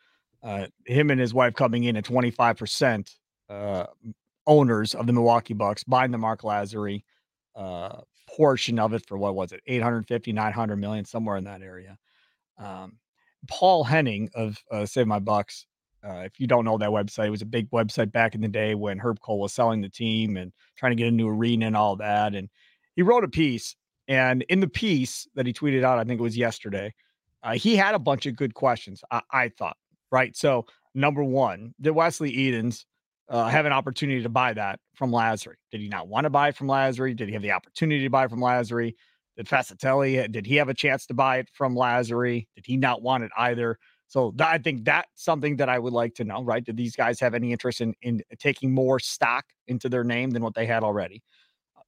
uh, 0.42 0.66
him 0.86 1.10
and 1.10 1.20
his 1.20 1.34
wife 1.34 1.54
coming 1.54 1.84
in 1.84 1.96
at 1.96 2.04
25% 2.04 3.14
uh, 3.50 3.86
owners 4.46 4.94
of 4.94 5.06
the 5.06 5.12
Milwaukee 5.12 5.54
Bucks, 5.54 5.84
buying 5.84 6.10
the 6.10 6.18
Marc 6.18 6.40
Lasry 6.42 7.02
uh, 7.54 8.00
portion 8.34 8.78
of 8.78 8.94
it 8.94 9.06
for 9.06 9.18
what 9.18 9.34
was 9.34 9.52
it, 9.52 9.60
850, 9.66 10.32
900 10.32 10.76
million, 10.76 11.04
somewhere 11.04 11.36
in 11.36 11.44
that 11.44 11.60
area. 11.60 11.98
Um, 12.58 12.98
Paul 13.46 13.84
Henning 13.84 14.30
of 14.34 14.58
Save 14.88 15.06
My 15.06 15.18
Bucks 15.18 15.66
uh, 16.06 16.22
if 16.24 16.38
you 16.38 16.46
don't 16.46 16.64
know 16.64 16.78
that 16.78 16.90
website, 16.90 17.26
it 17.26 17.30
was 17.30 17.42
a 17.42 17.46
big 17.46 17.70
website 17.70 18.12
back 18.12 18.34
in 18.34 18.40
the 18.40 18.48
day 18.48 18.74
when 18.74 18.98
Herb 18.98 19.20
Kohl 19.20 19.40
was 19.40 19.52
selling 19.52 19.80
the 19.80 19.88
team 19.88 20.36
and 20.36 20.52
trying 20.76 20.92
to 20.92 20.96
get 20.96 21.08
a 21.08 21.10
new 21.10 21.28
arena 21.28 21.66
and 21.66 21.76
all 21.76 21.96
that. 21.96 22.34
And 22.34 22.48
he 22.94 23.02
wrote 23.02 23.24
a 23.24 23.28
piece, 23.28 23.74
and 24.06 24.42
in 24.48 24.60
the 24.60 24.68
piece 24.68 25.26
that 25.34 25.46
he 25.46 25.52
tweeted 25.52 25.82
out, 25.82 25.98
I 25.98 26.04
think 26.04 26.20
it 26.20 26.22
was 26.22 26.36
yesterday, 26.36 26.92
uh, 27.42 27.54
he 27.54 27.76
had 27.76 27.94
a 27.94 27.98
bunch 27.98 28.26
of 28.26 28.36
good 28.36 28.54
questions. 28.54 29.02
I, 29.10 29.22
I, 29.30 29.48
thought, 29.48 29.76
right? 30.10 30.36
So 30.36 30.66
number 30.94 31.24
one, 31.24 31.74
did 31.80 31.92
Wesley 31.92 32.30
Edens 32.30 32.86
uh, 33.28 33.48
have 33.48 33.66
an 33.66 33.72
opportunity 33.72 34.22
to 34.22 34.28
buy 34.28 34.52
that 34.52 34.80
from 34.94 35.10
Lasry? 35.10 35.54
Did 35.70 35.80
he 35.80 35.88
not 35.88 36.08
want 36.08 36.24
to 36.24 36.30
buy 36.30 36.48
it 36.48 36.56
from 36.56 36.68
Lasry? 36.68 37.16
Did 37.16 37.28
he 37.28 37.34
have 37.34 37.42
the 37.42 37.52
opportunity 37.52 38.02
to 38.02 38.10
buy 38.10 38.28
from 38.28 38.40
Lasry? 38.40 38.94
Did 39.36 39.46
Fascitelli 39.46 40.30
did 40.30 40.46
he 40.46 40.56
have 40.56 40.68
a 40.68 40.74
chance 40.74 41.06
to 41.06 41.14
buy 41.14 41.38
it 41.38 41.48
from 41.52 41.74
Lasry? 41.74 42.46
Did 42.54 42.66
he 42.66 42.76
not 42.76 43.02
want 43.02 43.24
it 43.24 43.32
either? 43.36 43.78
So 44.08 44.30
th- 44.32 44.48
I 44.48 44.58
think 44.58 44.84
that's 44.84 45.08
something 45.14 45.56
that 45.56 45.68
I 45.68 45.78
would 45.78 45.92
like 45.92 46.14
to 46.16 46.24
know, 46.24 46.42
right? 46.42 46.64
Did 46.64 46.76
these 46.76 46.96
guys 46.96 47.18
have 47.20 47.34
any 47.34 47.52
interest 47.52 47.80
in 47.80 47.94
in 48.02 48.22
taking 48.38 48.72
more 48.72 48.98
stock 48.98 49.44
into 49.66 49.88
their 49.88 50.04
name 50.04 50.30
than 50.30 50.42
what 50.42 50.54
they 50.54 50.66
had 50.66 50.84
already? 50.84 51.22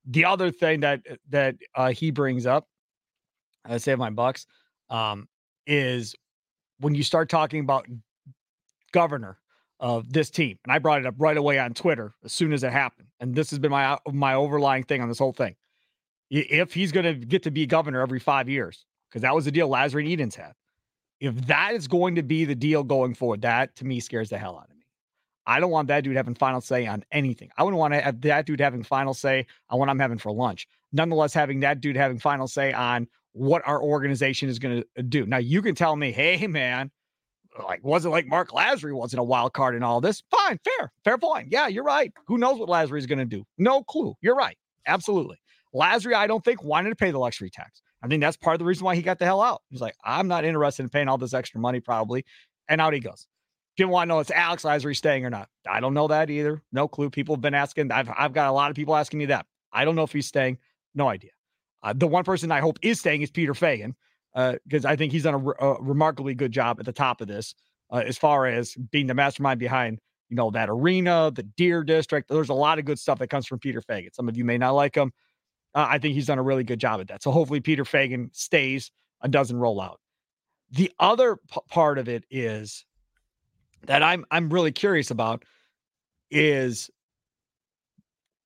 The 0.07 0.25
other 0.25 0.51
thing 0.51 0.81
that 0.81 1.03
uh, 1.11 1.17
that 1.31 1.57
uh, 1.75 1.91
he 1.91 2.11
brings 2.11 2.47
up, 2.47 2.67
I 3.65 3.79
save 3.79 3.99
my 3.99 4.11
bucks, 4.11 4.47
um, 4.91 5.29
is 5.67 6.15
when 6.81 6.95
you 6.95 7.03
start 7.03 7.29
talking 7.29 7.61
about 7.61 7.87
governor 8.93 9.39
of 9.79 10.11
this 10.13 10.31
team, 10.31 10.59
and 10.65 10.73
I 10.73 10.79
brought 10.79 11.01
it 11.01 11.07
up 11.07 11.15
right 11.19 11.37
away 11.37 11.59
on 11.59 11.75
Twitter 11.75 12.15
as 12.25 12.33
soon 12.33 12.53
as 12.53 12.65
it 12.65 12.73
happened, 12.73 13.09
and 13.21 13.35
this 13.35 13.51
has 13.51 13.59
been 13.59 13.71
my 13.71 13.93
uh, 13.93 13.99
my 14.13 14.35
overlying 14.35 14.85
thing 14.85 15.03
on 15.03 15.09
this 15.09 15.19
whole 15.19 15.33
thing. 15.33 15.55
If 16.31 16.75
he's 16.75 16.91
going 16.91 17.05
to 17.05 17.15
get 17.15 17.45
to 17.45 17.53
be 17.53 17.67
governor 17.67 18.01
every 18.01 18.19
five 18.19 18.49
years, 18.49 18.85
because 19.09 19.23
that 19.23 19.35
was 19.35 19.45
the 19.45 19.53
deal 19.53 19.69
Lasry 19.69 20.01
and 20.01 20.09
Edens 20.09 20.35
had 20.35 20.55
if 21.21 21.35
that 21.47 21.75
is 21.75 21.89
going 21.89 22.17
to 22.17 22.23
be 22.23 22.45
the 22.45 22.55
deal 22.55 22.83
going 22.83 23.15
forward, 23.15 23.43
that 23.43 23.75
to 23.77 23.85
me 23.85 24.01
scares 24.01 24.31
the 24.31 24.39
hell 24.39 24.57
out 24.59 24.71
of 24.71 24.77
me. 24.77 24.85
I 25.47 25.61
don't 25.61 25.71
want 25.71 25.89
that 25.89 26.03
dude 26.03 26.17
having 26.17 26.35
final 26.35 26.61
say 26.61 26.87
on 26.87 27.05
anything. 27.13 27.51
I 27.57 27.63
wouldn't 27.63 27.79
want 27.79 27.95
to 27.95 28.01
have 28.01 28.21
that 28.23 28.47
dude 28.47 28.61
having 28.61 28.83
final 28.83 29.15
say 29.15 29.47
on 29.71 29.79
what 29.79 29.89
I'm 29.89 29.99
having 29.99 30.19
for 30.19 30.33
lunch. 30.33 30.67
Nonetheless, 30.93 31.33
having 31.33 31.61
that 31.61 31.81
dude 31.81 31.97
having 31.97 32.19
final 32.19 32.49
say 32.49 32.73
on 32.73 33.07
what 33.33 33.63
our 33.67 33.81
organization 33.81 34.49
is 34.49 34.59
going 34.59 34.83
to 34.83 34.87
uh, 34.99 35.03
do. 35.09 35.27
Now, 35.27 35.37
you 35.37 35.63
can 35.63 35.75
tell 35.75 35.95
me, 35.95 36.11
hey, 36.11 36.47
man, 36.47 36.91
like, 37.63 37.85
wasn't 37.85 38.13
like 38.13 38.27
Marc 38.27 38.51
Lasry 38.51 38.95
wasn't 38.95 39.21
a 39.21 39.25
wild 39.25 39.53
card 39.53 39.77
in 39.77 39.83
all 39.83 40.01
this. 40.01 40.23
Fine, 40.31 40.59
fair, 40.65 40.91
fair 41.05 41.19
point. 41.19 41.49
Yeah, 41.51 41.69
you're 41.69 41.85
right. 41.85 42.13
Who 42.27 42.39
knows 42.39 42.59
what 42.59 42.69
Lasry 42.69 42.99
is 42.99 43.07
going 43.07 43.19
to 43.19 43.25
do? 43.25 43.45
No 43.57 43.83
clue. 43.85 44.15
You're 44.21 44.35
right. 44.37 44.57
Absolutely. 44.87 45.37
Lasry, 45.75 46.15
I 46.15 46.27
don't 46.27 46.45
think 46.45 46.63
wanted 46.63 46.91
to 46.91 46.97
pay 46.97 47.11
the 47.11 47.19
luxury 47.19 47.51
tax. 47.51 47.83
I 48.03 48.09
think 48.09 48.21
that's 48.21 48.37
part 48.37 48.55
of 48.55 48.59
the 48.59 48.65
reason 48.65 48.85
why 48.85 48.95
he 48.95 49.03
got 49.03 49.19
the 49.19 49.25
hell 49.25 49.41
out. 49.41 49.63
He's 49.71 49.81
like, 49.81 49.97
I'm 50.05 50.29
not 50.29 50.45
interested 50.45 50.83
in 50.83 50.91
paying 50.91 51.09
all 51.09 51.19
this 51.19 51.35
extra 51.35 51.61
money, 51.61 51.81
probably. 51.81 52.25
And 52.69 52.81
out 52.81 52.93
he 52.93 53.01
goes. 53.01 53.27
Didn't 53.77 53.91
want 53.91 54.09
to 54.09 54.15
know 54.15 54.21
if 54.21 54.31
Alex 54.31 54.63
Lasry 54.63 54.97
staying 54.97 55.25
or 55.27 55.31
not. 55.31 55.49
I 55.69 55.81
don't 55.81 55.93
know 55.93 56.09
that 56.09 56.31
either. 56.31 56.63
No 56.73 56.89
clue. 56.89 57.11
People 57.11 57.35
have 57.35 57.43
been 57.43 57.55
asking. 57.55 57.93
I've 57.93 58.09
I've 58.17 58.33
got 58.33 58.49
a 58.49 58.53
lot 58.53 58.71
of 58.71 58.77
people 58.77 58.97
asking 58.97 59.19
me 59.19 59.27
that. 59.27 59.47
I 59.73 59.85
don't 59.85 59.97
know 59.97 60.03
if 60.03 60.13
he's 60.13 60.27
staying. 60.27 60.59
No 60.95 61.09
idea. 61.09 61.31
Uh, 61.83 61.93
the 61.95 62.07
one 62.07 62.25
person 62.25 62.51
I 62.51 62.61
hope 62.61 62.79
is 62.81 63.01
staying 63.01 63.23
is 63.23 63.31
Peter 63.31 63.53
Feigin 63.53 63.95
because 64.35 64.85
uh, 64.85 64.89
I 64.89 64.97
think 64.97 65.13
he's 65.13 65.23
done 65.25 65.35
a, 65.35 65.39
re- 65.39 65.55
a, 65.61 65.75
remarkably 65.81 66.35
good 66.35 66.53
job 66.53 66.81
at 66.81 66.87
the 66.87 66.93
top 66.93 67.21
of 67.21 67.29
this 67.29 67.55
uh, 67.91 68.03
as 68.07 68.19
far 68.19 68.47
as 68.47 68.75
being 68.75 69.07
the 69.07 69.15
mastermind 69.15 69.61
behind 69.61 69.99
you 70.29 70.37
know 70.37 70.51
that 70.51 70.69
arena, 70.69 71.31
the 71.31 71.43
Deer 71.43 71.85
District. 71.85 72.29
There's 72.29 72.49
a 72.49 72.55
lot 72.55 72.79
of 72.79 72.85
good 72.85 72.99
stuff 72.99 73.19
that 73.19 73.29
comes 73.29 73.47
from 73.47 73.59
Peter 73.59 73.81
Feigin. 73.83 74.15
Some 74.15 74.29
of 74.29 74.37
you 74.37 74.45
may 74.45 74.59
not 74.59 74.73
like 74.73 74.95
him. 74.95 75.13
Uh, 75.77 75.87
I 75.91 75.99
think 75.99 76.15
he's 76.15 76.27
done 76.27 76.39
a 76.39 76.43
really 76.43 76.65
good 76.65 76.81
job 76.81 77.01
at 77.03 77.09
that. 77.09 77.23
So 77.23 77.31
hopefully 77.31 77.61
Peter 77.61 77.85
Feigin 77.85 78.35
stays 78.35 78.91
and 79.23 79.31
doesn't 79.31 79.57
roll 79.57 79.79
out. 79.79 80.01
The 80.71 80.91
other 80.99 81.37
p- 81.37 81.61
part 81.69 81.99
of 81.99 82.09
it 82.09 82.25
is 82.31 82.87
that 83.87 84.03
I'm 84.03 84.25
I'm 84.31 84.49
really 84.49 84.73
curious 84.73 85.11
about 85.11 85.45
is 86.31 86.91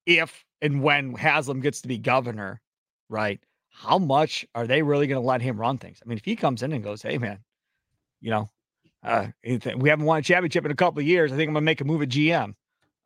if 0.06 0.44
and 0.60 0.82
when 0.82 1.14
Haslam 1.14 1.60
gets 1.60 1.82
to 1.82 1.88
be 1.88 1.98
governor, 1.98 2.60
right? 3.08 3.40
How 3.68 3.98
much 3.98 4.44
are 4.56 4.66
they 4.66 4.82
really 4.82 5.06
going 5.06 5.22
to 5.22 5.26
let 5.26 5.40
him 5.40 5.58
run 5.58 5.78
things? 5.78 6.00
I 6.04 6.08
mean, 6.08 6.18
if 6.18 6.24
he 6.24 6.34
comes 6.34 6.64
in 6.64 6.72
and 6.72 6.82
goes, 6.82 7.00
"Hey, 7.00 7.16
man, 7.16 7.38
you 8.20 8.30
know, 8.30 8.50
uh, 9.04 9.28
we 9.76 9.88
haven't 9.88 10.04
won 10.04 10.18
a 10.18 10.22
championship 10.22 10.64
in 10.64 10.72
a 10.72 10.76
couple 10.76 11.00
of 11.00 11.06
years. 11.06 11.30
I 11.30 11.36
think 11.36 11.48
I'm 11.48 11.54
going 11.54 11.62
to 11.62 11.66
make 11.66 11.80
a 11.80 11.84
move 11.84 12.02
at 12.02 12.08
GM. 12.08 12.54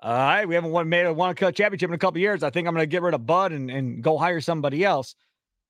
All 0.04 0.12
right, 0.12 0.46
we 0.46 0.54
haven't 0.54 0.70
won 0.70 0.86
made 0.90 1.06
a 1.06 1.14
one 1.14 1.30
a 1.30 1.50
championship 1.50 1.88
in 1.88 1.94
a 1.94 1.98
couple 1.98 2.20
years. 2.20 2.42
I 2.42 2.50
think 2.50 2.68
I'm 2.68 2.74
going 2.74 2.82
to 2.82 2.86
get 2.86 3.00
rid 3.00 3.14
of 3.14 3.24
Bud 3.24 3.52
and, 3.52 3.70
and 3.70 4.02
go 4.02 4.18
hire 4.18 4.38
somebody 4.42 4.84
else 4.84 5.14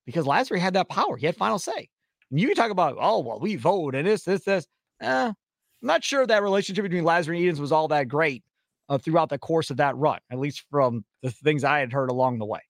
because 0.06 0.26
Lasry 0.26 0.58
had 0.58 0.74
that 0.74 0.88
power. 0.88 1.16
He 1.16 1.26
had 1.26 1.36
final 1.36 1.60
say. 1.60 1.88
And 2.32 2.40
you 2.40 2.48
can 2.48 2.56
talk 2.56 2.72
about, 2.72 2.96
oh 2.98 3.20
well, 3.20 3.38
we 3.38 3.54
vote 3.54 3.94
and 3.94 4.04
this, 4.04 4.24
this, 4.24 4.42
this. 4.42 4.66
Eh, 5.00 5.26
I'm 5.28 5.34
not 5.82 6.02
sure 6.02 6.26
that 6.26 6.42
relationship 6.42 6.82
between 6.82 7.04
Lasry 7.04 7.36
and 7.36 7.44
Edens 7.44 7.60
was 7.60 7.70
all 7.70 7.86
that 7.88 8.08
great 8.08 8.42
uh, 8.88 8.98
throughout 8.98 9.28
the 9.28 9.38
course 9.38 9.70
of 9.70 9.76
that 9.76 9.96
run, 9.96 10.18
at 10.32 10.40
least 10.40 10.64
from 10.68 11.04
the 11.22 11.30
things 11.30 11.62
I 11.62 11.78
had 11.78 11.92
heard 11.92 12.10
along 12.10 12.40
the 12.40 12.44
way. 12.44 12.60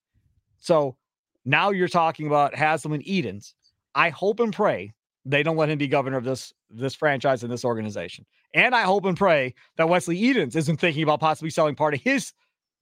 So 0.59 0.97
now 1.45 1.71
you're 1.71 1.87
talking 1.87 2.27
about 2.27 2.53
Haslam 2.53 2.93
and 2.93 3.07
Edens. 3.07 3.55
I 3.95 4.09
hope 4.09 4.39
and 4.39 4.53
pray 4.53 4.93
they 5.25 5.41
don't 5.41 5.57
let 5.57 5.69
him 5.69 5.79
be 5.79 5.87
governor 5.87 6.17
of 6.17 6.23
this 6.25 6.53
this 6.69 6.93
franchise 6.93 7.41
and 7.41 7.51
this 7.51 7.65
organization. 7.65 8.25
And 8.55 8.73
I 8.73 8.83
hope 8.83 9.05
and 9.05 9.17
pray 9.17 9.53
that 9.75 9.89
Wesley 9.89 10.17
Edens 10.17 10.55
isn't 10.55 10.77
thinking 10.77 11.03
about 11.03 11.19
possibly 11.19 11.49
selling 11.49 11.75
part 11.75 11.93
of 11.93 12.01
his 12.01 12.31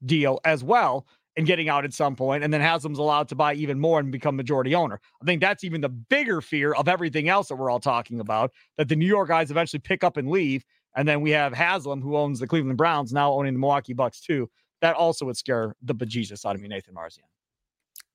deal 0.05 0.39
as 0.45 0.63
well 0.63 1.07
and 1.35 1.47
getting 1.47 1.67
out 1.67 1.83
at 1.83 1.93
some 1.93 2.15
point, 2.15 2.43
and 2.43 2.53
then 2.53 2.61
Haslam's 2.61 2.99
allowed 2.99 3.27
to 3.29 3.35
buy 3.35 3.55
even 3.55 3.79
more 3.79 3.99
and 3.99 4.11
become 4.11 4.35
majority 4.35 4.75
owner. 4.75 5.01
I 5.19 5.25
think 5.25 5.41
that's 5.41 5.63
even 5.63 5.81
the 5.81 5.89
bigger 5.89 6.41
fear 6.41 6.73
of 6.73 6.87
everything 6.87 7.27
else 7.27 7.47
that 7.47 7.55
we're 7.55 7.71
all 7.71 7.79
talking 7.79 8.19
about 8.19 8.51
that 8.77 8.87
the 8.87 8.95
New 8.95 9.07
York 9.07 9.29
guys 9.29 9.49
eventually 9.49 9.79
pick 9.79 10.03
up 10.03 10.15
and 10.17 10.29
leave. 10.29 10.63
And 10.95 11.07
then 11.07 11.21
we 11.21 11.31
have 11.31 11.51
Haslam, 11.51 12.03
who 12.03 12.17
owns 12.17 12.39
the 12.39 12.45
Cleveland 12.45 12.77
Browns, 12.77 13.11
now 13.11 13.33
owning 13.33 13.53
the 13.53 13.59
Milwaukee 13.59 13.93
Bucks 13.93 14.21
too. 14.21 14.47
That 14.81 14.95
also 14.95 15.25
would 15.25 15.37
scare 15.37 15.75
the 15.81 15.95
bejesus 15.95 16.45
out 16.45 16.53
of 16.53 16.61
me, 16.61 16.67
Nathan 16.67 16.93
Marzion. 16.93 17.23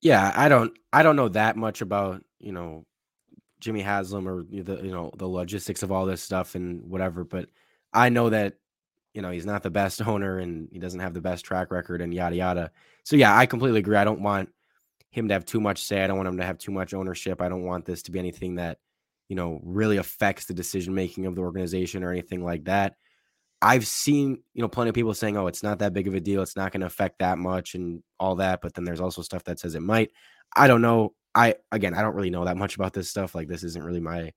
Yeah, 0.00 0.32
I 0.36 0.48
don't 0.48 0.78
I 0.92 1.02
don't 1.02 1.16
know 1.16 1.28
that 1.30 1.56
much 1.56 1.80
about, 1.80 2.22
you 2.38 2.52
know, 2.52 2.84
Jimmy 3.60 3.80
Haslam 3.82 4.28
or 4.28 4.44
the 4.44 4.80
you 4.82 4.90
know 4.90 5.10
the 5.16 5.28
logistics 5.28 5.82
of 5.82 5.92
all 5.92 6.06
this 6.06 6.22
stuff 6.22 6.54
and 6.54 6.88
whatever. 6.88 7.24
But 7.24 7.48
I 7.92 8.08
know 8.08 8.30
that 8.30 8.54
you 9.14 9.22
know 9.22 9.30
he's 9.30 9.46
not 9.46 9.62
the 9.62 9.70
best 9.70 10.00
owner 10.06 10.38
and 10.38 10.68
he 10.72 10.78
doesn't 10.78 11.00
have 11.00 11.14
the 11.14 11.20
best 11.20 11.44
track 11.44 11.70
record 11.70 12.00
and 12.00 12.14
yada 12.14 12.36
yada. 12.36 12.70
So 13.04 13.16
yeah, 13.16 13.36
I 13.36 13.46
completely 13.46 13.80
agree. 13.80 13.96
I 13.96 14.04
don't 14.04 14.22
want 14.22 14.50
him 15.10 15.28
to 15.28 15.34
have 15.34 15.44
too 15.44 15.60
much 15.60 15.82
say. 15.82 16.02
I 16.02 16.06
don't 16.06 16.16
want 16.16 16.28
him 16.28 16.38
to 16.38 16.44
have 16.44 16.58
too 16.58 16.72
much 16.72 16.94
ownership. 16.94 17.40
I 17.40 17.48
don't 17.48 17.64
want 17.64 17.84
this 17.84 18.02
to 18.04 18.10
be 18.10 18.18
anything 18.18 18.56
that 18.56 18.78
you 19.28 19.36
know 19.36 19.60
really 19.62 19.96
affects 19.96 20.46
the 20.46 20.54
decision 20.54 20.94
making 20.94 21.26
of 21.26 21.34
the 21.34 21.42
organization 21.42 22.04
or 22.04 22.10
anything 22.10 22.44
like 22.44 22.64
that. 22.64 22.96
I've 23.60 23.86
seen, 23.86 24.38
you 24.54 24.62
know, 24.62 24.68
plenty 24.68 24.90
of 24.90 24.94
people 24.94 25.14
saying, 25.14 25.36
"Oh, 25.36 25.48
it's 25.48 25.62
not 25.62 25.80
that 25.80 25.92
big 25.92 26.06
of 26.06 26.14
a 26.14 26.20
deal. 26.20 26.42
It's 26.42 26.56
not 26.56 26.70
going 26.70 26.80
to 26.80 26.86
affect 26.86 27.18
that 27.18 27.38
much," 27.38 27.74
and 27.74 28.02
all 28.20 28.36
that. 28.36 28.60
But 28.62 28.74
then 28.74 28.84
there's 28.84 29.00
also 29.00 29.22
stuff 29.22 29.44
that 29.44 29.58
says 29.58 29.74
it 29.74 29.82
might. 29.82 30.12
I 30.54 30.68
don't 30.68 30.82
know. 30.82 31.14
I 31.38 31.54
again, 31.70 31.94
I 31.94 32.02
don't 32.02 32.16
really 32.16 32.30
know 32.30 32.44
that 32.44 32.56
much 32.56 32.74
about 32.74 32.92
this 32.92 33.08
stuff. 33.08 33.34
Like 33.34 33.46
this 33.46 33.62
isn't 33.62 33.84
really 33.84 34.00
my 34.00 34.32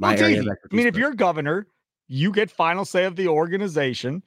my 0.00 0.14
well, 0.14 0.24
area. 0.24 0.42
I 0.42 0.74
mean, 0.74 0.88
if 0.88 0.96
you're 0.96 1.14
governor, 1.14 1.68
you 2.08 2.32
get 2.32 2.50
final 2.50 2.84
say 2.84 3.04
of 3.04 3.14
the 3.14 3.28
organization 3.28 4.24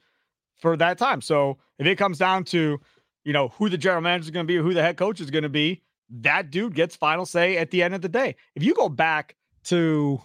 for 0.56 0.76
that 0.78 0.96
time. 0.96 1.20
So 1.20 1.58
if 1.78 1.86
it 1.86 1.96
comes 1.96 2.16
down 2.16 2.44
to, 2.44 2.80
you 3.24 3.32
know, 3.34 3.48
who 3.48 3.68
the 3.68 3.76
general 3.76 4.00
manager 4.00 4.24
is 4.24 4.30
going 4.30 4.46
to 4.46 4.48
be, 4.50 4.56
who 4.56 4.72
the 4.72 4.82
head 4.82 4.96
coach 4.96 5.20
is 5.20 5.30
going 5.30 5.42
to 5.42 5.50
be, 5.50 5.82
that 6.08 6.50
dude 6.50 6.74
gets 6.74 6.96
final 6.96 7.26
say 7.26 7.58
at 7.58 7.70
the 7.70 7.82
end 7.82 7.94
of 7.94 8.00
the 8.00 8.08
day. 8.08 8.36
If 8.54 8.62
you 8.62 8.72
go 8.74 8.88
back 8.88 9.36
to, 9.64 10.18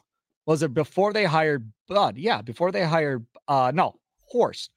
was 0.45 0.63
it 0.63 0.73
before 0.73 1.12
they 1.12 1.25
hired 1.25 1.69
Bud? 1.89 2.17
Yeah, 2.17 2.41
before 2.41 2.71
they 2.71 2.85
hired, 2.85 3.25
uh, 3.49 3.73
no, 3.75 3.99
Horst. 4.21 4.71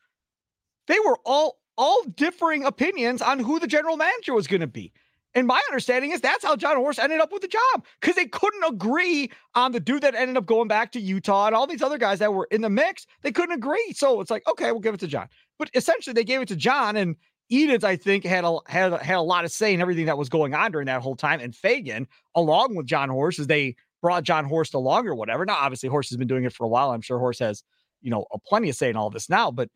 They 0.88 0.98
were 1.06 1.18
all 1.24 1.60
all 1.78 2.02
differing 2.16 2.64
opinions 2.64 3.22
on 3.22 3.38
who 3.38 3.58
the 3.58 3.66
general 3.66 3.96
manager 3.96 4.34
was 4.34 4.46
going 4.46 4.60
to 4.60 4.66
be. 4.66 4.92
And 5.34 5.46
my 5.46 5.60
understanding 5.70 6.10
is 6.10 6.20
that's 6.20 6.44
how 6.44 6.56
Jon 6.56 6.76
Horst 6.76 6.98
ended 6.98 7.20
up 7.20 7.32
with 7.32 7.42
the 7.42 7.48
job 7.48 7.86
because 8.00 8.16
they 8.16 8.26
couldn't 8.26 8.64
agree 8.64 9.30
on 9.54 9.72
the 9.72 9.80
dude 9.80 10.02
that 10.02 10.14
ended 10.14 10.36
up 10.36 10.46
going 10.46 10.68
back 10.68 10.92
to 10.92 11.00
Utah 11.00 11.46
and 11.46 11.54
all 11.54 11.66
these 11.66 11.82
other 11.82 11.98
guys 11.98 12.18
that 12.18 12.34
were 12.34 12.48
in 12.50 12.60
the 12.60 12.70
mix. 12.70 13.06
They 13.22 13.32
couldn't 13.32 13.54
agree. 13.54 13.94
So 13.94 14.20
it's 14.20 14.30
like, 14.30 14.46
okay, 14.46 14.72
we'll 14.72 14.80
give 14.80 14.94
it 14.94 15.00
to 15.00 15.06
Jon. 15.06 15.28
But 15.58 15.70
essentially, 15.74 16.12
they 16.12 16.24
gave 16.24 16.42
it 16.42 16.48
to 16.48 16.56
Jon. 16.56 16.96
and 16.96 17.16
Edens, 17.50 17.84
I 17.84 17.96
think, 17.96 18.24
had 18.24 18.44
a 18.44 18.58
had 18.66 18.92
had 19.02 19.16
a 19.16 19.22
lot 19.22 19.44
of 19.44 19.52
say 19.52 19.74
in 19.74 19.80
everything 19.80 20.06
that 20.06 20.16
was 20.16 20.28
going 20.28 20.54
on 20.54 20.72
during 20.72 20.86
that 20.86 21.02
whole 21.02 21.16
time. 21.16 21.40
And 21.40 21.52
Feigin, 21.52 22.06
along 22.34 22.74
with 22.74 22.86
Jon 22.86 23.08
Horst, 23.08 23.38
as 23.38 23.46
they 23.46 23.76
brought 24.00 24.24
Jon 24.24 24.44
Horst 24.44 24.74
along 24.74 25.06
or 25.06 25.14
whatever. 25.14 25.44
Now, 25.44 25.56
obviously, 25.56 25.88
Horst 25.88 26.10
has 26.10 26.16
been 26.16 26.28
doing 26.28 26.44
it 26.44 26.52
for 26.52 26.64
a 26.64 26.68
while. 26.68 26.90
I'm 26.90 27.02
sure 27.02 27.18
Horst 27.18 27.40
has, 27.40 27.62
you 28.00 28.10
know, 28.10 28.26
a 28.32 28.38
plenty 28.38 28.68
of 28.68 28.76
say 28.76 28.90
in 28.90 28.96
all 28.96 29.10
this 29.10 29.28
now. 29.28 29.50
But 29.50 29.68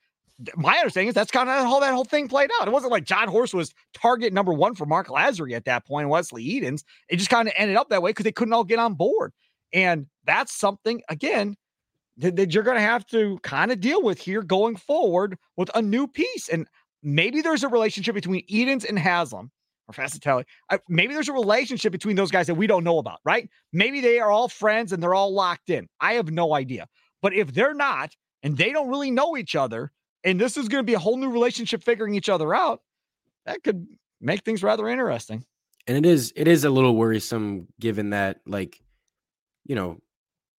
my 0.54 0.76
understanding 0.76 1.08
is 1.08 1.14
that's 1.14 1.30
kind 1.30 1.48
of 1.48 1.64
how 1.64 1.80
that 1.80 1.94
whole 1.94 2.04
thing 2.04 2.28
played 2.28 2.50
out. 2.60 2.68
It 2.68 2.72
wasn't 2.72 2.92
like 2.92 3.04
Jon 3.04 3.28
Horst 3.28 3.54
was 3.54 3.72
target 3.94 4.32
number 4.32 4.52
one 4.52 4.74
for 4.74 4.84
Marc 4.84 5.08
Lasry 5.08 5.54
at 5.54 5.64
that 5.64 5.86
point, 5.86 6.08
Wesley 6.08 6.42
Edens. 6.42 6.84
It 7.08 7.16
just 7.16 7.30
kind 7.30 7.48
of 7.48 7.54
ended 7.56 7.76
up 7.76 7.88
that 7.88 8.02
way 8.02 8.10
because 8.10 8.24
they 8.24 8.32
couldn't 8.32 8.52
all 8.52 8.64
get 8.64 8.78
on 8.78 8.94
board. 8.94 9.32
And 9.72 10.06
that's 10.24 10.54
something, 10.54 11.02
again, 11.08 11.56
that, 12.18 12.36
that 12.36 12.52
you're 12.52 12.62
going 12.62 12.76
to 12.76 12.82
have 12.82 13.06
to 13.08 13.38
kind 13.42 13.72
of 13.72 13.80
deal 13.80 14.02
with 14.02 14.18
here 14.18 14.42
going 14.42 14.76
forward 14.76 15.38
with 15.56 15.70
a 15.74 15.82
new 15.82 16.06
piece. 16.06 16.48
And 16.48 16.66
maybe 17.02 17.40
there's 17.40 17.64
a 17.64 17.68
relationship 17.68 18.14
between 18.14 18.44
Edens 18.48 18.84
and 18.84 18.98
Haslam 18.98 19.50
or 19.88 19.94
Fascitelli. 19.94 20.44
maybe 20.88 21.14
there's 21.14 21.28
a 21.28 21.32
relationship 21.32 21.92
between 21.92 22.16
those 22.16 22.30
guys 22.30 22.46
that 22.48 22.54
we 22.54 22.66
don't 22.66 22.84
know 22.84 22.98
about, 22.98 23.20
right? 23.24 23.48
Maybe 23.72 24.00
they 24.00 24.18
are 24.18 24.30
all 24.30 24.48
friends 24.48 24.92
and 24.92 25.02
they're 25.02 25.14
all 25.14 25.32
locked 25.32 25.70
in. 25.70 25.88
I 26.00 26.14
have 26.14 26.30
no 26.30 26.54
idea. 26.54 26.88
But 27.22 27.34
if 27.34 27.54
they're 27.54 27.74
not, 27.74 28.14
and 28.42 28.56
they 28.56 28.70
don't 28.70 28.88
really 28.88 29.10
know 29.10 29.36
each 29.36 29.56
other, 29.56 29.92
and 30.26 30.40
this 30.40 30.56
is 30.56 30.68
going 30.68 30.80
to 30.80 30.86
be 30.86 30.94
a 30.94 30.98
whole 30.98 31.16
new 31.16 31.30
relationship 31.30 31.82
figuring 31.84 32.14
each 32.14 32.28
other 32.28 32.52
out, 32.52 32.82
that 33.46 33.62
could 33.62 33.86
make 34.20 34.44
things 34.44 34.62
rather 34.62 34.88
interesting. 34.88 35.44
And 35.86 35.96
it 35.96 36.04
is 36.04 36.32
it 36.36 36.48
is 36.48 36.64
a 36.64 36.70
little 36.70 36.96
worrisome 36.96 37.68
given 37.78 38.10
that 38.10 38.40
like 38.44 38.82
you 39.64 39.76
know 39.76 39.98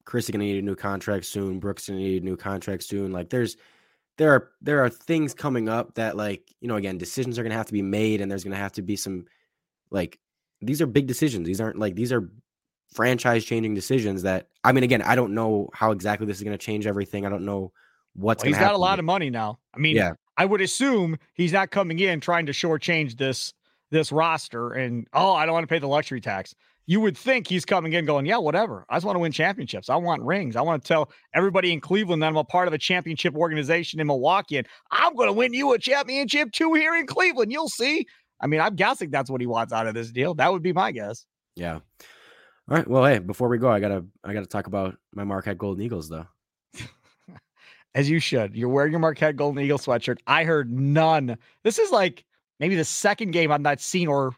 Khris 0.06 0.26
is 0.26 0.32
going 0.32 0.40
to 0.40 0.46
need 0.46 0.60
a 0.60 0.66
new 0.66 0.76
contract 0.76 1.26
soon, 1.26 1.60
Brooks 1.60 1.84
is 1.84 1.90
going 1.90 2.00
to 2.00 2.06
need 2.06 2.22
a 2.22 2.26
new 2.26 2.38
contract 2.38 2.84
soon. 2.84 3.12
Like 3.12 3.30
there's 3.30 3.58
there 4.18 4.32
are 4.32 4.52
there 4.62 4.84
are 4.84 4.90
things 4.90 5.34
coming 5.34 5.68
up 5.68 5.96
that 5.96 6.16
like 6.16 6.56
you 6.62 6.70
know 6.70 6.78
again 6.78 6.98
decisions 6.98 7.38
are 7.38 7.44
going 7.44 7.52
to 7.52 7.58
have 7.58 7.68
to 7.68 7.74
be 7.74 7.82
made 7.82 8.22
and 8.22 8.32
there's 8.32 8.46
going 8.46 8.56
to 8.56 8.58
have 8.58 8.72
to 8.72 8.82
be 8.82 8.96
some 8.96 9.26
like 9.92 10.18
these 10.62 10.82
are 10.82 10.88
big 10.88 11.08
decisions. 11.08 11.46
These 11.46 11.60
aren't 11.60 11.78
like 11.78 11.96
these 11.96 12.14
are 12.14 12.32
franchise 12.94 13.44
changing 13.44 13.74
decisions 13.74 14.22
that 14.22 14.48
I 14.64 14.72
mean 14.72 14.86
again 14.86 15.02
I 15.02 15.16
don't 15.16 15.36
know 15.36 15.70
how 15.74 15.92
exactly 15.92 16.26
this 16.26 16.38
is 16.38 16.44
going 16.44 16.58
to 16.58 16.66
change 16.66 16.88
everything. 16.88 17.26
I 17.26 17.30
don't 17.30 17.44
know 17.46 17.74
what's 18.18 18.44
well, 18.44 18.50
he's 18.50 18.60
got 18.60 18.74
a 18.74 18.78
lot 18.78 19.00
of 19.00 19.06
money 19.06 19.30
now. 19.30 19.60
I 19.74 19.80
mean, 19.80 19.96
yeah. 19.96 20.14
I 20.38 20.46
would 20.46 20.62
assume 20.62 21.18
he's 21.34 21.54
not 21.54 21.72
coming 21.72 22.00
in 22.00 22.20
trying 22.20 22.46
to 22.48 22.52
shortchange 22.52 23.18
this 23.18 23.54
this 23.90 24.12
roster 24.12 24.74
and 24.74 25.08
oh, 25.14 25.34
I 25.34 25.46
don't 25.46 25.54
want 25.54 25.64
to 25.64 25.74
pay 25.74 25.80
the 25.80 25.88
luxury 25.88 26.20
tax. 26.20 26.54
You 26.90 27.02
would 27.02 27.18
think 27.18 27.48
he's 27.48 27.66
coming 27.66 27.94
in 27.94 28.06
going, 28.06 28.26
yeah, 28.26 28.38
whatever. 28.38 28.86
I 28.90 28.96
just 28.96 29.06
want 29.06 29.18
to 29.18 29.20
win 29.20 29.34
championships. 29.34 29.90
I 29.90 29.98
want 29.98 30.22
rings. 30.22 30.56
I 30.56 30.62
want 30.62 30.82
to 30.82 30.88
tell 30.88 31.12
everybody 31.34 31.74
in 31.74 31.82
Cleveland 31.82 32.22
that 32.22 32.28
I'm 32.28 32.38
a 32.38 32.46
part 32.46 32.70
of 32.70 32.74
a 32.74 32.78
championship 32.78 33.36
organization 33.36 34.00
in 34.00 34.08
Milwaukee, 34.08 34.58
and 34.58 34.68
I'm 34.92 35.14
going 35.14 35.28
to 35.28 35.34
win 35.34 35.54
you 35.54 35.74
a 35.74 35.80
championship 35.80 36.54
too 36.54 36.74
here 36.76 36.96
in 36.96 37.06
Cleveland. 37.06 37.52
You'll 37.52 37.68
see. 37.68 38.08
I 38.40 38.48
mean, 38.48 38.62
I'm 38.62 38.76
guessing 38.76 39.10
that's 39.10 39.30
what 39.30 39.42
he 39.42 39.48
wants 39.48 39.74
out 39.74 39.86
of 39.86 39.96
this 39.96 40.12
deal. 40.12 40.34
That 40.36 40.52
would 40.54 40.64
be 40.64 40.72
my 40.72 40.94
guess. 40.94 41.26
Yeah. 41.58 41.80
All 42.70 42.78
right. 42.78 42.88
Well, 42.88 43.04
hey, 43.04 43.20
before 43.20 43.50
we 43.50 43.58
go, 43.58 43.70
I 43.70 43.82
gotta 43.82 44.06
I 44.24 44.34
gotta 44.34 44.46
talk 44.46 44.68
about 44.68 44.96
my 45.14 45.26
Marquette 45.26 45.58
Golden 45.58 45.84
Eagles 45.84 46.08
though 46.08 46.28
as 47.96 48.10
you 48.10 48.20
should. 48.20 48.56
You're 48.56 48.70
wearing 48.70 48.92
your 48.92 49.00
Marquette 49.00 49.36
Golden 49.36 49.64
Eagle 49.64 49.78
sweatshirt. 49.78 50.20
I 50.28 50.44
heard 50.44 50.72
none. 50.72 51.38
This 51.64 51.80
is 51.80 51.92
like 51.92 52.24
maybe 52.60 52.76
the 52.76 52.86
second 52.86 53.32
game 53.32 53.52
I've 53.52 53.62
not 53.62 53.80
seen 53.80 54.08
or 54.08 54.34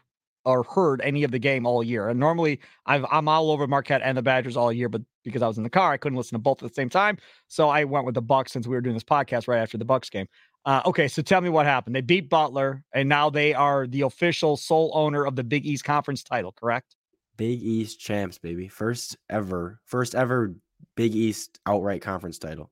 or 0.46 0.62
heard 0.62 1.02
any 1.02 1.22
of 1.22 1.30
the 1.30 1.38
game 1.38 1.66
all 1.66 1.82
year. 1.82 2.08
And 2.08 2.18
normally 2.18 2.60
I've 2.86 3.04
I'm 3.10 3.28
all 3.28 3.50
over 3.50 3.66
Marquette 3.66 4.02
and 4.02 4.16
the 4.16 4.22
Badgers 4.22 4.56
all 4.56 4.72
year, 4.72 4.88
but 4.88 5.02
because 5.22 5.42
I 5.42 5.48
was 5.48 5.58
in 5.58 5.64
the 5.64 5.70
car, 5.70 5.92
I 5.92 5.96
couldn't 5.96 6.16
listen 6.16 6.36
to 6.36 6.42
both 6.42 6.62
at 6.62 6.68
the 6.68 6.74
same 6.74 6.88
time. 6.88 7.18
So 7.48 7.68
I 7.68 7.84
went 7.84 8.06
with 8.06 8.14
the 8.14 8.22
Bucks 8.22 8.52
since 8.52 8.66
we 8.66 8.74
were 8.74 8.80
doing 8.80 8.94
this 8.94 9.04
podcast 9.04 9.48
right 9.48 9.60
after 9.60 9.76
the 9.76 9.84
Bucks 9.84 10.08
game. 10.08 10.26
Uh, 10.64 10.82
okay, 10.86 11.08
so 11.08 11.22
tell 11.22 11.40
me 11.40 11.48
what 11.48 11.66
happened. 11.66 11.96
They 11.96 12.02
beat 12.02 12.28
Butler, 12.28 12.82
and 12.94 13.08
now 13.08 13.30
they 13.30 13.54
are 13.54 13.86
the 13.86 14.02
official 14.02 14.58
sole 14.58 14.90
owner 14.94 15.24
of 15.24 15.34
the 15.34 15.44
Big 15.44 15.64
East 15.64 15.84
Conference 15.84 16.22
title. 16.22 16.52
Correct? 16.52 16.96
Big 17.36 17.62
East 17.62 17.98
champs, 17.98 18.36
baby. 18.36 18.68
First 18.68 19.16
ever, 19.30 19.80
first 19.86 20.14
ever 20.14 20.54
Big 20.96 21.14
East 21.14 21.58
outright 21.64 22.02
conference 22.02 22.38
title. 22.38 22.70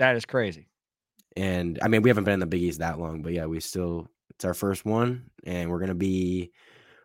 That 0.00 0.16
is 0.16 0.24
crazy. 0.24 0.66
And 1.36 1.78
I 1.82 1.88
mean, 1.88 2.02
we 2.02 2.10
haven't 2.10 2.24
been 2.24 2.34
in 2.34 2.40
the 2.40 2.46
Big 2.46 2.62
East 2.62 2.80
that 2.80 2.98
long, 2.98 3.22
but 3.22 3.32
yeah, 3.32 3.44
we 3.44 3.60
still 3.60 4.08
it's 4.30 4.46
our 4.46 4.54
first 4.54 4.86
one, 4.86 5.30
and 5.44 5.70
we're 5.70 5.78
gonna 5.78 5.94
be 5.94 6.50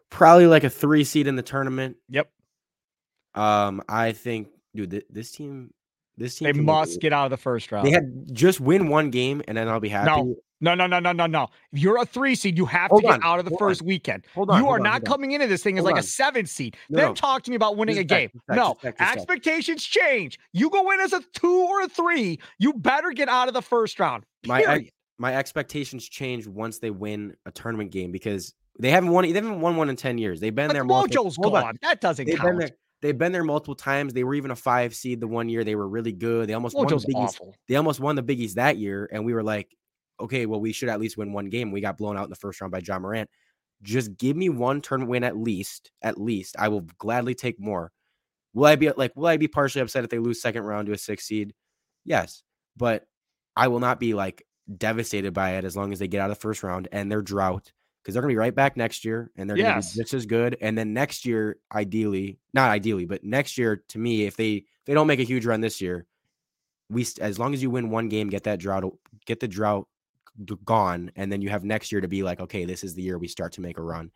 probably 0.09 0.47
like 0.47 0.63
a 0.63 0.69
three 0.69 1.03
seed 1.03 1.27
in 1.27 1.35
the 1.35 1.43
tournament. 1.43 1.97
Yep. 2.09 2.31
Um, 3.35 3.83
I 3.89 4.13
think, 4.13 4.47
dude, 4.73 4.91
th- 4.91 5.05
this 5.09 5.31
team, 5.31 5.73
this 6.17 6.35
team, 6.35 6.53
They 6.53 6.61
must 6.61 7.01
get 7.01 7.11
out 7.11 7.25
of 7.25 7.31
the 7.31 7.37
first 7.37 7.69
round. 7.69 7.85
They 7.85 7.91
had 7.91 8.33
just 8.33 8.61
win 8.61 8.87
one 8.87 9.09
game, 9.09 9.43
and 9.45 9.57
then 9.57 9.67
I'll 9.67 9.81
be 9.81 9.89
happy. 9.89 10.09
No, 10.09 10.35
no, 10.61 10.73
no, 10.75 10.87
no, 10.87 10.99
no, 10.99 11.11
no, 11.11 11.25
no. 11.25 11.47
If 11.71 11.79
you're 11.79 11.97
a 12.01 12.05
three 12.05 12.35
seed, 12.35 12.57
you 12.57 12.65
have 12.65 12.89
Hold 12.89 13.01
to 13.01 13.07
get 13.07 13.13
on, 13.15 13.23
out 13.23 13.39
of 13.39 13.45
the 13.45 13.55
first 13.57 13.81
on. 13.81 13.87
weekend. 13.87 14.25
Hold 14.33 14.49
on, 14.49 14.61
you 14.61 14.69
are 14.69 14.77
on, 14.77 14.83
not 14.83 15.03
coming 15.05 15.31
into 15.31 15.47
this 15.47 15.61
thing 15.63 15.77
as 15.77 15.83
like 15.83 15.97
a 15.97 16.03
seven 16.03 16.45
seed. 16.45 16.77
No, 16.89 16.97
then 16.97 17.07
no. 17.09 17.13
talk 17.13 17.43
to 17.43 17.49
me 17.51 17.55
about 17.55 17.77
winning 17.77 17.97
a 17.97 18.03
Just 18.03 18.11
a 18.11 18.27
game. 18.27 18.29
sec, 18.47 18.55
no, 18.55 18.73
just 18.73 18.77
a 18.79 18.87
sec, 18.87 18.97
just 18.97 19.17
expectations 19.17 19.83
change. 19.83 20.39
You 20.53 20.69
go 20.69 20.91
in 20.91 20.99
as 21.01 21.13
a 21.13 21.21
two 21.33 21.65
or 21.69 21.81
a 21.81 21.87
three, 21.89 22.39
you 22.59 22.73
better 22.73 23.11
get 23.11 23.27
out 23.29 23.47
of 23.47 23.53
the 23.53 23.61
first 23.61 23.99
round. 23.99 24.23
My 24.47 24.61
Period. 24.63 24.89
my 25.17 25.35
expectations 25.35 26.07
change 26.07 26.47
once 26.47 26.79
they 26.79 26.89
win 26.91 27.35
a 27.45 27.51
tournament 27.51 27.91
game 27.91 28.11
because 28.11 28.53
they 28.79 28.91
haven't 28.91 29.11
won. 29.11 29.23
They 29.23 29.33
haven't 29.33 29.61
won 29.61 29.75
one 29.77 29.89
in 29.89 29.95
ten 29.95 30.17
years. 30.17 30.39
They've 30.39 30.53
been 30.53 30.67
But 30.67 30.73
there. 30.73 30.81
the 30.83 30.87
multiple- 30.87 31.25
mojo's 31.25 31.35
hold 31.37 31.55
on. 31.55 31.63
gone. 31.63 31.77
That 31.81 32.01
doesn't 32.01 32.25
They've 32.25 32.35
count. 32.37 32.49
been 32.49 32.57
there. 32.59 32.69
They've 33.01 33.17
been 33.17 33.31
there 33.33 33.43
multiple 33.43 33.75
times. 33.75 34.13
They 34.13 34.23
were 34.23 34.33
even 34.35 34.51
a 34.51 34.55
five 34.55 34.95
seed 34.95 35.19
the 35.19 35.27
one 35.27 35.47
year. 35.47 35.63
They 35.63 35.75
were 35.75 35.87
really 35.87 36.11
good. 36.13 36.49
They 36.49 36.53
almost 36.53 36.75
won 36.75 36.87
the 36.87 36.95
biggies. 36.95 37.13
Awful. 37.15 37.55
They 37.67 37.75
almost 37.75 37.99
won 37.99 38.15
the 38.15 38.23
Big 38.23 38.39
East 38.39 38.55
that 38.55 38.77
year, 38.77 39.07
and 39.11 39.23
we 39.25 39.33
were 39.33 39.43
like, 39.43 39.69
okay, 40.19 40.45
well, 40.45 40.59
we 40.59 40.71
should 40.71 40.89
at 40.89 40.99
least 40.99 41.17
win 41.17 41.33
one 41.33 41.49
game. 41.49 41.71
We 41.71 41.81
got 41.81 41.97
blown 41.97 42.17
out 42.17 42.25
in 42.25 42.29
the 42.29 42.35
first 42.35 42.61
round 42.61 42.71
by 42.71 42.81
Ja 42.85 42.99
Morant. 42.99 43.29
Just 43.81 44.17
give 44.17 44.37
me 44.37 44.49
one 44.49 44.81
tournament 44.81 45.09
win 45.09 45.23
at 45.23 45.37
least. 45.37 45.91
At 46.01 46.19
least 46.19 46.55
I 46.57 46.69
will 46.69 46.81
gladly 46.97 47.35
take 47.35 47.59
more. 47.59 47.91
Will 48.53 48.65
I 48.65 48.75
be 48.75 48.89
like? 48.91 49.11
Will 49.15 49.27
I 49.27 49.37
be 49.37 49.49
partially 49.49 49.81
upset 49.81 50.03
if 50.03 50.09
they 50.09 50.19
lose 50.19 50.41
second 50.41 50.63
round 50.63 50.87
to 50.87 50.93
a 50.93 50.97
six 50.97 51.25
seed? 51.25 51.53
Yes, 52.05 52.43
but 52.77 53.05
I 53.55 53.67
will 53.67 53.79
not 53.79 53.99
be 53.99 54.13
like 54.13 54.45
devastated 54.77 55.33
by 55.33 55.51
it 55.51 55.65
as 55.65 55.75
long 55.75 55.91
as 55.91 55.99
they 55.99 56.07
get 56.07 56.21
out 56.21 56.31
of 56.31 56.37
the 56.37 56.41
first 56.41 56.63
round 56.63 56.87
and 56.91 57.11
their 57.11 57.21
drought 57.21 57.71
because 58.01 58.13
they're 58.13 58.21
gonna 58.21 58.31
be 58.31 58.37
right 58.37 58.55
back 58.55 58.77
next 58.77 59.03
year 59.03 59.31
and 59.35 59.49
they're 59.49 59.57
gonna 59.57 59.81
be 59.81 60.01
just 60.01 60.13
as 60.13 60.25
good. 60.25 60.57
And 60.61 60.77
then 60.77 60.93
next 60.93 61.25
year, 61.25 61.57
ideally, 61.73 62.39
not 62.53 62.71
ideally, 62.71 63.05
but 63.05 63.23
next 63.23 63.57
year, 63.57 63.83
to 63.89 63.97
me, 63.97 64.25
if 64.25 64.37
they 64.37 64.53
if 64.53 64.85
they 64.85 64.93
don't 64.93 65.07
make 65.07 65.19
a 65.19 65.23
huge 65.23 65.45
run 65.45 65.61
this 65.61 65.81
year, 65.81 66.05
we 66.89 67.05
as 67.19 67.39
long 67.39 67.53
as 67.53 67.61
you 67.61 67.69
win 67.69 67.89
one 67.89 68.07
game, 68.07 68.29
get 68.29 68.43
that 68.43 68.59
drought, 68.59 68.85
get 69.25 69.39
the 69.39 69.47
drought 69.47 69.87
gone, 70.63 71.11
and 71.15 71.31
then 71.31 71.41
you 71.41 71.49
have 71.49 71.63
next 71.63 71.91
year 71.91 72.01
to 72.01 72.07
be 72.07 72.23
like, 72.23 72.39
okay, 72.39 72.65
this 72.65 72.83
is 72.83 72.93
the 72.93 73.01
year 73.01 73.17
we 73.17 73.27
start 73.27 73.53
to 73.53 73.61
make 73.61 73.77
a 73.77 73.81
run. 73.81 74.11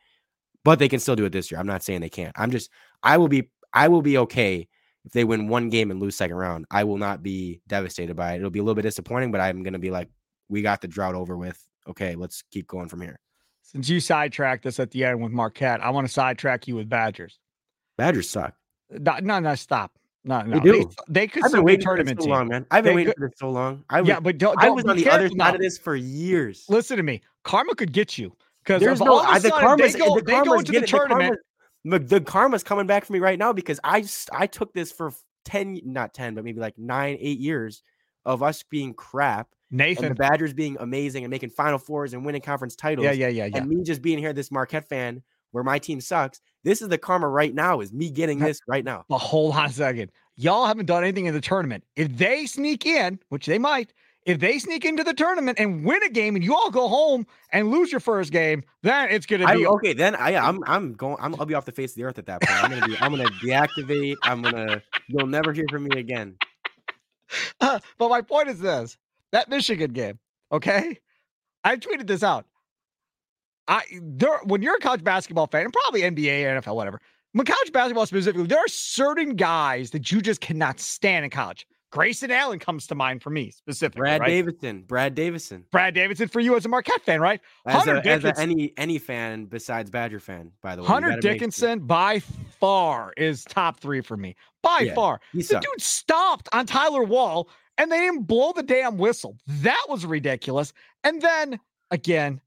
But 0.65 0.79
they 0.79 0.89
can 0.89 0.99
still 0.99 1.15
do 1.15 1.25
it 1.25 1.31
this 1.31 1.51
year. 1.51 1.59
I'm 1.59 1.67
not 1.67 1.83
saying 1.83 2.01
they 2.01 2.09
can't. 2.09 2.33
I'm 2.37 2.51
just 2.51 2.69
I 3.01 3.17
will 3.17 3.27
be 3.27 3.49
I 3.73 3.87
will 3.87 4.01
be 4.01 4.17
okay 4.19 4.67
if 5.05 5.13
they 5.13 5.23
win 5.23 5.47
one 5.47 5.69
game 5.69 5.91
and 5.91 5.99
lose 5.99 6.15
second 6.15 6.35
round. 6.35 6.65
I 6.69 6.83
will 6.83 6.97
not 6.97 7.23
be 7.23 7.61
devastated 7.67 8.15
by 8.15 8.33
it. 8.33 8.37
It'll 8.37 8.49
be 8.49 8.59
a 8.59 8.63
little 8.63 8.75
bit 8.75 8.81
disappointing, 8.81 9.31
but 9.31 9.41
I'm 9.41 9.63
gonna 9.63 9.79
be 9.79 9.91
like, 9.91 10.09
we 10.49 10.61
got 10.61 10.81
the 10.81 10.87
drought 10.87 11.15
over 11.15 11.37
with. 11.37 11.59
Okay, 11.87 12.15
let's 12.15 12.43
keep 12.51 12.67
going 12.67 12.89
from 12.89 13.01
here. 13.01 13.19
Since 13.63 13.87
you 13.87 13.99
sidetracked 13.99 14.65
us 14.65 14.79
at 14.79 14.91
the 14.91 15.05
end 15.05 15.21
with 15.21 15.31
Marquette, 15.31 15.81
I 15.81 15.91
want 15.91 16.07
to 16.07 16.13
sidetrack 16.13 16.67
you 16.67 16.75
with 16.75 16.89
Badgers. 16.89 17.39
Badgers 17.97 18.29
suck. 18.29 18.55
No, 18.89 19.17
no, 19.21 19.39
no 19.39 19.55
stop. 19.55 19.91
No, 20.25 20.41
no. 20.41 20.59
do. 20.59 20.89
They, 21.07 21.27
could 21.27 21.43
I've 21.45 21.51
been 21.51 21.63
waiting 21.63 21.81
for 21.81 21.95
tournament 21.95 22.21
so 22.21 22.29
long, 22.29 22.49
man. 22.49 22.65
I've 22.71 22.83
been 22.83 22.91
They 22.91 22.95
waiting 22.97 23.13
could- 23.13 23.19
for 23.21 23.29
this 23.29 23.39
so 23.39 23.49
long. 23.49 23.83
I 23.89 24.01
was, 24.01 24.09
yeah, 24.09 24.19
but 24.19 24.37
don't, 24.37 24.57
I 24.61 24.65
don't 24.65 24.75
was 24.75 24.85
on 24.85 24.97
the 24.97 25.09
other 25.09 25.29
side 25.29 25.37
now. 25.37 25.53
of 25.55 25.61
this 25.61 25.77
for 25.77 25.95
years. 25.95 26.65
Listen 26.67 26.97
to 26.97 27.03
me. 27.03 27.21
Karma 27.43 27.73
could 27.75 27.93
get 27.93 28.17
you 28.17 28.35
because 28.63 28.81
There's 28.81 28.99
no 28.99 29.13
all 29.13 29.19
of 29.21 29.25
a 29.27 29.29
I, 29.29 29.39
the 29.39 29.49
karma's 29.49 29.93
they 29.93 29.99
go, 29.99 30.15
the 30.15 30.21
they 30.21 30.41
go 30.41 30.59
into 30.59 30.71
the 30.73 30.85
tournament. 30.85 31.37
karma- 31.85 31.99
the, 31.99 32.19
the 32.19 32.21
karma's 32.21 32.63
coming 32.63 32.85
back 32.85 33.05
for 33.05 33.13
me 33.13 33.19
right 33.19 33.39
now 33.39 33.53
because 33.53 33.79
I, 33.83 34.05
I 34.33 34.45
took 34.47 34.73
this 34.73 34.91
for 34.91 35.13
ten, 35.45 35.79
not 35.85 36.13
ten, 36.13 36.35
but 36.35 36.43
maybe 36.43 36.59
like 36.59 36.77
nine, 36.77 37.17
eight 37.21 37.39
years 37.39 37.81
of 38.25 38.43
us 38.43 38.63
being 38.63 38.93
crap 38.93 39.47
and 39.71 39.79
the 39.79 39.83
Nathan. 39.85 40.13
Badgers 40.15 40.53
being 40.53 40.75
amazing 40.81 41.23
and 41.23 41.31
making 41.31 41.51
Final 41.51 41.79
Fours 41.79 42.13
and 42.13 42.25
winning 42.25 42.41
conference 42.41 42.75
titles. 42.75 43.05
Yeah, 43.05 43.13
yeah, 43.13 43.29
yeah, 43.29 43.45
yeah. 43.45 43.57
And 43.57 43.69
me 43.69 43.81
just 43.83 44.01
being 44.01 44.17
here, 44.19 44.33
this 44.33 44.51
Marquette 44.51 44.89
fan, 44.89 45.23
where 45.51 45.63
my 45.63 45.79
team 45.79 46.01
sucks. 46.01 46.41
This 46.63 46.81
is 46.81 46.89
the 46.89 46.97
karma 46.97 47.27
right 47.27 47.53
now. 47.53 47.79
Is 47.79 47.93
me 47.93 48.09
getting 48.09 48.39
this 48.39 48.59
right 48.67 48.83
now. 48.83 49.05
But 49.07 49.19
hold 49.19 49.55
on 49.55 49.65
a 49.65 49.71
second. 49.71 50.11
Y'all 50.35 50.65
haven't 50.65 50.85
done 50.85 51.03
anything 51.03 51.25
in 51.25 51.33
the 51.33 51.41
tournament. 51.41 51.83
If 51.95 52.17
they 52.17 52.45
sneak 52.45 52.85
in, 52.85 53.19
which 53.29 53.45
they 53.45 53.57
might, 53.57 53.93
if 54.25 54.39
they 54.39 54.59
sneak 54.59 54.85
into 54.85 55.03
the 55.03 55.13
tournament 55.13 55.59
and 55.59 55.83
win 55.85 56.03
a 56.03 56.09
game 56.09 56.35
and 56.35 56.43
you 56.43 56.53
all 56.53 56.69
go 56.69 56.87
home 56.87 57.25
and 57.51 57.71
lose 57.71 57.91
your 57.91 58.01
first 58.01 58.31
game, 58.31 58.63
then 58.83 59.09
it's 59.09 59.25
going 59.25 59.41
to 59.41 59.47
I, 59.47 59.55
be 59.55 59.65
okay, 59.65 59.93
then 59.93 60.15
I, 60.15 60.35
I'm 60.35 60.59
I'm 60.65 60.93
going. 60.93 61.17
I'm, 61.19 61.35
I'll 61.39 61.45
be 61.45 61.53
off 61.53 61.65
the 61.65 61.71
face 61.71 61.91
of 61.91 61.95
the 61.95 62.03
earth 62.03 62.19
at 62.19 62.25
that 62.27 62.41
point. 62.41 62.63
I'm 62.63 62.69
gonna 62.69 62.87
be. 62.87 62.97
I'm 62.99 63.11
gonna 63.11 63.29
deactivate. 63.43 64.15
I'm 64.23 64.41
gonna. 64.41 64.81
You'll 65.07 65.27
never 65.27 65.53
hear 65.53 65.65
from 65.69 65.85
me 65.85 65.99
again. 65.99 66.37
but 67.59 67.81
my 67.99 68.21
point 68.21 68.49
is 68.49 68.59
this 68.59 68.97
that 69.31 69.49
Michigan 69.49 69.91
game, 69.91 70.19
okay? 70.51 70.99
I 71.63 71.77
tweeted 71.77 72.07
this 72.07 72.23
out. 72.23 72.45
I 73.69 73.83
there 74.01 74.39
when 74.43 74.61
you're 74.61 74.75
a 74.75 74.79
college 74.79 75.03
basketball 75.03 75.47
fan, 75.47 75.63
and 75.63 75.73
probably 75.73 76.01
NBA, 76.01 76.61
NFL, 76.61 76.75
whatever. 76.75 76.99
When 77.33 77.45
college 77.45 77.71
basketball 77.71 78.07
specifically, 78.07 78.47
there 78.47 78.57
are 78.57 78.67
certain 78.67 79.35
guys 79.35 79.91
that 79.91 80.11
you 80.11 80.19
just 80.19 80.41
cannot 80.41 80.79
stand 80.79 81.23
in 81.23 81.31
college. 81.31 81.67
Grayson 81.91 82.29
Allen 82.29 82.59
comes 82.59 82.85
to 82.87 82.95
mind 82.95 83.21
for 83.21 83.29
me 83.29 83.51
specifically. 83.51 84.01
Brad 84.01 84.21
right? 84.21 84.27
Davidson. 84.27 84.83
Brad 84.87 85.15
Davison. 85.15 85.65
Brad 85.71 85.93
Davison 85.93 86.27
for 86.27 86.39
you 86.39 86.55
as 86.55 86.65
a 86.65 86.69
Marquette 86.69 87.01
fan, 87.01 87.19
right? 87.19 87.41
As, 87.65 87.87
a, 87.87 88.05
as 88.05 88.23
a, 88.25 88.39
any 88.39 88.73
any 88.77 88.99
fan 88.99 89.45
besides 89.45 89.89
Badger 89.89 90.19
fan, 90.19 90.51
by 90.61 90.75
the 90.75 90.81
way. 90.81 90.87
Hunter. 90.87 91.19
Dickinson 91.19 91.79
by 91.79 92.19
far 92.59 93.13
is 93.17 93.43
top 93.43 93.79
three 93.79 94.01
for 94.01 94.17
me. 94.17 94.35
By 94.61 94.81
Yeah, 94.83 94.93
far. 94.93 95.21
The 95.33 95.41
sucked. 95.41 95.65
dude 95.65 95.81
stopped 95.81 96.49
on 96.51 96.65
Tyler 96.65 97.03
Wahl 97.03 97.49
and 97.77 97.91
they 97.91 97.99
didn't 97.99 98.23
blow 98.23 98.51
the 98.51 98.63
damn 98.63 98.97
whistle. 98.97 99.37
That 99.47 99.83
was 99.89 100.05
ridiculous. 100.05 100.73
And 101.03 101.21
then 101.21 101.59
again, 101.91 102.41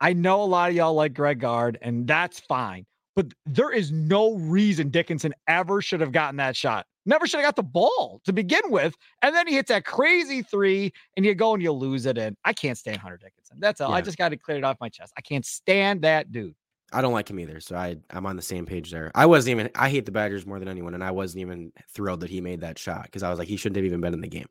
I 0.00 0.12
know 0.12 0.42
a 0.42 0.44
lot 0.44 0.70
of 0.70 0.76
y'all 0.76 0.94
like 0.94 1.14
Greg 1.14 1.40
Gard, 1.40 1.78
and 1.82 2.06
that's 2.06 2.40
fine. 2.40 2.86
But 3.16 3.32
there 3.46 3.72
is 3.72 3.90
no 3.90 4.34
reason 4.36 4.90
Dickinson 4.90 5.34
ever 5.48 5.82
should 5.82 6.00
have 6.00 6.12
gotten 6.12 6.36
that 6.36 6.54
shot. 6.54 6.86
Never 7.04 7.26
should 7.26 7.40
have 7.40 7.46
got 7.46 7.56
the 7.56 7.64
ball 7.64 8.20
to 8.24 8.32
begin 8.32 8.62
with. 8.66 8.94
And 9.22 9.34
then 9.34 9.48
he 9.48 9.54
hits 9.54 9.70
that 9.70 9.84
crazy 9.84 10.42
three, 10.42 10.92
and 11.16 11.26
you 11.26 11.34
go 11.34 11.54
and 11.54 11.62
you 11.62 11.72
lose 11.72 12.06
it. 12.06 12.16
And 12.16 12.36
I 12.44 12.52
can't 12.52 12.78
stand 12.78 12.98
Hunter 12.98 13.16
Dickinson. 13.16 13.58
That's 13.60 13.80
all. 13.80 13.92
I 13.92 14.02
just 14.02 14.18
got 14.18 14.28
to 14.28 14.36
clear 14.36 14.58
it 14.58 14.64
off 14.64 14.76
my 14.80 14.88
chest. 14.88 15.12
I 15.16 15.20
can't 15.20 15.44
stand 15.44 16.02
that 16.02 16.30
dude. 16.30 16.54
I 16.92 17.02
don't 17.02 17.12
like 17.12 17.28
him 17.28 17.40
either, 17.40 17.60
so 17.60 17.76
I 17.76 17.96
I'm 18.10 18.24
on 18.24 18.36
the 18.36 18.42
same 18.42 18.66
page 18.66 18.90
there. 18.90 19.10
I 19.14 19.26
wasn't 19.26 19.52
even. 19.58 19.70
I 19.74 19.90
hate 19.90 20.06
the 20.06 20.12
Badgers 20.12 20.46
more 20.46 20.58
than 20.58 20.68
anyone, 20.68 20.94
and 20.94 21.04
I 21.04 21.10
wasn't 21.10 21.40
even 21.40 21.72
thrilled 21.92 22.20
that 22.20 22.30
he 22.30 22.40
made 22.40 22.60
that 22.60 22.78
shot 22.78 23.04
because 23.04 23.22
I 23.22 23.30
was 23.30 23.38
like, 23.38 23.48
he 23.48 23.56
shouldn't 23.56 23.76
have 23.76 23.84
even 23.84 24.00
been 24.00 24.14
in 24.14 24.20
the 24.20 24.28
game. 24.28 24.46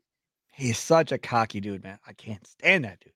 He's 0.52 0.78
such 0.78 1.10
a 1.10 1.18
cocky 1.18 1.60
dude, 1.60 1.82
man. 1.84 1.98
I 2.06 2.12
can't 2.12 2.46
stand 2.46 2.84
that 2.84 3.00
dude. 3.00 3.12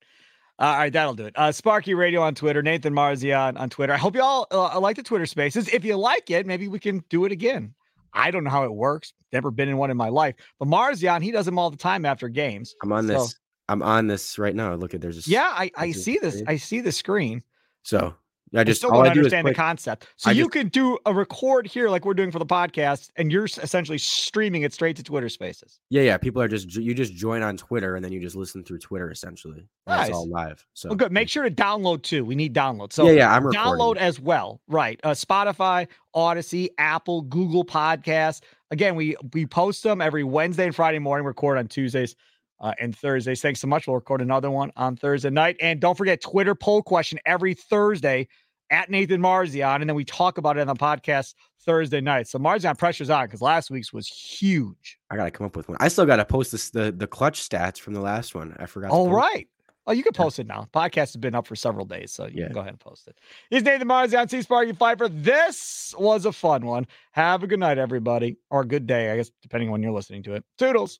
All 0.59 0.76
right, 0.76 0.92
that'll 0.92 1.14
do 1.14 1.24
it. 1.26 1.32
Uh, 1.36 1.50
Sparky 1.50 1.94
Radio 1.94 2.20
on 2.20 2.34
Twitter, 2.34 2.62
Nathan 2.62 2.94
Marzion 2.94 3.59
on 3.59 3.68
Twitter. 3.70 3.92
I 3.92 3.96
hope 3.96 4.14
y'all 4.14 4.46
uh, 4.53 4.78
like 4.78 4.96
the 4.96 5.03
Twitter 5.03 5.26
spaces. 5.26 5.68
If 5.68 5.84
you 5.84 5.96
like 5.96 6.30
it, 6.30 6.46
maybe 6.46 6.68
we 6.68 6.78
can 6.78 7.03
do 7.09 7.24
it 7.24 7.32
again. 7.32 7.74
I 8.12 8.30
don't 8.30 8.44
know 8.44 8.50
how 8.50 8.64
it 8.64 8.72
works. 8.72 9.12
Never 9.32 9.50
been 9.50 9.68
in 9.68 9.76
one 9.78 9.90
in 9.90 9.96
my 9.96 10.11
life. 10.11 10.34
But 10.59 10.68
Marzion, 10.68 11.22
he 11.22 11.30
does 11.30 11.46
them 11.46 11.59
all 11.59 11.70
the 11.70 11.76
time 11.78 12.05
after 12.05 12.28
games. 12.28 12.74
I'm 12.82 12.92
on 12.92 13.07
So- 13.07 13.12
this. 13.14 13.34
I'm 13.68 13.82
on 13.82 14.07
this 14.07 14.38
right 14.38 14.55
now. 14.55 14.74
Look 14.74 14.92
at 14.92 15.00
there's 15.00 15.16
just 15.16 15.28
Yeah, 15.28 15.48
I, 15.48 15.70
I 15.76 15.92
see 15.92 16.18
this. 16.18 16.42
I 16.46 16.57
see 16.57 16.80
the 16.80 16.92
screen. 16.92 17.42
so 17.82 18.14
I 18.55 18.61
I 18.61 18.64
just 18.64 18.80
still 18.80 18.90
don't 18.90 19.07
I 19.07 19.12
do 19.14 19.20
understand 19.20 19.46
the 19.46 19.55
concept. 19.55 20.09
So 20.16 20.30
I 20.30 20.32
you 20.32 20.44
just- 20.44 20.53
could 20.53 20.72
do 20.72 20.98
a 21.07 21.14
record 21.14 21.66
here 21.66 21.88
like 21.88 22.05
we're 22.05 22.14
doing 22.14 22.30
for 22.30 22.38
the 22.38 22.46
podcast, 22.46 23.11
and 23.16 23.32
you're 23.32 23.44
essentially 23.44 23.98
streaming 23.98 24.62
it 24.62 24.72
straight 24.74 24.96
to 24.96 25.03
Twitter 25.03 25.28
Spaces. 25.28 25.80
Yeah, 25.90 26.03
yeah. 26.03 26.16
People 26.18 26.42
are 26.42 26.48
just 26.48 26.74
you 26.74 26.94
just 26.94 27.14
join 27.14 27.42
on 27.42 27.57
Twitter 27.57 27.96
and 27.96 28.05
then 28.05 28.12
you 28.12 28.20
just 28.20 28.36
listen 28.36 28.62
through 28.62 28.78
Twitter 28.78 29.11
essentially. 29.11 29.66
Nice. 29.86 30.09
It's 30.09 30.16
all 30.16 30.28
live. 30.28 30.64
So 30.74 30.90
Well, 30.90 30.96
good. 30.96 31.12
Make 31.12 31.28
sure 31.28 31.44
to 31.44 31.50
download 31.50 32.03
too. 32.03 32.24
We 32.24 32.34
need 32.34 32.55
download. 32.55 32.92
So 32.92 33.07
yeah, 33.07 33.12
yeah. 33.12 33.34
I'm 33.34 33.44
download 33.44 33.94
recording. 33.94 34.03
as 34.03 34.20
well. 34.20 34.61
Right. 34.68 35.00
Uh, 35.03 35.11
Spotify, 35.11 35.88
Audacy, 36.14 36.68
Apple, 36.78 37.22
Google 37.22 37.64
Podcasts. 37.64 38.42
Again, 38.70 38.96
we 38.96 39.16
we 39.32 39.46
post 39.46 39.82
them 39.82 40.00
every 40.00 40.24
Wednesday 40.24 40.66
and 40.66 40.74
Friday 40.74 40.98
morning. 40.98 41.26
Record 41.26 41.59
on 41.59 41.68
Tuesdays 41.68 42.14
uh, 42.61 42.72
and 42.80 42.96
Thursdays. 42.96 43.42
Thanks 43.42 43.61
so 43.61 43.66
much. 43.66 43.86
We'll 43.86 43.96
record 43.96 44.20
another 44.22 44.50
one 44.50 44.70
on 44.76 44.96
Thursday 44.96 45.30
night. 45.30 45.57
And 45.61 45.80
don't 45.80 45.98
forget 45.98 46.20
Twitter 46.20 46.55
poll 46.55 46.80
question 46.82 47.18
every 47.26 47.55
Thursday 47.55 48.28
at 48.73 48.91
Nathan 48.91 49.20
Marzion, 49.20 49.81
and 49.81 49.89
then 49.89 49.95
we 49.95 50.05
talk 50.05 50.39
about 50.39 50.57
it 50.57 50.62
on 50.62 50.66
the 50.66 50.75
podcast 50.75 51.35
Thursday 51.64 52.01
night. 52.01 52.27
So 52.27 52.39
Marzion 52.41 52.77
pressure's 52.77 53.11
on 53.11 53.27
because 53.27 53.41
last 53.43 53.70
week's 53.70 53.93
was 53.93 54.09
huge. 54.09 54.99
I 55.11 55.16
gotta 55.16 55.31
come 55.31 55.47
up 55.47 55.55
with 55.55 55.68
one. 55.68 55.77
I 55.81 55.87
still 55.89 56.07
gotta 56.07 56.25
post 56.25 56.51
this 56.51 56.70
the 56.70 56.91
the 56.91 57.07
clutch 57.07 57.49
stats 57.49 57.79
from 57.79 57.95
the 57.95 58.01
last 58.01 58.35
one. 58.35 58.57
I 58.59 58.66
forgot. 58.66 58.89
to 58.89 58.93
All 58.95 59.11
right. 59.11 59.47
Oh, 59.87 59.93
you 59.93 60.05
can 60.05 60.12
post 60.12 60.39
it 60.39 60.47
now. 60.47 60.68
Podcast 60.73 60.95
has 60.95 61.16
been 61.16 61.35
up 61.35 61.45
for 61.47 61.57
several 61.57 61.85
days, 61.85 62.12
so 62.12 62.27
you 62.27 62.35
Yeah. 62.37 62.45
can 62.47 62.55
go 62.55 62.61
ahead 62.61 62.70
and 62.73 62.79
post 62.81 63.09
it. 63.09 63.18
He's 63.51 63.64
Nathan 63.64 63.89
Marzion, 63.89 64.31
C 64.31 64.41
Sparky 64.43 64.73
Fifer. 64.73 65.09
This 65.09 65.93
was 65.99 66.25
a 66.25 66.31
fun 66.33 66.64
one. 66.64 66.87
Have 67.11 67.43
a 67.43 67.49
good 67.49 67.59
night, 67.61 67.79
everybody, 67.79 68.37
or 68.49 68.61
a 68.61 68.66
good 68.66 68.87
day, 68.87 69.11
I 69.11 69.16
guess, 69.16 69.31
depending 69.43 69.68
on 69.68 69.73
when 69.73 69.83
you're 69.83 69.91
listening 69.93 70.23
to 70.25 70.35
it. 70.35 70.45
Toodles. 70.57 70.99